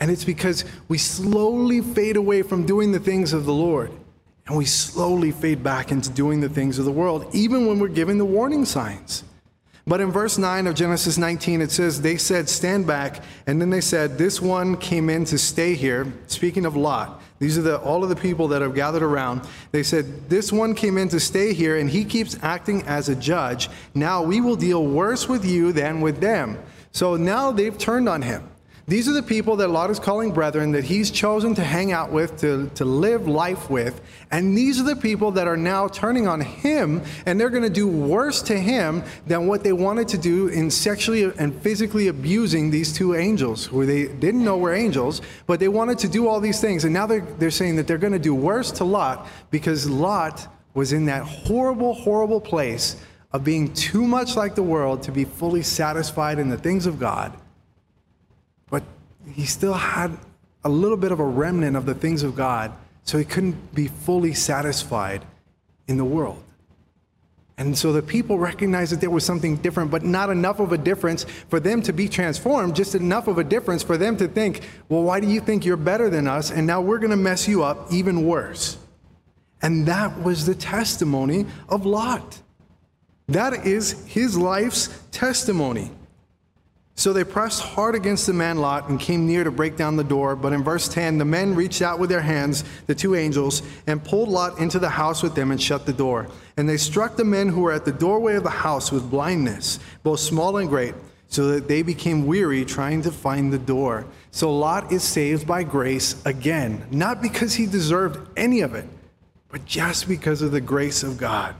And 0.00 0.10
it's 0.10 0.24
because 0.24 0.64
we 0.88 0.96
slowly 0.96 1.80
fade 1.80 2.16
away 2.16 2.42
from 2.42 2.64
doing 2.64 2.92
the 2.92 3.00
things 3.00 3.32
of 3.32 3.44
the 3.44 3.52
Lord. 3.52 3.90
And 4.46 4.56
we 4.56 4.64
slowly 4.64 5.30
fade 5.30 5.62
back 5.62 5.92
into 5.92 6.08
doing 6.08 6.40
the 6.40 6.48
things 6.48 6.78
of 6.78 6.86
the 6.86 6.92
world, 6.92 7.26
even 7.34 7.66
when 7.66 7.78
we're 7.78 7.88
given 7.88 8.16
the 8.16 8.24
warning 8.24 8.64
signs. 8.64 9.24
But 9.86 10.00
in 10.00 10.10
verse 10.10 10.38
9 10.38 10.66
of 10.66 10.74
Genesis 10.74 11.18
19, 11.18 11.60
it 11.60 11.70
says, 11.70 12.00
They 12.00 12.16
said, 12.16 12.48
Stand 12.48 12.86
back. 12.86 13.22
And 13.46 13.60
then 13.60 13.70
they 13.70 13.80
said, 13.80 14.16
This 14.16 14.40
one 14.40 14.76
came 14.76 15.10
in 15.10 15.24
to 15.26 15.38
stay 15.38 15.74
here. 15.74 16.10
Speaking 16.28 16.64
of 16.64 16.76
Lot, 16.76 17.22
these 17.38 17.56
are 17.56 17.62
the, 17.62 17.78
all 17.78 18.02
of 18.02 18.08
the 18.08 18.16
people 18.16 18.48
that 18.48 18.62
have 18.62 18.74
gathered 18.74 19.02
around. 19.02 19.42
They 19.70 19.82
said, 19.82 20.28
This 20.28 20.52
one 20.52 20.74
came 20.74 20.98
in 20.98 21.08
to 21.10 21.20
stay 21.20 21.52
here, 21.54 21.78
and 21.78 21.88
he 21.88 22.04
keeps 22.04 22.36
acting 22.42 22.82
as 22.82 23.08
a 23.08 23.14
judge. 23.14 23.68
Now 23.94 24.22
we 24.22 24.40
will 24.40 24.56
deal 24.56 24.84
worse 24.84 25.28
with 25.28 25.44
you 25.44 25.72
than 25.72 26.00
with 26.00 26.20
them. 26.20 26.58
So 26.90 27.16
now 27.16 27.52
they've 27.52 27.76
turned 27.76 28.08
on 28.08 28.22
him. 28.22 28.48
These 28.88 29.06
are 29.06 29.12
the 29.12 29.22
people 29.22 29.56
that 29.56 29.68
Lot 29.68 29.90
is 29.90 29.98
calling 29.98 30.32
brethren 30.32 30.72
that 30.72 30.82
he's 30.82 31.10
chosen 31.10 31.54
to 31.56 31.62
hang 31.62 31.92
out 31.92 32.10
with, 32.10 32.40
to, 32.40 32.70
to 32.76 32.86
live 32.86 33.28
life 33.28 33.68
with. 33.68 34.00
And 34.30 34.56
these 34.56 34.80
are 34.80 34.84
the 34.84 34.96
people 34.96 35.30
that 35.32 35.46
are 35.46 35.58
now 35.58 35.88
turning 35.88 36.26
on 36.26 36.40
him, 36.40 37.02
and 37.26 37.38
they're 37.38 37.50
going 37.50 37.64
to 37.64 37.68
do 37.68 37.86
worse 37.86 38.40
to 38.42 38.58
him 38.58 39.04
than 39.26 39.46
what 39.46 39.62
they 39.62 39.74
wanted 39.74 40.08
to 40.08 40.18
do 40.18 40.48
in 40.48 40.70
sexually 40.70 41.24
and 41.24 41.54
physically 41.60 42.08
abusing 42.08 42.70
these 42.70 42.90
two 42.90 43.14
angels, 43.14 43.66
who 43.66 43.84
they 43.84 44.06
didn't 44.06 44.42
know 44.42 44.56
were 44.56 44.72
angels, 44.72 45.20
but 45.46 45.60
they 45.60 45.68
wanted 45.68 45.98
to 45.98 46.08
do 46.08 46.26
all 46.26 46.40
these 46.40 46.62
things. 46.62 46.84
And 46.84 46.94
now 46.94 47.06
they're, 47.06 47.20
they're 47.20 47.50
saying 47.50 47.76
that 47.76 47.86
they're 47.86 47.98
going 47.98 48.14
to 48.14 48.18
do 48.18 48.34
worse 48.34 48.70
to 48.72 48.84
Lot 48.84 49.28
because 49.50 49.86
Lot 49.86 50.48
was 50.72 50.94
in 50.94 51.04
that 51.04 51.24
horrible, 51.24 51.92
horrible 51.92 52.40
place 52.40 52.96
of 53.32 53.44
being 53.44 53.70
too 53.74 54.06
much 54.06 54.34
like 54.34 54.54
the 54.54 54.62
world 54.62 55.02
to 55.02 55.12
be 55.12 55.26
fully 55.26 55.62
satisfied 55.62 56.38
in 56.38 56.48
the 56.48 56.56
things 56.56 56.86
of 56.86 56.98
God 56.98 57.38
he 59.34 59.46
still 59.46 59.74
had 59.74 60.16
a 60.64 60.68
little 60.68 60.96
bit 60.96 61.12
of 61.12 61.20
a 61.20 61.24
remnant 61.24 61.76
of 61.76 61.86
the 61.86 61.94
things 61.94 62.22
of 62.22 62.34
God, 62.34 62.72
so 63.04 63.18
he 63.18 63.24
couldn't 63.24 63.74
be 63.74 63.88
fully 63.88 64.34
satisfied 64.34 65.24
in 65.86 65.96
the 65.96 66.04
world. 66.04 66.42
And 67.56 67.76
so 67.76 67.92
the 67.92 68.02
people 68.02 68.38
recognized 68.38 68.92
that 68.92 69.00
there 69.00 69.10
was 69.10 69.24
something 69.24 69.56
different, 69.56 69.90
but 69.90 70.04
not 70.04 70.30
enough 70.30 70.60
of 70.60 70.72
a 70.72 70.78
difference 70.78 71.24
for 71.48 71.58
them 71.58 71.82
to 71.82 71.92
be 71.92 72.08
transformed, 72.08 72.76
just 72.76 72.94
enough 72.94 73.26
of 73.26 73.38
a 73.38 73.44
difference 73.44 73.82
for 73.82 73.96
them 73.96 74.16
to 74.18 74.28
think, 74.28 74.62
well, 74.88 75.02
why 75.02 75.18
do 75.18 75.26
you 75.26 75.40
think 75.40 75.64
you're 75.64 75.76
better 75.76 76.08
than 76.08 76.28
us? 76.28 76.52
And 76.52 76.68
now 76.68 76.80
we're 76.80 76.98
going 76.98 77.10
to 77.10 77.16
mess 77.16 77.48
you 77.48 77.64
up 77.64 77.92
even 77.92 78.24
worse. 78.24 78.78
And 79.60 79.86
that 79.86 80.22
was 80.22 80.46
the 80.46 80.54
testimony 80.54 81.46
of 81.68 81.84
Lot. 81.84 82.40
That 83.26 83.66
is 83.66 84.06
his 84.06 84.38
life's 84.38 84.88
testimony. 85.10 85.90
So 86.98 87.12
they 87.12 87.22
pressed 87.22 87.62
hard 87.62 87.94
against 87.94 88.26
the 88.26 88.32
man 88.32 88.58
Lot 88.58 88.88
and 88.88 88.98
came 88.98 89.24
near 89.24 89.44
to 89.44 89.52
break 89.52 89.76
down 89.76 89.94
the 89.94 90.02
door. 90.02 90.34
But 90.34 90.52
in 90.52 90.64
verse 90.64 90.88
10, 90.88 91.18
the 91.18 91.24
men 91.24 91.54
reached 91.54 91.80
out 91.80 92.00
with 92.00 92.10
their 92.10 92.20
hands, 92.20 92.64
the 92.88 92.94
two 92.94 93.14
angels, 93.14 93.62
and 93.86 94.02
pulled 94.02 94.28
Lot 94.28 94.58
into 94.58 94.80
the 94.80 94.88
house 94.88 95.22
with 95.22 95.36
them 95.36 95.52
and 95.52 95.62
shut 95.62 95.86
the 95.86 95.92
door. 95.92 96.26
And 96.56 96.68
they 96.68 96.76
struck 96.76 97.14
the 97.14 97.24
men 97.24 97.50
who 97.50 97.60
were 97.60 97.70
at 97.70 97.84
the 97.84 97.92
doorway 97.92 98.34
of 98.34 98.42
the 98.42 98.50
house 98.50 98.90
with 98.90 99.08
blindness, 99.08 99.78
both 100.02 100.18
small 100.18 100.56
and 100.56 100.68
great, 100.68 100.92
so 101.28 101.46
that 101.52 101.68
they 101.68 101.82
became 101.82 102.26
weary 102.26 102.64
trying 102.64 103.02
to 103.02 103.12
find 103.12 103.52
the 103.52 103.60
door. 103.60 104.04
So 104.32 104.52
Lot 104.52 104.90
is 104.90 105.04
saved 105.04 105.46
by 105.46 105.62
grace 105.62 106.20
again, 106.26 106.84
not 106.90 107.22
because 107.22 107.54
he 107.54 107.66
deserved 107.66 108.28
any 108.36 108.60
of 108.62 108.74
it, 108.74 108.88
but 109.50 109.64
just 109.64 110.08
because 110.08 110.42
of 110.42 110.50
the 110.50 110.60
grace 110.60 111.04
of 111.04 111.16
God. 111.16 111.54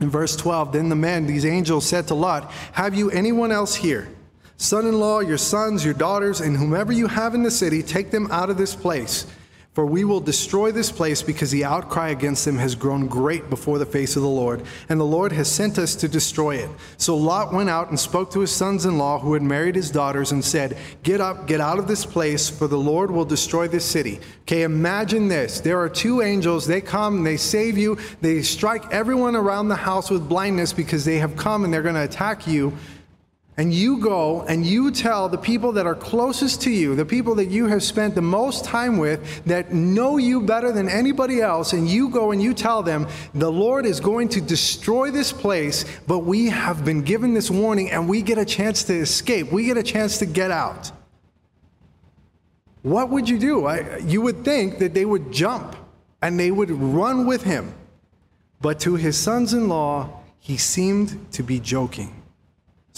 In 0.00 0.10
verse 0.10 0.36
12, 0.36 0.72
then 0.72 0.90
the 0.90 0.96
men, 0.96 1.26
these 1.26 1.46
angels, 1.46 1.86
said 1.86 2.08
to 2.08 2.14
Lot, 2.14 2.52
Have 2.72 2.94
you 2.94 3.10
anyone 3.10 3.50
else 3.50 3.74
here? 3.74 4.06
Son 4.58 4.86
in 4.86 5.00
law, 5.00 5.20
your 5.20 5.38
sons, 5.38 5.84
your 5.84 5.94
daughters, 5.94 6.40
and 6.40 6.56
whomever 6.56 6.92
you 6.92 7.06
have 7.06 7.34
in 7.34 7.42
the 7.42 7.50
city, 7.50 7.82
take 7.82 8.10
them 8.10 8.30
out 8.30 8.50
of 8.50 8.58
this 8.58 8.74
place. 8.74 9.26
For 9.78 9.86
we 9.86 10.02
will 10.02 10.18
destroy 10.18 10.72
this 10.72 10.90
place 10.90 11.22
because 11.22 11.52
the 11.52 11.64
outcry 11.64 12.08
against 12.08 12.44
them 12.44 12.58
has 12.58 12.74
grown 12.74 13.06
great 13.06 13.48
before 13.48 13.78
the 13.78 13.86
face 13.86 14.16
of 14.16 14.22
the 14.22 14.28
Lord, 14.28 14.64
and 14.88 14.98
the 14.98 15.04
Lord 15.04 15.30
has 15.30 15.48
sent 15.48 15.78
us 15.78 15.94
to 15.94 16.08
destroy 16.08 16.56
it. 16.56 16.68
So 16.96 17.16
Lot 17.16 17.52
went 17.52 17.70
out 17.70 17.88
and 17.90 18.00
spoke 18.00 18.32
to 18.32 18.40
his 18.40 18.50
sons 18.50 18.86
in 18.86 18.98
law 18.98 19.20
who 19.20 19.34
had 19.34 19.42
married 19.44 19.76
his 19.76 19.92
daughters 19.92 20.32
and 20.32 20.44
said, 20.44 20.76
Get 21.04 21.20
up, 21.20 21.46
get 21.46 21.60
out 21.60 21.78
of 21.78 21.86
this 21.86 22.04
place, 22.04 22.50
for 22.50 22.66
the 22.66 22.76
Lord 22.76 23.12
will 23.12 23.24
destroy 23.24 23.68
this 23.68 23.84
city. 23.84 24.18
Okay, 24.40 24.62
imagine 24.62 25.28
this. 25.28 25.60
There 25.60 25.78
are 25.78 25.88
two 25.88 26.22
angels. 26.22 26.66
They 26.66 26.80
come, 26.80 27.22
they 27.22 27.36
save 27.36 27.78
you, 27.78 27.98
they 28.20 28.42
strike 28.42 28.92
everyone 28.92 29.36
around 29.36 29.68
the 29.68 29.76
house 29.76 30.10
with 30.10 30.28
blindness 30.28 30.72
because 30.72 31.04
they 31.04 31.18
have 31.18 31.36
come 31.36 31.64
and 31.64 31.72
they're 31.72 31.82
going 31.82 31.94
to 31.94 32.02
attack 32.02 32.48
you 32.48 32.76
and 33.58 33.74
you 33.74 33.98
go 33.98 34.42
and 34.42 34.64
you 34.64 34.92
tell 34.92 35.28
the 35.28 35.36
people 35.36 35.72
that 35.72 35.84
are 35.84 35.96
closest 35.96 36.62
to 36.62 36.70
you, 36.70 36.94
the 36.94 37.04
people 37.04 37.34
that 37.34 37.46
you 37.46 37.66
have 37.66 37.82
spent 37.82 38.14
the 38.14 38.22
most 38.22 38.64
time 38.64 38.98
with, 38.98 39.44
that 39.46 39.72
know 39.72 40.16
you 40.16 40.40
better 40.40 40.70
than 40.70 40.88
anybody 40.88 41.40
else, 41.40 41.72
and 41.72 41.88
you 41.88 42.08
go 42.08 42.30
and 42.30 42.40
you 42.40 42.54
tell 42.54 42.84
them, 42.84 43.08
the 43.34 43.50
Lord 43.50 43.84
is 43.84 43.98
going 43.98 44.28
to 44.30 44.40
destroy 44.40 45.10
this 45.10 45.32
place, 45.32 45.84
but 46.06 46.20
we 46.20 46.46
have 46.46 46.84
been 46.84 47.02
given 47.02 47.34
this 47.34 47.50
warning 47.50 47.90
and 47.90 48.08
we 48.08 48.22
get 48.22 48.38
a 48.38 48.44
chance 48.44 48.84
to 48.84 48.94
escape. 48.94 49.50
We 49.50 49.64
get 49.64 49.76
a 49.76 49.82
chance 49.82 50.18
to 50.18 50.26
get 50.26 50.52
out. 50.52 50.92
What 52.82 53.10
would 53.10 53.28
you 53.28 53.40
do? 53.40 53.66
I, 53.66 53.98
you 53.98 54.22
would 54.22 54.44
think 54.44 54.78
that 54.78 54.94
they 54.94 55.04
would 55.04 55.32
jump 55.32 55.74
and 56.22 56.38
they 56.38 56.52
would 56.52 56.70
run 56.70 57.26
with 57.26 57.42
him. 57.42 57.74
But 58.60 58.78
to 58.80 58.94
his 58.94 59.18
sons 59.18 59.52
in 59.52 59.68
law, 59.68 60.22
he 60.38 60.56
seemed 60.56 61.32
to 61.32 61.42
be 61.42 61.58
joking. 61.58 62.17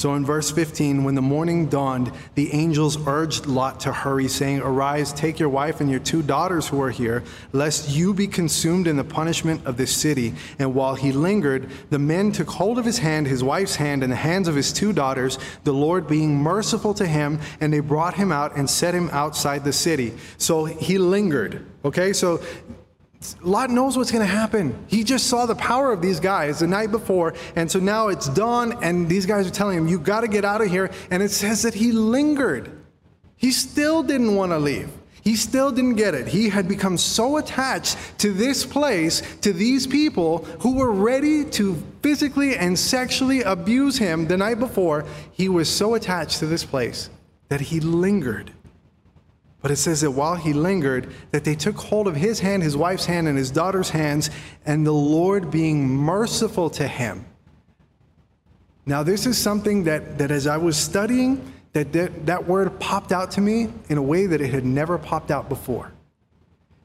So 0.00 0.14
in 0.14 0.24
verse 0.24 0.50
15, 0.50 1.04
when 1.04 1.14
the 1.14 1.20
morning 1.20 1.66
dawned, 1.66 2.10
the 2.34 2.54
angels 2.54 2.96
urged 3.06 3.44
Lot 3.44 3.80
to 3.80 3.92
hurry, 3.92 4.28
saying, 4.28 4.60
Arise, 4.60 5.12
take 5.12 5.38
your 5.38 5.50
wife 5.50 5.82
and 5.82 5.90
your 5.90 6.00
two 6.00 6.22
daughters 6.22 6.66
who 6.66 6.80
are 6.80 6.90
here, 6.90 7.22
lest 7.52 7.90
you 7.90 8.14
be 8.14 8.26
consumed 8.26 8.86
in 8.86 8.96
the 8.96 9.04
punishment 9.04 9.66
of 9.66 9.76
this 9.76 9.94
city. 9.94 10.32
And 10.58 10.74
while 10.74 10.94
he 10.94 11.12
lingered, 11.12 11.70
the 11.90 11.98
men 11.98 12.32
took 12.32 12.48
hold 12.48 12.78
of 12.78 12.86
his 12.86 12.96
hand, 12.96 13.26
his 13.26 13.44
wife's 13.44 13.76
hand, 13.76 14.02
and 14.02 14.10
the 14.10 14.16
hands 14.16 14.48
of 14.48 14.54
his 14.54 14.72
two 14.72 14.94
daughters, 14.94 15.38
the 15.64 15.74
Lord 15.74 16.08
being 16.08 16.34
merciful 16.34 16.94
to 16.94 17.06
him, 17.06 17.38
and 17.60 17.70
they 17.70 17.80
brought 17.80 18.14
him 18.14 18.32
out 18.32 18.56
and 18.56 18.70
set 18.70 18.94
him 18.94 19.10
outside 19.12 19.64
the 19.64 19.72
city. 19.74 20.14
So 20.38 20.64
he 20.64 20.96
lingered. 20.96 21.66
Okay, 21.84 22.14
so 22.14 22.42
Lot 23.42 23.68
knows 23.68 23.98
what's 23.98 24.10
going 24.10 24.26
to 24.26 24.32
happen. 24.32 24.86
He 24.86 25.04
just 25.04 25.26
saw 25.26 25.44
the 25.44 25.54
power 25.54 25.92
of 25.92 26.00
these 26.00 26.20
guys 26.20 26.60
the 26.60 26.66
night 26.66 26.90
before, 26.90 27.34
and 27.54 27.70
so 27.70 27.78
now 27.78 28.08
it's 28.08 28.28
dawn, 28.30 28.82
and 28.82 29.08
these 29.08 29.26
guys 29.26 29.46
are 29.46 29.50
telling 29.50 29.76
him, 29.76 29.88
You 29.88 29.98
got 29.98 30.22
to 30.22 30.28
get 30.28 30.44
out 30.44 30.62
of 30.62 30.68
here. 30.68 30.90
And 31.10 31.22
it 31.22 31.30
says 31.30 31.62
that 31.62 31.74
he 31.74 31.92
lingered. 31.92 32.70
He 33.36 33.50
still 33.52 34.02
didn't 34.02 34.36
want 34.36 34.52
to 34.52 34.58
leave. 34.58 34.90
He 35.22 35.36
still 35.36 35.70
didn't 35.70 35.96
get 35.96 36.14
it. 36.14 36.28
He 36.28 36.48
had 36.48 36.66
become 36.66 36.96
so 36.96 37.36
attached 37.36 37.98
to 38.18 38.32
this 38.32 38.64
place, 38.64 39.22
to 39.42 39.52
these 39.52 39.86
people 39.86 40.38
who 40.60 40.76
were 40.76 40.92
ready 40.92 41.44
to 41.44 41.74
physically 42.02 42.56
and 42.56 42.78
sexually 42.78 43.42
abuse 43.42 43.98
him 43.98 44.26
the 44.28 44.36
night 44.38 44.58
before. 44.58 45.04
He 45.32 45.50
was 45.50 45.68
so 45.68 45.94
attached 45.94 46.38
to 46.38 46.46
this 46.46 46.64
place 46.64 47.10
that 47.48 47.60
he 47.60 47.80
lingered. 47.80 48.52
But 49.62 49.70
it 49.70 49.76
says 49.76 50.00
that 50.00 50.12
while 50.12 50.36
he 50.36 50.52
lingered, 50.52 51.12
that 51.32 51.44
they 51.44 51.54
took 51.54 51.76
hold 51.76 52.08
of 52.08 52.16
his 52.16 52.40
hand, 52.40 52.62
his 52.62 52.76
wife's 52.76 53.04
hand, 53.04 53.28
and 53.28 53.36
his 53.36 53.50
daughter's 53.50 53.90
hands, 53.90 54.30
and 54.64 54.86
the 54.86 54.92
Lord 54.92 55.50
being 55.50 55.86
merciful 55.86 56.70
to 56.70 56.88
him. 56.88 57.26
Now, 58.86 59.02
this 59.02 59.26
is 59.26 59.36
something 59.36 59.84
that, 59.84 60.18
that 60.18 60.30
as 60.30 60.46
I 60.46 60.56
was 60.56 60.76
studying, 60.76 61.52
that, 61.74 61.92
that 61.92 62.26
that 62.26 62.46
word 62.46 62.80
popped 62.80 63.12
out 63.12 63.30
to 63.32 63.40
me 63.40 63.68
in 63.88 63.98
a 63.98 64.02
way 64.02 64.26
that 64.26 64.40
it 64.40 64.50
had 64.50 64.64
never 64.64 64.98
popped 64.98 65.30
out 65.30 65.48
before. 65.48 65.92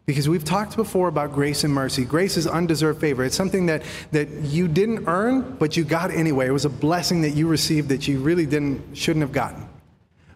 Because 0.05 0.29
we've 0.29 0.43
talked 0.43 0.75
before 0.75 1.07
about 1.07 1.33
grace 1.33 1.63
and 1.63 1.73
mercy. 1.73 2.05
Grace 2.05 2.37
is 2.37 2.45
undeserved 2.45 3.01
favor. 3.01 3.23
It's 3.23 3.35
something 3.35 3.65
that, 3.65 3.81
that 4.11 4.29
you 4.29 4.67
didn't 4.67 5.07
earn, 5.07 5.55
but 5.57 5.75
you 5.75 5.83
got 5.83 6.11
anyway. 6.11 6.45
It 6.45 6.51
was 6.51 6.65
a 6.65 6.69
blessing 6.69 7.21
that 7.21 7.31
you 7.31 7.47
received 7.47 7.89
that 7.89 8.07
you 8.07 8.19
really 8.19 8.45
didn't, 8.45 8.95
shouldn't 8.95 9.23
have 9.23 9.31
gotten. 9.31 9.67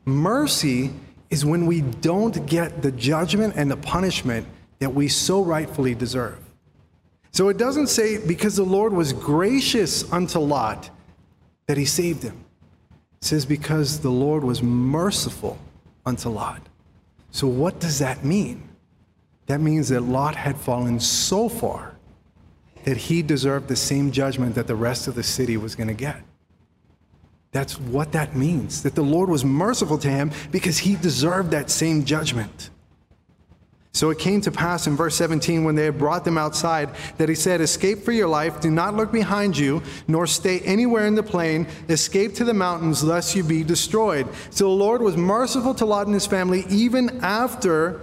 Mercy 0.06 0.92
is 1.30 1.46
when 1.46 1.66
we 1.66 1.82
don't 1.82 2.46
get 2.46 2.82
the 2.82 2.92
judgment 2.92 3.54
and 3.56 3.70
the 3.70 3.78
punishment 3.78 4.48
that 4.80 4.94
we 4.94 5.08
so 5.08 5.44
rightfully 5.44 5.94
deserve. 5.94 6.40
So 7.32 7.50
it 7.50 7.58
doesn't 7.58 7.88
say 7.88 8.26
because 8.26 8.56
the 8.56 8.64
Lord 8.64 8.94
was 8.94 9.14
gracious 9.14 10.12
unto 10.12 10.40
Lot 10.40 10.90
that 11.68 11.78
he 11.78 11.86
saved 11.86 12.24
him. 12.24 12.44
It 13.22 13.26
says 13.26 13.46
because 13.46 14.00
the 14.00 14.10
Lord 14.10 14.44
was 14.44 14.64
merciful 14.64 15.60
unto 16.06 16.30
Lot. 16.30 16.62
So 17.32 17.48
what 17.48 17.80
does 17.80 18.00
that 18.00 18.24
mean? 18.24 18.64
That 19.46 19.62
means 19.62 19.90
that 19.90 20.02
Lot 20.02 20.36
had 20.36 20.58
fallen 20.58 21.00
so 21.00 21.50
far 21.50 21.96
that 22.86 22.98
he 22.98 23.22
deserved 23.22 23.68
the 23.68 23.76
same 23.76 24.12
judgment 24.12 24.56
that 24.56 24.68
the 24.68 24.76
rest 24.76 25.08
of 25.08 25.16
the 25.16 25.24
city 25.24 25.58
was 25.58 25.76
going 25.76 25.88
to 25.88 25.94
get. 25.94 26.22
That's 27.52 27.80
what 27.80 28.12
that 28.12 28.36
means, 28.36 28.84
that 28.84 28.96
the 28.96 29.02
Lord 29.02 29.30
was 29.30 29.44
merciful 29.44 29.98
to 30.00 30.10
him 30.10 30.32
because 30.52 30.78
he 30.78 30.96
deserved 30.96 31.52
that 31.52 31.70
same 31.70 32.06
judgment. 32.06 32.70
So 33.92 34.12
it 34.12 34.20
came 34.20 34.40
to 34.42 34.52
pass 34.52 34.86
in 34.86 34.96
verse 34.96 35.16
17 35.16 35.64
when 35.64 35.74
they 35.76 35.86
had 35.86 35.98
brought 35.98 36.24
them 36.24 36.38
outside 36.38 36.92
that 37.18 37.28
he 37.28 37.34
said, 37.34 37.60
Escape 37.60 38.00
for 38.04 38.12
your 38.12 38.28
life, 38.28 38.62
do 38.62 38.70
not 38.70 38.94
look 38.94 39.12
behind 39.12 39.58
you, 39.58 39.82
nor 40.08 40.28
stay 40.28 40.60
anywhere 40.60 41.08
in 41.08 41.16
the 41.16 41.24
plain. 41.24 41.68
Escape 41.90 42.36
to 42.36 42.44
the 42.44 42.54
mountains, 42.54 43.04
lest 43.04 43.36
you 43.36 43.44
be 43.44 43.64
destroyed. 43.64 44.28
So 44.52 44.66
the 44.66 44.70
Lord 44.70 45.02
was 45.02 45.18
merciful 45.18 45.74
to 45.76 45.86
Lot 45.86 46.06
and 46.06 46.14
his 46.14 46.28
family 46.28 46.66
even 46.70 47.20
after 47.22 48.00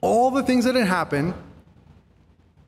all 0.00 0.32
the 0.32 0.42
things 0.42 0.64
that 0.64 0.74
had 0.74 0.88
happened. 0.88 1.34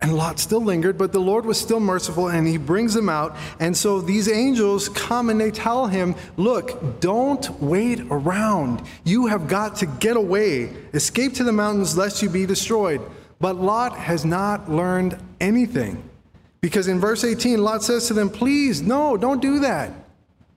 And 0.05 0.15
Lot 0.15 0.39
still 0.39 0.61
lingered, 0.61 0.99
but 0.99 1.13
the 1.13 1.19
Lord 1.19 1.47
was 1.47 1.59
still 1.59 1.81
merciful 1.81 2.29
and 2.29 2.47
he 2.47 2.59
brings 2.59 2.93
them 2.93 3.09
out. 3.09 3.35
And 3.59 3.75
so 3.75 4.03
these 4.03 4.29
angels 4.29 4.91
come 4.91 5.31
and 5.31 5.41
they 5.41 5.51
tell 5.51 5.87
him, 5.87 6.15
Look, 6.37 7.01
don't 7.01 7.49
wait 7.59 8.01
around. 8.11 8.83
You 9.05 9.29
have 9.29 9.49
got 9.49 9.77
to 9.77 9.87
get 9.87 10.19
away. 10.19 10.65
Escape 10.93 11.33
to 11.37 11.43
the 11.43 11.53
mountains 11.53 11.97
lest 11.97 12.21
you 12.21 12.29
be 12.29 12.45
destroyed. 12.45 13.01
But 13.41 13.57
Lot 13.57 13.97
has 13.97 14.27
not 14.27 14.71
learned 14.71 15.17
anything. 15.41 16.07
Because 16.61 16.87
in 16.87 17.01
verse 17.01 17.25
18, 17.25 17.63
Lot 17.63 17.83
says 17.83 18.07
to 18.09 18.13
them, 18.13 18.29
Please, 18.29 18.83
no, 18.83 19.17
don't 19.17 19.41
do 19.41 19.61
that. 19.61 19.91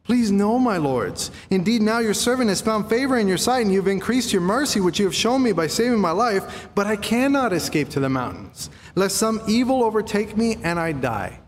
Please, 0.08 0.32
no, 0.32 0.58
my 0.58 0.78
lords. 0.78 1.32
Indeed, 1.49 1.82
now 1.82 1.99
your 1.99 2.14
servant 2.14 2.47
has 2.47 2.62
found 2.62 2.88
favor 2.88 3.18
in 3.18 3.28
your 3.28 3.38
sight, 3.38 3.66
and 3.66 3.74
you've 3.74 3.89
increased 3.89 4.32
your 4.32 4.41
mercy, 4.41 4.80
which 4.80 4.99
you 4.99 5.05
have 5.05 5.14
shown 5.14 5.43
me 5.43 5.51
by 5.51 5.68
saving 5.68 5.99
my 5.99 6.12
life. 6.12 6.70
But 6.76 6.88
I 6.88 6.95
cannot 6.95 7.51
escape 7.51 7.89
to 7.89 7.99
the 7.99 8.08
mountains, 8.08 8.70
lest 8.95 9.18
some 9.18 9.41
evil 9.49 9.84
overtake 9.84 10.38
me 10.38 10.60
and 10.64 10.80
I 10.80 10.93
die. 10.93 11.41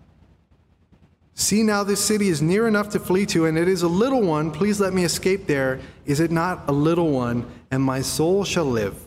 See 1.35 1.63
now, 1.63 1.85
this 1.85 2.03
city 2.03 2.27
is 2.27 2.41
near 2.41 2.67
enough 2.67 2.89
to 2.89 2.99
flee 2.99 3.25
to, 3.27 3.45
and 3.45 3.57
it 3.57 3.69
is 3.69 3.83
a 3.83 3.87
little 3.87 4.21
one. 4.21 4.51
Please 4.51 4.81
let 4.81 4.91
me 4.91 5.05
escape 5.05 5.47
there. 5.47 5.79
Is 6.05 6.19
it 6.19 6.29
not 6.29 6.67
a 6.67 6.73
little 6.73 7.11
one? 7.11 7.49
And 7.71 7.81
my 7.81 8.01
soul 8.01 8.43
shall 8.43 8.65
live. 8.65 9.01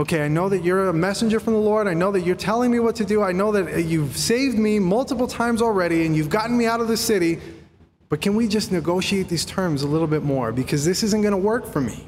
Okay, 0.00 0.24
I 0.24 0.28
know 0.28 0.48
that 0.48 0.64
you're 0.64 0.88
a 0.88 0.92
messenger 0.92 1.38
from 1.38 1.52
the 1.52 1.60
Lord. 1.60 1.86
I 1.86 1.94
know 1.94 2.10
that 2.10 2.22
you're 2.22 2.34
telling 2.34 2.72
me 2.72 2.80
what 2.80 2.96
to 2.96 3.04
do. 3.04 3.22
I 3.22 3.30
know 3.30 3.52
that 3.52 3.84
you've 3.84 4.16
saved 4.16 4.58
me 4.58 4.80
multiple 4.80 5.28
times 5.28 5.62
already, 5.62 6.04
and 6.04 6.16
you've 6.16 6.30
gotten 6.30 6.58
me 6.58 6.66
out 6.66 6.80
of 6.80 6.88
the 6.88 6.96
city. 6.96 7.40
But 8.08 8.20
can 8.20 8.36
we 8.36 8.46
just 8.46 8.70
negotiate 8.70 9.28
these 9.28 9.44
terms 9.44 9.82
a 9.82 9.86
little 9.86 10.06
bit 10.06 10.22
more? 10.22 10.52
Because 10.52 10.84
this 10.84 11.02
isn't 11.02 11.22
going 11.22 11.32
to 11.32 11.38
work 11.38 11.66
for 11.66 11.80
me. 11.80 12.06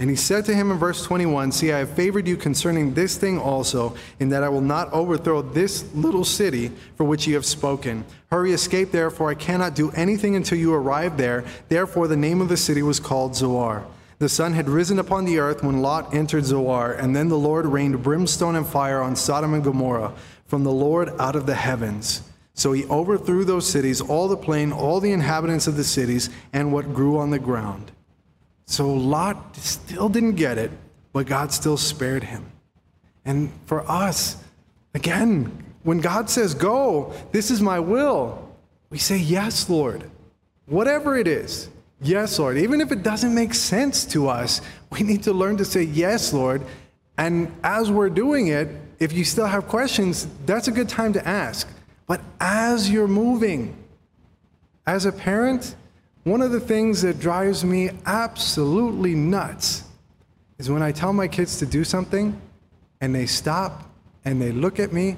And 0.00 0.08
he 0.08 0.14
said 0.14 0.44
to 0.44 0.54
him 0.54 0.70
in 0.70 0.78
verse 0.78 1.02
21 1.02 1.50
See, 1.50 1.72
I 1.72 1.78
have 1.78 1.90
favored 1.90 2.28
you 2.28 2.36
concerning 2.36 2.94
this 2.94 3.16
thing 3.16 3.36
also, 3.36 3.96
in 4.20 4.28
that 4.28 4.44
I 4.44 4.48
will 4.48 4.60
not 4.60 4.92
overthrow 4.92 5.42
this 5.42 5.92
little 5.92 6.24
city 6.24 6.70
for 6.96 7.02
which 7.02 7.26
you 7.26 7.34
have 7.34 7.44
spoken. 7.44 8.04
Hurry, 8.30 8.52
escape, 8.52 8.92
therefore, 8.92 9.30
I 9.30 9.34
cannot 9.34 9.74
do 9.74 9.90
anything 9.92 10.36
until 10.36 10.58
you 10.58 10.72
arrive 10.72 11.16
there. 11.16 11.44
Therefore, 11.68 12.06
the 12.06 12.16
name 12.16 12.40
of 12.40 12.48
the 12.48 12.56
city 12.56 12.82
was 12.82 13.00
called 13.00 13.34
Zoar. 13.34 13.86
The 14.20 14.28
sun 14.28 14.52
had 14.52 14.68
risen 14.68 15.00
upon 15.00 15.24
the 15.24 15.38
earth 15.38 15.64
when 15.64 15.82
Lot 15.82 16.14
entered 16.14 16.44
Zoar, 16.44 16.92
and 16.92 17.14
then 17.14 17.28
the 17.28 17.38
Lord 17.38 17.66
rained 17.66 18.02
brimstone 18.02 18.54
and 18.54 18.66
fire 18.66 19.00
on 19.00 19.16
Sodom 19.16 19.54
and 19.54 19.64
Gomorrah 19.64 20.12
from 20.46 20.62
the 20.62 20.72
Lord 20.72 21.10
out 21.18 21.34
of 21.34 21.46
the 21.46 21.54
heavens. 21.54 22.27
So 22.58 22.72
he 22.72 22.84
overthrew 22.86 23.44
those 23.44 23.68
cities, 23.68 24.00
all 24.00 24.26
the 24.26 24.36
plain, 24.36 24.72
all 24.72 24.98
the 24.98 25.12
inhabitants 25.12 25.68
of 25.68 25.76
the 25.76 25.84
cities, 25.84 26.28
and 26.52 26.72
what 26.72 26.92
grew 26.92 27.16
on 27.16 27.30
the 27.30 27.38
ground. 27.38 27.92
So 28.66 28.92
Lot 28.92 29.54
still 29.54 30.08
didn't 30.08 30.34
get 30.34 30.58
it, 30.58 30.72
but 31.12 31.26
God 31.28 31.52
still 31.52 31.76
spared 31.76 32.24
him. 32.24 32.50
And 33.24 33.52
for 33.66 33.88
us, 33.88 34.42
again, 34.92 35.66
when 35.84 36.00
God 36.00 36.28
says, 36.28 36.52
Go, 36.52 37.14
this 37.30 37.52
is 37.52 37.62
my 37.62 37.78
will, 37.78 38.52
we 38.90 38.98
say, 38.98 39.18
Yes, 39.18 39.70
Lord. 39.70 40.10
Whatever 40.66 41.16
it 41.16 41.28
is, 41.28 41.68
yes, 42.02 42.40
Lord. 42.40 42.58
Even 42.58 42.80
if 42.80 42.90
it 42.90 43.04
doesn't 43.04 43.32
make 43.32 43.54
sense 43.54 44.04
to 44.06 44.26
us, 44.26 44.62
we 44.90 45.04
need 45.04 45.22
to 45.22 45.32
learn 45.32 45.58
to 45.58 45.64
say, 45.64 45.84
Yes, 45.84 46.32
Lord. 46.32 46.62
And 47.18 47.54
as 47.62 47.88
we're 47.88 48.10
doing 48.10 48.48
it, 48.48 48.66
if 48.98 49.12
you 49.12 49.22
still 49.22 49.46
have 49.46 49.68
questions, 49.68 50.26
that's 50.44 50.66
a 50.66 50.72
good 50.72 50.88
time 50.88 51.12
to 51.12 51.24
ask. 51.28 51.68
But 52.08 52.22
as 52.40 52.90
you're 52.90 53.06
moving, 53.06 53.76
as 54.86 55.04
a 55.04 55.12
parent, 55.12 55.76
one 56.24 56.42
of 56.42 56.50
the 56.50 56.58
things 56.58 57.02
that 57.02 57.20
drives 57.20 57.64
me 57.64 57.90
absolutely 58.06 59.14
nuts 59.14 59.84
is 60.58 60.68
when 60.68 60.82
I 60.82 60.90
tell 60.90 61.12
my 61.12 61.28
kids 61.28 61.58
to 61.58 61.66
do 61.66 61.84
something 61.84 62.40
and 63.00 63.14
they 63.14 63.26
stop 63.26 63.90
and 64.24 64.40
they 64.42 64.50
look 64.50 64.80
at 64.80 64.92
me 64.92 65.16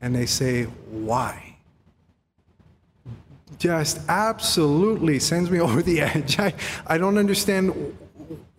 and 0.00 0.14
they 0.14 0.26
say, 0.26 0.64
Why? 0.64 1.56
Just 3.58 4.00
absolutely 4.08 5.20
sends 5.20 5.50
me 5.50 5.60
over 5.66 5.80
the 5.80 6.00
edge. 6.00 6.38
I, 6.38 6.52
I 6.86 6.98
don't 6.98 7.18
understand. 7.18 7.96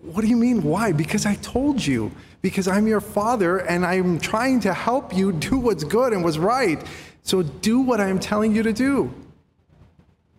What 0.02 0.22
do 0.22 0.28
you 0.28 0.38
mean, 0.38 0.64
why? 0.64 0.94
Because 0.94 1.26
I 1.26 1.36
told 1.36 1.86
you. 1.86 2.12
Because 2.42 2.68
I'm 2.68 2.88
your 2.88 3.02
father 3.02 3.58
and 3.58 3.86
I'm 3.86 4.20
trying 4.20 4.62
to 4.62 4.74
help 4.74 5.14
you 5.14 5.34
do 5.34 5.58
what's 5.58 5.84
good 5.84 6.14
and 6.14 6.24
what's 6.24 6.38
right. 6.38 6.82
So 7.28 7.44
do 7.44 7.82
what 7.82 8.00
I'm 8.00 8.20
telling 8.20 8.56
you 8.56 8.64
to 8.64 8.72
do. 8.72 9.14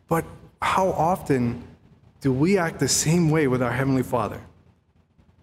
But 0.08 0.24
how 0.62 0.88
often 0.88 1.62
do 2.22 2.32
we 2.32 2.56
act 2.56 2.80
the 2.80 2.88
same 2.88 3.28
way 3.28 3.46
with 3.46 3.62
our 3.62 3.70
Heavenly 3.70 4.02
Father? 4.02 4.40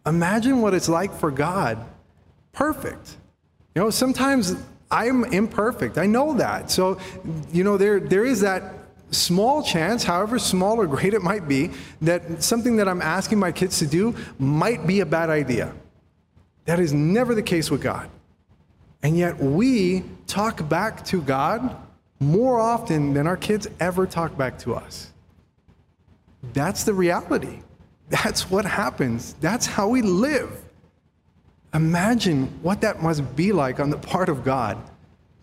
Imagine 0.08 0.64
what 0.64 0.74
it's 0.74 0.90
like 0.90 1.14
for 1.14 1.30
God. 1.30 1.78
Perfect. 2.52 3.18
You 3.76 3.84
know, 3.84 3.90
sometimes 3.92 4.56
I'm 4.90 5.24
imperfect. 5.26 6.00
I 6.00 6.08
know 6.08 6.34
that. 6.34 6.72
So, 6.72 6.98
you 7.54 7.64
know, 7.64 7.78
there, 7.78 8.00
there 8.00 8.26
is 8.26 8.42
that 8.42 8.74
small 9.12 9.62
chance, 9.62 10.04
however 10.04 10.40
small 10.40 10.82
or 10.82 10.88
great 10.88 11.14
it 11.14 11.22
might 11.22 11.48
be, 11.48 11.70
that 12.02 12.42
something 12.42 12.76
that 12.78 12.88
I'm 12.88 13.04
asking 13.04 13.38
my 13.38 13.52
kids 13.52 13.78
to 13.80 13.86
do 13.86 14.16
might 14.40 14.88
be 14.88 15.02
a 15.02 15.06
bad 15.06 15.30
idea. 15.30 15.76
That 16.66 16.80
is 16.80 16.92
never 16.92 17.36
the 17.36 17.44
case 17.44 17.70
with 17.70 17.84
God. 17.84 18.10
And 19.04 19.16
yet 19.16 19.38
we 19.38 20.04
talk 20.28 20.68
back 20.68 21.04
to 21.06 21.22
God 21.22 21.76
more 22.20 22.60
often 22.60 23.14
than 23.14 23.28
our 23.28 23.38
kids 23.38 23.68
ever 23.80 24.06
talk 24.06 24.38
back 24.38 24.58
to 24.60 24.74
us. 24.76 25.12
That's 26.54 26.84
the 26.84 26.94
reality. 26.94 27.60
That's 28.10 28.50
what 28.50 28.66
happens. 28.66 29.36
That's 29.42 29.66
how 29.66 29.88
we 29.88 30.02
live. 30.02 30.62
Imagine 31.74 32.48
what 32.62 32.82
that 32.82 33.02
must 33.02 33.36
be 33.36 33.52
like 33.52 33.80
on 33.80 33.90
the 33.90 33.98
part 33.98 34.30
of 34.30 34.44
God 34.44 34.78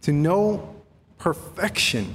to 0.03 0.13
know 0.13 0.75
perfection 1.19 2.15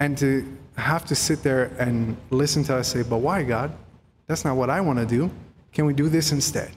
and 0.00 0.18
to 0.18 0.56
have 0.76 1.04
to 1.06 1.14
sit 1.14 1.42
there 1.42 1.66
and 1.78 2.16
listen 2.30 2.64
to 2.64 2.76
us 2.76 2.88
say, 2.88 3.02
But 3.02 3.18
why, 3.18 3.44
God? 3.44 3.72
That's 4.26 4.44
not 4.44 4.56
what 4.56 4.70
I 4.70 4.80
want 4.80 4.98
to 4.98 5.06
do. 5.06 5.30
Can 5.72 5.86
we 5.86 5.92
do 5.92 6.08
this 6.08 6.32
instead? 6.32 6.70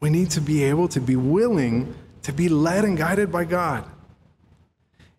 We 0.00 0.10
need 0.10 0.30
to 0.30 0.40
be 0.40 0.62
able 0.64 0.86
to 0.88 1.00
be 1.00 1.16
willing 1.16 1.94
to 2.24 2.32
be 2.32 2.48
led 2.48 2.84
and 2.84 2.98
guided 2.98 3.30
by 3.30 3.44
God. 3.44 3.84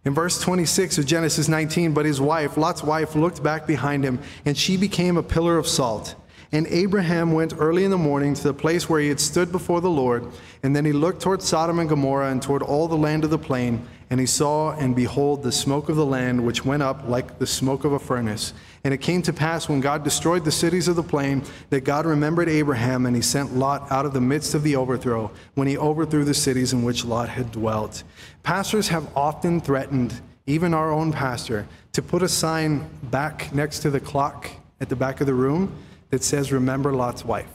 In 0.03 0.14
verse 0.14 0.39
26 0.39 0.99
of 0.99 1.06
Genesis 1.06 1.47
19, 1.47 1.93
but 1.93 2.06
his 2.06 2.22
wife, 2.22 2.58
Lot's 2.58 2.84
wife, 2.84 3.16
looked 3.16 3.41
back 3.41 3.66
behind 3.66 4.03
him, 4.03 4.20
and 4.45 4.56
she 4.56 4.78
became 4.78 5.18
a 5.18 5.24
pillar 5.24 5.58
of 5.58 5.68
salt. 5.68 6.14
And 6.51 6.68
Abraham 6.68 7.32
went 7.32 7.53
early 7.58 7.84
in 7.84 7.91
the 7.91 7.97
morning 7.97 8.36
to 8.36 8.43
the 8.43 8.53
place 8.53 8.88
where 8.88 8.99
he 8.99 9.10
had 9.10 9.20
stood 9.20 9.51
before 9.51 9.82
the 9.82 9.89
Lord, 9.89 10.28
and 10.62 10.76
then 10.76 10.86
he 10.86 10.93
looked 10.93 11.22
toward 11.22 11.41
Sodom 11.41 11.80
and 11.80 11.89
Gomorrah 11.89 12.30
and 12.30 12.41
toward 12.41 12.62
all 12.62 12.88
the 12.88 12.95
land 12.95 13.24
of 13.24 13.32
the 13.32 13.39
plain, 13.39 13.86
and 14.10 14.20
he 14.20 14.26
saw 14.26 14.72
and 14.72 14.95
behold 14.95 15.41
the 15.41 15.51
smoke 15.51 15.89
of 15.89 15.95
the 15.95 16.06
land, 16.06 16.45
which 16.45 16.64
went 16.64 16.84
up 16.84 17.08
like 17.08 17.39
the 17.39 17.47
smoke 17.47 17.86
of 17.86 17.93
a 17.93 17.99
furnace. 17.99 18.53
And 18.84 18.93
it 18.93 19.01
came 19.01 19.24
to 19.24 19.34
pass 19.34 19.68
when 19.68 19.82
God 19.82 20.03
destroyed 20.03 20.45
the 20.45 20.51
cities 20.51 20.88
of 20.88 20.95
the 20.95 21.03
plain 21.03 21.43
that 21.72 21.82
God 21.82 22.06
remembered 22.06 22.47
Abraham, 22.47 23.08
and 23.08 23.16
he 23.16 23.22
sent 23.22 23.56
Lot 23.56 23.91
out 23.91 24.06
of 24.06 24.14
the 24.14 24.22
midst 24.22 24.53
of 24.53 24.62
the 24.62 24.76
overthrow, 24.76 25.32
when 25.56 25.68
he 25.68 25.78
overthrew 25.78 26.24
the 26.24 26.36
cities 26.36 26.72
in 26.72 26.84
which 26.84 27.03
Lot 27.03 27.30
had 27.30 27.51
dwelt. 27.51 28.03
Pastors 28.43 28.89
have 28.89 29.10
often 29.18 29.60
threatened, 29.60 30.22
even 30.45 30.76
our 30.76 30.91
own 30.91 31.12
pastor, 31.12 31.68
to 31.93 32.01
put 32.03 32.22
a 32.22 32.30
sign 32.30 32.88
back 33.03 33.53
next 33.56 33.80
to 33.80 33.89
the 33.89 33.99
clock 33.99 34.51
at 34.80 34.89
the 34.89 34.95
back 34.95 35.20
of 35.20 35.26
the 35.26 35.34
room 35.34 35.76
that 36.12 36.24
says, 36.24 36.51
Remember 36.51 36.93
Lot's 36.93 37.26
wife. 37.26 37.49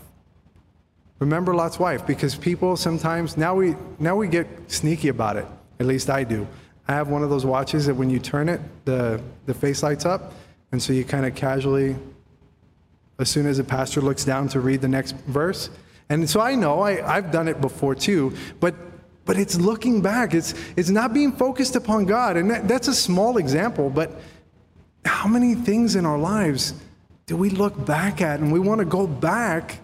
Remember 1.21 1.55
Lot's 1.55 1.79
wife, 1.79 2.05
because 2.07 2.35
people 2.35 2.77
sometimes, 2.77 3.37
now 3.37 3.55
we, 3.55 3.77
now 4.01 4.17
we 4.17 4.27
get 4.27 4.49
sneaky 4.67 5.09
about 5.09 5.37
it. 5.37 5.47
At 5.81 5.87
least 5.87 6.11
I 6.11 6.23
do. 6.25 6.47
I 6.87 6.93
have 6.93 7.09
one 7.09 7.23
of 7.23 7.31
those 7.31 7.47
watches 7.47 7.87
that 7.87 7.95
when 7.95 8.11
you 8.11 8.19
turn 8.19 8.49
it, 8.49 8.61
the, 8.85 9.21
the 9.47 9.55
face 9.55 9.83
lights 9.83 10.05
up. 10.05 10.35
And 10.73 10.81
so 10.81 10.93
you 10.93 11.05
kind 11.05 11.25
of 11.27 11.35
casually, 11.35 11.97
as 13.19 13.29
soon 13.31 13.47
as 13.47 13.57
the 13.57 13.65
pastor 13.65 14.01
looks 14.01 14.25
down 14.25 14.49
to 14.49 14.61
read 14.61 14.83
the 14.83 14.89
next 14.89 15.17
verse. 15.27 15.71
And 16.11 16.29
so 16.29 16.41
I 16.41 16.55
know 16.55 16.81
I, 16.81 17.17
I've 17.17 17.33
done 17.33 17.49
it 17.49 17.61
before 17.61 17.95
too, 17.95 18.37
but 18.61 18.75
but 19.27 19.39
it's 19.39 19.61
looking 19.61 20.01
back. 20.03 20.35
It's 20.35 20.55
it's 20.77 20.91
not 20.91 21.15
being 21.15 21.33
focused 21.33 21.77
upon 21.77 22.05
God. 22.05 22.37
And 22.37 22.51
that, 22.51 22.67
that's 22.67 22.89
a 22.89 22.95
small 22.95 23.37
example, 23.37 23.89
but 23.89 24.21
how 25.05 25.29
many 25.29 25.55
things 25.55 25.95
in 25.95 26.05
our 26.05 26.19
lives 26.19 26.75
do 27.27 27.37
we 27.37 27.51
look 27.51 27.87
back 27.87 28.21
at 28.21 28.41
and 28.41 28.53
we 28.53 28.59
want 28.59 28.81
to 28.81 28.85
go 28.85 29.07
back 29.07 29.79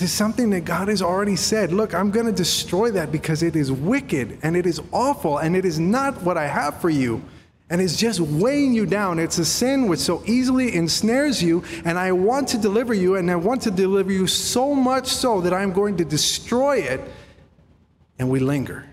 to 0.00 0.08
something 0.08 0.48
that 0.48 0.64
God 0.64 0.88
has 0.88 1.02
already 1.02 1.36
said, 1.36 1.74
look, 1.74 1.92
I'm 1.92 2.10
going 2.10 2.24
to 2.24 2.32
destroy 2.32 2.90
that 2.92 3.12
because 3.12 3.42
it 3.42 3.54
is 3.54 3.70
wicked 3.70 4.38
and 4.42 4.56
it 4.56 4.64
is 4.64 4.80
awful 4.92 5.36
and 5.36 5.54
it 5.54 5.66
is 5.66 5.78
not 5.78 6.22
what 6.22 6.38
I 6.38 6.46
have 6.46 6.80
for 6.80 6.88
you. 6.88 7.22
And 7.68 7.82
it's 7.82 7.98
just 7.98 8.18
weighing 8.18 8.72
you 8.72 8.86
down. 8.86 9.18
It's 9.18 9.36
a 9.36 9.44
sin 9.44 9.88
which 9.88 10.00
so 10.00 10.22
easily 10.24 10.74
ensnares 10.74 11.42
you, 11.42 11.62
and 11.84 11.98
I 11.98 12.12
want 12.12 12.48
to 12.48 12.58
deliver 12.58 12.94
you, 12.94 13.16
and 13.16 13.30
I 13.30 13.36
want 13.36 13.60
to 13.62 13.70
deliver 13.70 14.10
you 14.10 14.26
so 14.26 14.74
much 14.74 15.06
so 15.06 15.42
that 15.42 15.52
I'm 15.52 15.70
going 15.70 15.98
to 15.98 16.04
destroy 16.04 16.78
it. 16.78 17.02
And 18.18 18.30
we 18.30 18.40
linger. 18.40 18.88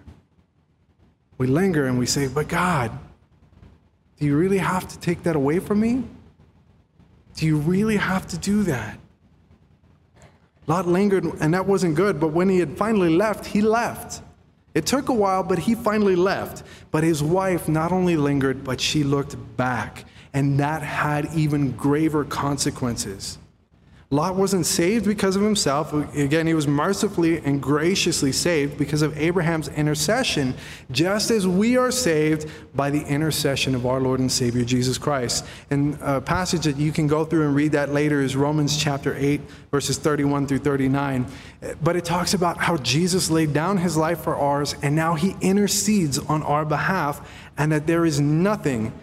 We 1.37 1.47
linger 1.47 1.87
and 1.87 1.97
we 1.97 2.05
say, 2.05 2.27
But 2.27 2.49
God, 2.49 2.91
do 4.19 4.25
you 4.25 4.35
really 4.35 4.57
have 4.57 4.85
to 4.89 4.99
take 4.99 5.23
that 5.23 5.37
away 5.37 5.59
from 5.59 5.79
me? 5.79 6.03
Do 7.37 7.45
you 7.45 7.57
really 7.57 7.95
have 7.95 8.27
to 8.27 8.37
do 8.37 8.63
that? 8.63 8.99
Lot 10.67 10.85
lingered, 10.85 11.23
and 11.39 11.53
that 11.53 11.65
wasn't 11.65 11.95
good, 11.95 12.19
but 12.19 12.27
when 12.29 12.49
he 12.49 12.59
had 12.59 12.77
finally 12.77 13.15
left, 13.15 13.45
he 13.45 13.61
left. 13.61 14.21
It 14.73 14.85
took 14.85 15.07
a 15.07 15.13
while, 15.13 15.41
but 15.41 15.59
he 15.59 15.75
finally 15.75 16.15
left. 16.17 16.63
But 16.91 17.03
his 17.03 17.23
wife 17.23 17.69
not 17.69 17.93
only 17.93 18.17
lingered, 18.17 18.63
but 18.65 18.81
she 18.81 19.03
looked 19.03 19.35
back, 19.55 20.03
and 20.33 20.59
that 20.59 20.83
had 20.83 21.33
even 21.33 21.71
graver 21.71 22.25
consequences. 22.25 23.37
Lot 24.09 24.37
wasn't 24.37 24.65
saved 24.65 25.05
because 25.05 25.35
of 25.35 25.41
himself. 25.41 25.91
Again, 26.15 26.47
he 26.47 26.53
was 26.53 26.65
mercifully 26.65 27.39
and 27.39 27.61
graciously 27.61 28.31
saved 28.31 28.77
because 28.77 29.01
of 29.01 29.17
Abraham's 29.17 29.67
intercession, 29.67 30.53
just 30.89 31.29
as 31.29 31.45
we 31.45 31.75
are 31.75 31.91
saved 31.91 32.49
by 32.73 32.89
the 32.89 33.01
intercession 33.01 33.75
of 33.75 33.85
our 33.85 33.99
Lord 33.99 34.21
and 34.21 34.31
Savior 34.31 34.63
Jesus 34.63 34.97
Christ. 34.97 35.45
And 35.69 35.97
a 35.99 36.21
passage 36.21 36.63
that 36.63 36.77
you 36.77 36.93
can 36.93 37.07
go 37.07 37.25
through 37.25 37.47
and 37.47 37.53
read 37.53 37.73
that 37.73 37.91
later 37.91 38.21
is 38.21 38.37
Romans 38.37 38.77
chapter 38.77 39.13
8, 39.13 39.41
verses 39.71 39.97
31 39.97 40.47
through 40.47 40.59
39. 40.59 41.25
But 41.83 41.97
it 41.97 42.05
talks 42.05 42.33
about 42.33 42.59
how 42.59 42.77
Jesus 42.77 43.29
laid 43.29 43.51
down 43.51 43.75
his 43.75 43.97
life 43.97 44.21
for 44.21 44.37
ours, 44.37 44.73
and 44.81 44.95
now 44.95 45.15
he 45.15 45.35
intercedes 45.41 46.17
on 46.17 46.43
our 46.43 46.63
behalf, 46.63 47.29
and 47.57 47.73
that 47.73 47.87
there 47.87 48.05
is 48.05 48.21
nothing 48.21 48.93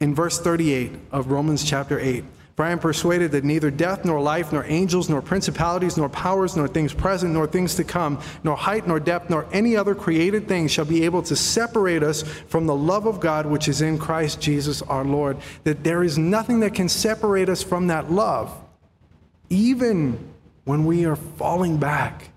in 0.00 0.14
verse 0.14 0.40
38 0.40 0.92
of 1.12 1.30
Romans 1.30 1.62
chapter 1.62 2.00
8 2.00 2.24
for 2.56 2.64
I 2.64 2.70
am 2.70 2.78
persuaded 2.78 3.32
that 3.32 3.44
neither 3.44 3.70
death, 3.70 4.06
nor 4.06 4.18
life, 4.18 4.50
nor 4.50 4.64
angels, 4.64 5.10
nor 5.10 5.20
principalities, 5.20 5.98
nor 5.98 6.08
powers, 6.08 6.56
nor 6.56 6.66
things 6.66 6.94
present, 6.94 7.34
nor 7.34 7.46
things 7.46 7.74
to 7.74 7.84
come, 7.84 8.18
nor 8.44 8.56
height, 8.56 8.86
nor 8.88 8.98
depth, 8.98 9.28
nor 9.28 9.46
any 9.52 9.76
other 9.76 9.94
created 9.94 10.48
thing 10.48 10.66
shall 10.66 10.86
be 10.86 11.04
able 11.04 11.22
to 11.24 11.36
separate 11.36 12.02
us 12.02 12.22
from 12.22 12.66
the 12.66 12.74
love 12.74 13.04
of 13.04 13.20
God 13.20 13.44
which 13.44 13.68
is 13.68 13.82
in 13.82 13.98
Christ 13.98 14.40
Jesus 14.40 14.80
our 14.80 15.04
Lord. 15.04 15.36
That 15.64 15.84
there 15.84 16.02
is 16.02 16.16
nothing 16.16 16.60
that 16.60 16.72
can 16.72 16.88
separate 16.88 17.50
us 17.50 17.62
from 17.62 17.88
that 17.88 18.10
love, 18.10 18.50
even 19.50 20.18
when 20.64 20.86
we 20.86 21.04
are 21.04 21.16
falling 21.16 21.76
back. 21.76 22.30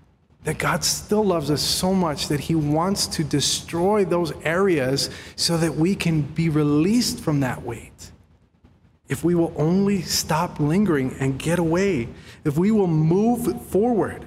That 0.44 0.58
God 0.58 0.84
still 0.84 1.24
loves 1.24 1.50
us 1.50 1.62
so 1.62 1.94
much 1.94 2.28
that 2.28 2.40
He 2.40 2.54
wants 2.54 3.06
to 3.08 3.24
destroy 3.24 4.04
those 4.04 4.32
areas 4.42 5.08
so 5.36 5.56
that 5.56 5.76
we 5.76 5.94
can 5.94 6.20
be 6.20 6.50
released 6.50 7.20
from 7.20 7.40
that 7.40 7.62
weight 7.62 8.10
if 9.10 9.24
we 9.24 9.34
will 9.34 9.52
only 9.56 10.00
stop 10.02 10.60
lingering 10.60 11.14
and 11.18 11.36
get 11.36 11.58
away, 11.58 12.08
if 12.44 12.56
we 12.56 12.70
will 12.70 12.86
move 12.86 13.60
forward. 13.66 14.24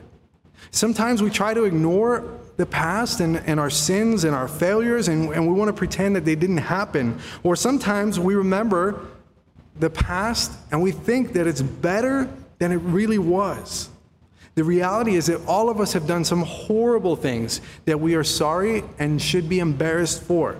Sometimes 0.72 1.24
we 1.24 1.30
try 1.30 1.54
to 1.54 1.64
ignore 1.64 2.40
the 2.58 2.66
past 2.66 3.22
and, 3.22 3.38
and 3.38 3.60
our 3.62 3.70
sins 3.70 4.26
and 4.26 4.36
our 4.36 4.48
failures, 4.48 5.08
and, 5.08 5.32
and 5.34 5.48
we 5.48 5.54
want 5.54 5.70
to 5.70 5.74
pretend 5.74 6.18
that 6.18 6.26
they 6.26 6.36
didn't 6.36 6.58
happen. 6.58 7.18
Or 7.44 7.56
sometimes 7.56 8.20
we 8.20 8.36
remember 8.36 9.08
the 9.80 9.90
past 9.90 10.52
and 10.70 10.84
we 10.84 10.92
think 10.92 11.34
that 11.34 11.48
it's 11.48 11.62
better 11.62 12.30
than 12.60 12.74
it 12.74 12.78
really 12.78 13.18
was. 13.18 13.90
The 14.56 14.66
reality 14.66 15.16
is 15.16 15.28
that 15.28 15.44
all 15.48 15.70
of 15.70 15.80
us 15.80 15.94
have 15.94 16.06
done 16.06 16.26
some 16.26 16.42
horrible 16.42 17.16
things 17.16 17.62
that 17.86 18.00
we 18.00 18.16
are 18.16 18.24
sorry 18.24 18.84
and 19.00 19.20
should 19.22 19.48
be 19.48 19.60
embarrassed 19.60 20.22
for. 20.24 20.58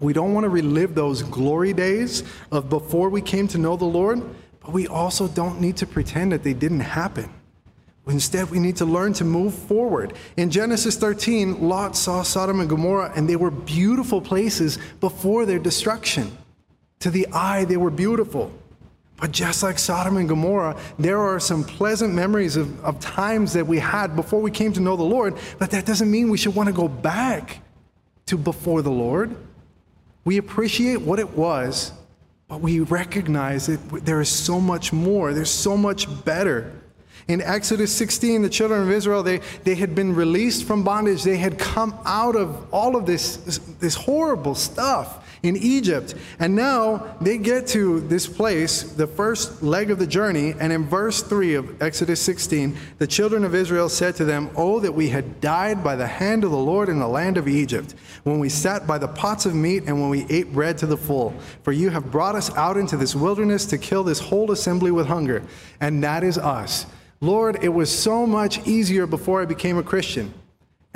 We 0.00 0.12
don't 0.12 0.34
want 0.34 0.44
to 0.44 0.50
relive 0.50 0.94
those 0.94 1.22
glory 1.22 1.72
days 1.72 2.22
of 2.52 2.68
before 2.68 3.08
we 3.08 3.22
came 3.22 3.48
to 3.48 3.58
know 3.58 3.76
the 3.76 3.84
Lord, 3.84 4.22
but 4.60 4.72
we 4.72 4.86
also 4.86 5.28
don't 5.28 5.60
need 5.60 5.76
to 5.78 5.86
pretend 5.86 6.32
that 6.32 6.42
they 6.42 6.52
didn't 6.52 6.80
happen. 6.80 7.30
Instead, 8.08 8.50
we 8.50 8.60
need 8.60 8.76
to 8.76 8.84
learn 8.84 9.12
to 9.14 9.24
move 9.24 9.52
forward. 9.52 10.12
In 10.36 10.50
Genesis 10.50 10.96
13, 10.96 11.68
Lot 11.68 11.96
saw 11.96 12.22
Sodom 12.22 12.60
and 12.60 12.68
Gomorrah, 12.68 13.12
and 13.16 13.28
they 13.28 13.34
were 13.34 13.50
beautiful 13.50 14.20
places 14.20 14.78
before 15.00 15.44
their 15.44 15.58
destruction. 15.58 16.36
To 17.00 17.10
the 17.10 17.26
eye, 17.32 17.64
they 17.64 17.76
were 17.76 17.90
beautiful. 17.90 18.52
But 19.20 19.32
just 19.32 19.62
like 19.62 19.78
Sodom 19.78 20.18
and 20.18 20.28
Gomorrah, 20.28 20.78
there 20.98 21.18
are 21.18 21.40
some 21.40 21.64
pleasant 21.64 22.14
memories 22.14 22.56
of, 22.56 22.84
of 22.84 23.00
times 23.00 23.54
that 23.54 23.66
we 23.66 23.78
had 23.78 24.14
before 24.14 24.40
we 24.40 24.50
came 24.50 24.72
to 24.74 24.80
know 24.80 24.94
the 24.94 25.02
Lord, 25.02 25.36
but 25.58 25.70
that 25.70 25.84
doesn't 25.84 26.10
mean 26.10 26.28
we 26.30 26.38
should 26.38 26.54
want 26.54 26.68
to 26.68 26.72
go 26.72 26.86
back 26.86 27.60
to 28.26 28.36
before 28.36 28.82
the 28.82 28.90
Lord. 28.90 29.34
We 30.26 30.38
appreciate 30.38 31.00
what 31.00 31.20
it 31.20 31.36
was, 31.36 31.92
but 32.48 32.60
we 32.60 32.80
recognize 32.80 33.66
that 33.66 34.04
there 34.04 34.20
is 34.20 34.28
so 34.28 34.60
much 34.60 34.92
more. 34.92 35.32
There's 35.32 35.52
so 35.52 35.76
much 35.76 36.08
better. 36.24 36.72
In 37.28 37.40
Exodus 37.40 37.94
16, 37.94 38.42
the 38.42 38.48
children 38.48 38.82
of 38.82 38.90
Israel, 38.90 39.22
they, 39.22 39.38
they 39.62 39.76
had 39.76 39.94
been 39.94 40.16
released 40.16 40.64
from 40.64 40.82
bondage. 40.82 41.22
They 41.22 41.36
had 41.36 41.60
come 41.60 41.96
out 42.04 42.34
of 42.34 42.74
all 42.74 42.96
of 42.96 43.06
this, 43.06 43.36
this, 43.36 43.58
this 43.58 43.94
horrible 43.94 44.56
stuff 44.56 45.24
in 45.46 45.56
Egypt. 45.56 46.14
And 46.38 46.54
now 46.54 47.16
they 47.20 47.38
get 47.38 47.66
to 47.68 48.00
this 48.00 48.26
place, 48.26 48.82
the 48.82 49.06
first 49.06 49.62
leg 49.62 49.90
of 49.90 49.98
the 49.98 50.06
journey, 50.06 50.54
and 50.58 50.72
in 50.72 50.84
verse 50.86 51.22
3 51.22 51.54
of 51.54 51.82
Exodus 51.82 52.20
16, 52.20 52.76
the 52.98 53.06
children 53.06 53.44
of 53.44 53.54
Israel 53.54 53.88
said 53.88 54.14
to 54.16 54.24
them, 54.24 54.50
Oh, 54.56 54.80
that 54.80 54.92
we 54.92 55.08
had 55.08 55.40
died 55.40 55.82
by 55.82 55.96
the 55.96 56.06
hand 56.06 56.44
of 56.44 56.50
the 56.50 56.56
Lord 56.56 56.88
in 56.88 56.98
the 56.98 57.08
land 57.08 57.36
of 57.36 57.48
Egypt, 57.48 57.94
when 58.24 58.38
we 58.38 58.48
sat 58.48 58.86
by 58.86 58.98
the 58.98 59.08
pots 59.08 59.46
of 59.46 59.54
meat 59.54 59.84
and 59.86 60.00
when 60.00 60.10
we 60.10 60.26
ate 60.28 60.52
bread 60.52 60.78
to 60.78 60.86
the 60.86 60.96
full. 60.96 61.34
For 61.62 61.72
you 61.72 61.90
have 61.90 62.10
brought 62.10 62.34
us 62.34 62.54
out 62.56 62.76
into 62.76 62.96
this 62.96 63.14
wilderness 63.14 63.66
to 63.66 63.78
kill 63.78 64.04
this 64.04 64.20
whole 64.20 64.50
assembly 64.50 64.90
with 64.90 65.06
hunger. 65.06 65.42
And 65.80 66.02
that 66.02 66.24
is 66.24 66.38
us. 66.38 66.86
Lord, 67.20 67.62
it 67.62 67.70
was 67.70 67.96
so 67.96 68.26
much 68.26 68.66
easier 68.66 69.06
before 69.06 69.40
I 69.40 69.46
became 69.46 69.78
a 69.78 69.82
Christian. 69.82 70.34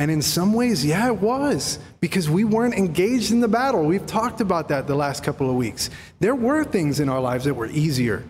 And 0.00 0.10
in 0.10 0.22
some 0.22 0.54
ways, 0.54 0.82
yeah, 0.82 1.08
it 1.08 1.18
was 1.18 1.78
because 2.00 2.30
we 2.30 2.42
weren't 2.42 2.72
engaged 2.72 3.32
in 3.32 3.40
the 3.40 3.48
battle. 3.48 3.84
We've 3.84 4.06
talked 4.06 4.40
about 4.40 4.68
that 4.68 4.86
the 4.86 4.94
last 4.94 5.22
couple 5.22 5.50
of 5.50 5.56
weeks. 5.56 5.90
There 6.20 6.34
were 6.34 6.64
things 6.64 7.00
in 7.00 7.10
our 7.10 7.20
lives 7.20 7.44
that 7.44 7.52
were 7.52 7.66
easier 7.66 8.24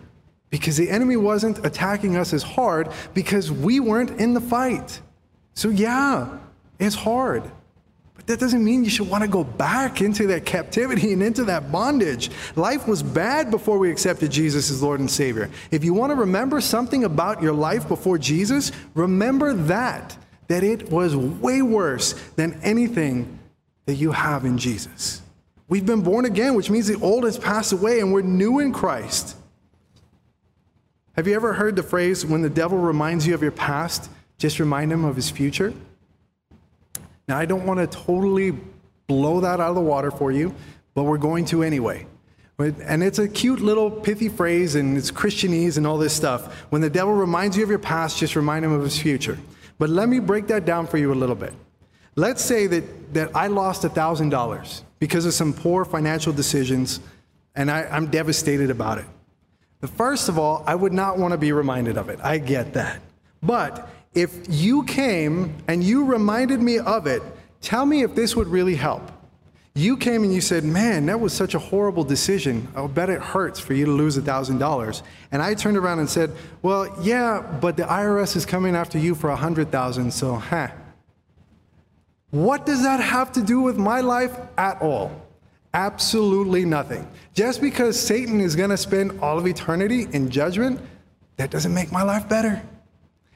because 0.50 0.76
the 0.76 0.90
enemy 0.90 1.16
wasn't 1.16 1.64
attacking 1.64 2.16
us 2.16 2.32
as 2.32 2.42
hard 2.42 2.88
because 3.14 3.52
we 3.52 3.78
weren't 3.78 4.20
in 4.20 4.34
the 4.34 4.40
fight. 4.40 5.00
So, 5.54 5.68
yeah, 5.68 6.38
it's 6.80 6.96
hard. 6.96 7.48
But 8.16 8.26
that 8.26 8.40
doesn't 8.40 8.64
mean 8.64 8.82
you 8.82 8.90
should 8.90 9.08
want 9.08 9.22
to 9.22 9.30
go 9.30 9.44
back 9.44 10.02
into 10.02 10.26
that 10.26 10.44
captivity 10.44 11.12
and 11.12 11.22
into 11.22 11.44
that 11.44 11.70
bondage. 11.70 12.32
Life 12.56 12.88
was 12.88 13.00
bad 13.00 13.48
before 13.48 13.78
we 13.78 13.92
accepted 13.92 14.32
Jesus 14.32 14.72
as 14.72 14.82
Lord 14.82 14.98
and 14.98 15.08
Savior. 15.08 15.48
If 15.70 15.84
you 15.84 15.94
want 15.94 16.10
to 16.10 16.16
remember 16.16 16.60
something 16.60 17.04
about 17.04 17.40
your 17.40 17.52
life 17.52 17.86
before 17.86 18.18
Jesus, 18.18 18.72
remember 18.94 19.54
that 19.54 20.16
that 20.50 20.64
it 20.64 20.90
was 20.90 21.14
way 21.14 21.62
worse 21.62 22.14
than 22.34 22.60
anything 22.64 23.38
that 23.86 23.94
you 23.94 24.10
have 24.10 24.44
in 24.44 24.58
Jesus. 24.58 25.22
We've 25.68 25.86
been 25.86 26.00
born 26.00 26.24
again, 26.24 26.56
which 26.56 26.68
means 26.68 26.88
the 26.88 26.98
old 27.00 27.22
has 27.22 27.38
passed 27.38 27.70
away 27.70 28.00
and 28.00 28.12
we're 28.12 28.22
new 28.22 28.58
in 28.58 28.72
Christ. 28.72 29.36
Have 31.12 31.28
you 31.28 31.36
ever 31.36 31.52
heard 31.52 31.76
the 31.76 31.84
phrase, 31.84 32.26
when 32.26 32.42
the 32.42 32.50
devil 32.50 32.78
reminds 32.78 33.28
you 33.28 33.34
of 33.34 33.42
your 33.42 33.52
past, 33.52 34.10
just 34.38 34.58
remind 34.58 34.90
him 34.90 35.04
of 35.04 35.14
his 35.14 35.30
future? 35.30 35.72
Now, 37.28 37.38
I 37.38 37.44
don't 37.44 37.64
want 37.64 37.78
to 37.78 37.86
totally 37.86 38.52
blow 39.06 39.38
that 39.42 39.60
out 39.60 39.68
of 39.68 39.76
the 39.76 39.80
water 39.80 40.10
for 40.10 40.32
you, 40.32 40.52
but 40.94 41.04
we're 41.04 41.18
going 41.18 41.44
to 41.46 41.62
anyway. 41.62 42.08
And 42.58 43.04
it's 43.04 43.20
a 43.20 43.28
cute 43.28 43.60
little 43.60 43.88
pithy 43.88 44.28
phrase 44.28 44.74
and 44.74 44.98
it's 44.98 45.12
Christianese 45.12 45.76
and 45.76 45.86
all 45.86 45.96
this 45.96 46.12
stuff. 46.12 46.52
When 46.70 46.80
the 46.82 46.90
devil 46.90 47.14
reminds 47.14 47.56
you 47.56 47.62
of 47.62 47.70
your 47.70 47.78
past, 47.78 48.18
just 48.18 48.34
remind 48.34 48.64
him 48.64 48.72
of 48.72 48.82
his 48.82 48.98
future. 48.98 49.38
But 49.80 49.88
let 49.88 50.10
me 50.10 50.18
break 50.18 50.46
that 50.48 50.66
down 50.66 50.86
for 50.86 50.98
you 50.98 51.10
a 51.10 51.16
little 51.16 51.34
bit. 51.34 51.54
Let's 52.14 52.44
say 52.44 52.66
that, 52.66 53.14
that 53.14 53.34
I 53.34 53.46
lost 53.46 53.82
$1,000 53.82 54.82
because 54.98 55.24
of 55.24 55.32
some 55.32 55.54
poor 55.54 55.86
financial 55.86 56.34
decisions, 56.34 57.00
and 57.56 57.70
I, 57.70 57.84
I'm 57.84 58.08
devastated 58.08 58.70
about 58.70 58.98
it. 58.98 59.06
But 59.80 59.88
first 59.88 60.28
of 60.28 60.38
all, 60.38 60.62
I 60.66 60.74
would 60.74 60.92
not 60.92 61.16
want 61.16 61.32
to 61.32 61.38
be 61.38 61.52
reminded 61.52 61.96
of 61.96 62.10
it. 62.10 62.20
I 62.22 62.36
get 62.36 62.74
that. 62.74 63.00
But 63.42 63.88
if 64.12 64.36
you 64.50 64.84
came 64.84 65.54
and 65.66 65.82
you 65.82 66.04
reminded 66.04 66.60
me 66.60 66.78
of 66.78 67.06
it, 67.06 67.22
tell 67.62 67.86
me 67.86 68.02
if 68.02 68.14
this 68.14 68.36
would 68.36 68.48
really 68.48 68.74
help. 68.74 69.10
You 69.74 69.96
came 69.96 70.24
and 70.24 70.34
you 70.34 70.40
said, 70.40 70.64
Man, 70.64 71.06
that 71.06 71.20
was 71.20 71.32
such 71.32 71.54
a 71.54 71.58
horrible 71.58 72.02
decision. 72.02 72.68
I'll 72.74 72.88
bet 72.88 73.08
it 73.08 73.22
hurts 73.22 73.60
for 73.60 73.72
you 73.72 73.84
to 73.86 73.92
lose 73.92 74.18
$1,000. 74.18 75.02
And 75.30 75.42
I 75.42 75.54
turned 75.54 75.76
around 75.76 76.00
and 76.00 76.10
said, 76.10 76.32
Well, 76.62 76.92
yeah, 77.02 77.40
but 77.60 77.76
the 77.76 77.84
IRS 77.84 78.36
is 78.36 78.44
coming 78.44 78.74
after 78.74 78.98
you 78.98 79.14
for 79.14 79.30
100,000, 79.30 80.10
so, 80.10 80.34
huh. 80.34 80.68
What 82.30 82.66
does 82.66 82.82
that 82.82 83.00
have 83.00 83.32
to 83.32 83.42
do 83.42 83.60
with 83.60 83.76
my 83.76 84.00
life 84.00 84.36
at 84.56 84.80
all? 84.82 85.10
Absolutely 85.72 86.64
nothing. 86.64 87.08
Just 87.34 87.60
because 87.60 87.98
Satan 87.98 88.40
is 88.40 88.56
going 88.56 88.70
to 88.70 88.76
spend 88.76 89.20
all 89.20 89.38
of 89.38 89.46
eternity 89.46 90.08
in 90.12 90.30
judgment, 90.30 90.80
that 91.36 91.50
doesn't 91.50 91.72
make 91.72 91.92
my 91.92 92.02
life 92.02 92.28
better. 92.28 92.60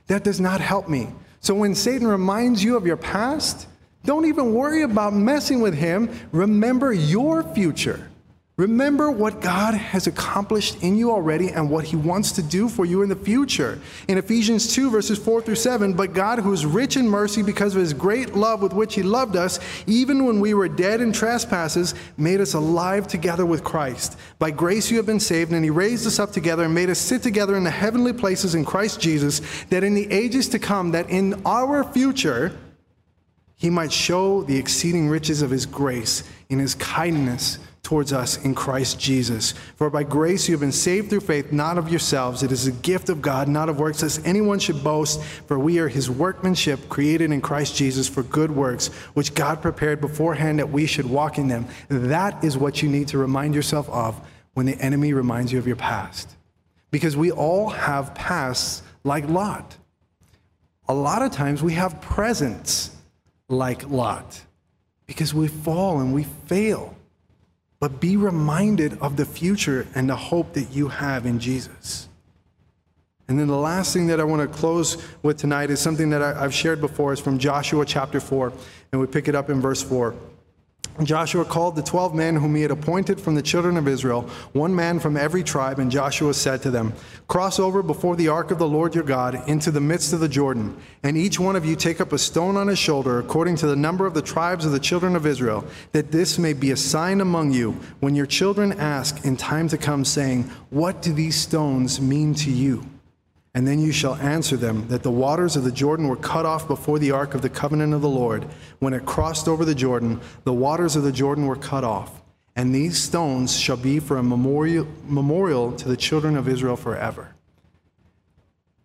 That 0.08 0.24
does 0.24 0.40
not 0.40 0.60
help 0.60 0.88
me. 0.88 1.08
So 1.40 1.54
when 1.54 1.74
Satan 1.74 2.06
reminds 2.06 2.62
you 2.62 2.76
of 2.76 2.86
your 2.86 2.96
past, 2.96 3.68
don't 4.04 4.26
even 4.26 4.54
worry 4.54 4.82
about 4.82 5.14
messing 5.14 5.60
with 5.60 5.74
him. 5.74 6.10
Remember 6.32 6.92
your 6.92 7.42
future. 7.42 8.10
Remember 8.56 9.10
what 9.10 9.40
God 9.40 9.74
has 9.74 10.06
accomplished 10.06 10.80
in 10.80 10.96
you 10.96 11.10
already 11.10 11.48
and 11.48 11.68
what 11.68 11.86
He 11.86 11.96
wants 11.96 12.30
to 12.32 12.42
do 12.42 12.68
for 12.68 12.84
you 12.84 13.02
in 13.02 13.08
the 13.08 13.16
future. 13.16 13.80
In 14.06 14.16
Ephesians 14.16 14.72
2, 14.72 14.90
verses 14.90 15.18
4 15.18 15.42
through 15.42 15.56
7, 15.56 15.92
but 15.92 16.12
God, 16.12 16.38
who 16.38 16.52
is 16.52 16.64
rich 16.64 16.96
in 16.96 17.08
mercy 17.08 17.42
because 17.42 17.74
of 17.74 17.80
His 17.80 17.92
great 17.92 18.36
love 18.36 18.62
with 18.62 18.72
which 18.72 18.94
He 18.94 19.02
loved 19.02 19.34
us, 19.34 19.58
even 19.88 20.24
when 20.24 20.38
we 20.38 20.54
were 20.54 20.68
dead 20.68 21.00
in 21.00 21.10
trespasses, 21.10 21.96
made 22.16 22.40
us 22.40 22.54
alive 22.54 23.08
together 23.08 23.44
with 23.44 23.64
Christ. 23.64 24.16
By 24.38 24.52
grace 24.52 24.88
you 24.88 24.98
have 24.98 25.06
been 25.06 25.18
saved, 25.18 25.50
and 25.50 25.64
He 25.64 25.70
raised 25.70 26.06
us 26.06 26.20
up 26.20 26.30
together 26.30 26.62
and 26.62 26.72
made 26.72 26.90
us 26.90 27.00
sit 27.00 27.24
together 27.24 27.56
in 27.56 27.64
the 27.64 27.72
heavenly 27.72 28.12
places 28.12 28.54
in 28.54 28.64
Christ 28.64 29.00
Jesus, 29.00 29.64
that 29.70 29.82
in 29.82 29.94
the 29.94 30.08
ages 30.12 30.48
to 30.50 30.60
come, 30.60 30.92
that 30.92 31.10
in 31.10 31.42
our 31.44 31.82
future, 31.82 32.56
He 33.56 33.70
might 33.70 33.92
show 33.92 34.42
the 34.42 34.56
exceeding 34.56 35.08
riches 35.08 35.42
of 35.42 35.50
His 35.50 35.66
grace 35.66 36.24
in 36.48 36.58
His 36.58 36.74
kindness 36.74 37.58
towards 37.84 38.14
us 38.14 38.42
in 38.44 38.54
Christ 38.54 38.98
Jesus. 38.98 39.52
For 39.76 39.90
by 39.90 40.02
grace 40.02 40.48
you 40.48 40.54
have 40.54 40.60
been 40.60 40.72
saved 40.72 41.10
through 41.10 41.20
faith, 41.20 41.52
not 41.52 41.76
of 41.76 41.90
yourselves. 41.90 42.42
It 42.42 42.50
is 42.50 42.66
a 42.66 42.72
gift 42.72 43.10
of 43.10 43.20
God, 43.22 43.46
not 43.46 43.68
of 43.68 43.78
works, 43.78 44.02
lest 44.02 44.26
anyone 44.26 44.58
should 44.58 44.82
boast. 44.82 45.22
For 45.22 45.58
we 45.58 45.78
are 45.78 45.88
his 45.88 46.10
workmanship, 46.10 46.88
created 46.88 47.30
in 47.30 47.42
Christ 47.42 47.76
Jesus 47.76 48.08
for 48.08 48.22
good 48.22 48.50
works, 48.50 48.88
which 49.12 49.34
God 49.34 49.60
prepared 49.60 50.00
beforehand 50.00 50.58
that 50.58 50.70
we 50.70 50.86
should 50.86 51.04
walk 51.04 51.36
in 51.36 51.46
them. 51.46 51.66
That 51.88 52.42
is 52.42 52.56
what 52.56 52.82
you 52.82 52.88
need 52.88 53.08
to 53.08 53.18
remind 53.18 53.54
yourself 53.54 53.88
of 53.90 54.18
when 54.54 54.66
the 54.66 54.80
enemy 54.80 55.12
reminds 55.12 55.52
you 55.52 55.58
of 55.58 55.66
your 55.66 55.76
past. 55.76 56.30
Because 56.90 57.16
we 57.16 57.30
all 57.30 57.68
have 57.68 58.14
pasts 58.14 58.82
like 59.04 59.28
Lot. 59.28 59.76
A 60.88 60.94
lot 60.94 61.22
of 61.22 61.32
times 61.32 61.62
we 61.62 61.74
have 61.74 62.00
presents 62.00 62.93
like 63.48 63.88
Lot 63.88 64.42
because 65.06 65.34
we 65.34 65.48
fall 65.48 66.00
and 66.00 66.14
we 66.14 66.24
fail 66.46 66.96
but 67.84 68.00
be 68.00 68.16
reminded 68.16 68.98
of 69.00 69.18
the 69.18 69.26
future 69.26 69.86
and 69.94 70.08
the 70.08 70.16
hope 70.16 70.54
that 70.54 70.70
you 70.70 70.88
have 70.88 71.26
in 71.26 71.38
Jesus. 71.38 72.08
And 73.28 73.38
then 73.38 73.46
the 73.46 73.58
last 73.58 73.92
thing 73.92 74.06
that 74.06 74.20
I 74.20 74.24
want 74.24 74.40
to 74.40 74.58
close 74.58 74.96
with 75.22 75.36
tonight 75.36 75.68
is 75.68 75.80
something 75.80 76.08
that 76.08 76.22
I, 76.22 76.40
have 76.40 76.54
shared 76.54 76.80
before. 76.80 77.12
It's 77.12 77.20
from 77.20 77.38
Joshua 77.38 77.84
chapter 77.84 78.20
4, 78.20 78.54
and 78.92 79.00
we 79.02 79.06
pick 79.06 79.28
it 79.28 79.34
up 79.34 79.50
in 79.50 79.60
verse 79.60 79.82
4. 79.82 80.14
Joshua 81.02 81.44
called 81.44 81.74
the 81.74 81.82
twelve 81.82 82.14
men 82.14 82.36
whom 82.36 82.54
he 82.54 82.62
had 82.62 82.70
appointed 82.70 83.20
from 83.20 83.34
the 83.34 83.42
children 83.42 83.76
of 83.76 83.88
Israel, 83.88 84.22
one 84.52 84.72
man 84.74 85.00
from 85.00 85.16
every 85.16 85.42
tribe, 85.42 85.80
and 85.80 85.90
Joshua 85.90 86.32
said 86.32 86.62
to 86.62 86.70
them, 86.70 86.92
Cross 87.26 87.58
over 87.58 87.82
before 87.82 88.14
the 88.14 88.28
ark 88.28 88.52
of 88.52 88.58
the 88.58 88.68
Lord 88.68 88.94
your 88.94 89.02
God 89.02 89.42
into 89.48 89.72
the 89.72 89.80
midst 89.80 90.12
of 90.12 90.20
the 90.20 90.28
Jordan, 90.28 90.76
and 91.02 91.16
each 91.16 91.40
one 91.40 91.56
of 91.56 91.64
you 91.64 91.74
take 91.74 92.00
up 92.00 92.12
a 92.12 92.18
stone 92.18 92.56
on 92.56 92.68
his 92.68 92.78
shoulder, 92.78 93.18
according 93.18 93.56
to 93.56 93.66
the 93.66 93.74
number 93.74 94.06
of 94.06 94.14
the 94.14 94.22
tribes 94.22 94.64
of 94.64 94.70
the 94.70 94.78
children 94.78 95.16
of 95.16 95.26
Israel, 95.26 95.64
that 95.90 96.12
this 96.12 96.38
may 96.38 96.52
be 96.52 96.70
a 96.70 96.76
sign 96.76 97.20
among 97.20 97.52
you 97.52 97.72
when 97.98 98.14
your 98.14 98.26
children 98.26 98.72
ask 98.78 99.24
in 99.24 99.36
time 99.36 99.68
to 99.68 99.78
come, 99.78 100.04
saying, 100.04 100.44
What 100.70 101.02
do 101.02 101.12
these 101.12 101.34
stones 101.34 102.00
mean 102.00 102.34
to 102.36 102.50
you? 102.50 102.86
And 103.54 103.68
then 103.68 103.78
you 103.78 103.92
shall 103.92 104.16
answer 104.16 104.56
them 104.56 104.88
that 104.88 105.04
the 105.04 105.12
waters 105.12 105.54
of 105.54 105.62
the 105.62 105.70
Jordan 105.70 106.08
were 106.08 106.16
cut 106.16 106.44
off 106.44 106.66
before 106.66 106.98
the 106.98 107.12
ark 107.12 107.34
of 107.34 107.42
the 107.42 107.48
covenant 107.48 107.94
of 107.94 108.02
the 108.02 108.08
Lord. 108.08 108.46
When 108.80 108.92
it 108.92 109.06
crossed 109.06 109.46
over 109.46 109.64
the 109.64 109.76
Jordan, 109.76 110.20
the 110.42 110.52
waters 110.52 110.96
of 110.96 111.04
the 111.04 111.12
Jordan 111.12 111.46
were 111.46 111.56
cut 111.56 111.84
off. 111.84 112.20
And 112.56 112.74
these 112.74 113.00
stones 113.00 113.56
shall 113.58 113.76
be 113.76 114.00
for 114.00 114.16
a 114.16 114.22
memorial, 114.22 114.88
memorial 115.06 115.72
to 115.72 115.88
the 115.88 115.96
children 115.96 116.36
of 116.36 116.48
Israel 116.48 116.76
forever. 116.76 117.34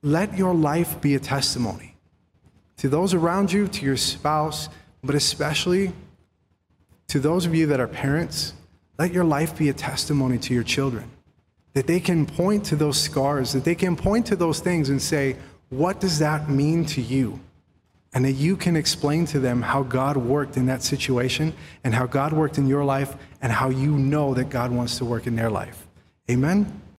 Let 0.04 0.38
your 0.38 0.54
life 0.54 1.02
be 1.02 1.16
a 1.16 1.20
testimony 1.20 1.96
to 2.78 2.90
those 2.90 3.14
around 3.14 3.52
you, 3.52 3.68
to 3.68 3.86
your 3.86 3.98
spouse, 3.98 4.70
but 5.04 5.16
especially 5.16 5.92
to 7.08 7.20
those 7.20 7.46
of 7.46 7.54
you 7.54 7.66
that 7.68 7.80
are 7.80 7.88
parents. 7.88 8.54
Let 9.00 9.14
your 9.14 9.26
life 9.26 9.58
be 9.58 9.70
a 9.70 9.74
testimony 9.74 10.38
to 10.38 10.54
your 10.54 10.64
children 10.64 11.10
that 11.74 11.88
they 11.88 12.00
can 12.00 12.26
point 12.26 12.66
to 12.66 12.76
those 12.76 13.00
scars, 13.00 13.54
that 13.54 13.64
they 13.64 13.76
can 13.76 13.96
point 13.96 14.26
to 14.28 14.36
those 14.36 14.60
things 14.60 14.90
and 14.90 15.02
say, 15.02 15.36
What 15.70 16.00
does 16.00 16.20
that 16.20 16.50
mean 16.50 16.86
to 16.86 17.02
you? 17.02 17.40
And 18.14 18.26
that 18.26 18.32
you 18.34 18.58
can 18.58 18.76
explain 18.76 19.26
to 19.28 19.40
them 19.40 19.62
how 19.62 19.84
God 19.84 20.18
worked 20.18 20.58
in 20.58 20.66
that 20.66 20.82
situation 20.82 21.54
and 21.84 21.94
how 21.94 22.08
God 22.08 22.34
worked 22.34 22.58
in 22.58 22.68
your 22.68 22.84
life 22.84 23.16
and 23.42 23.52
how 23.52 23.70
you 23.70 23.92
know 23.92 24.34
that 24.34 24.50
God 24.50 24.72
wants 24.72 24.98
to 24.98 25.06
work 25.06 25.28
in 25.28 25.36
their 25.36 25.52
life. 25.52 25.88
Amen? 26.30 26.79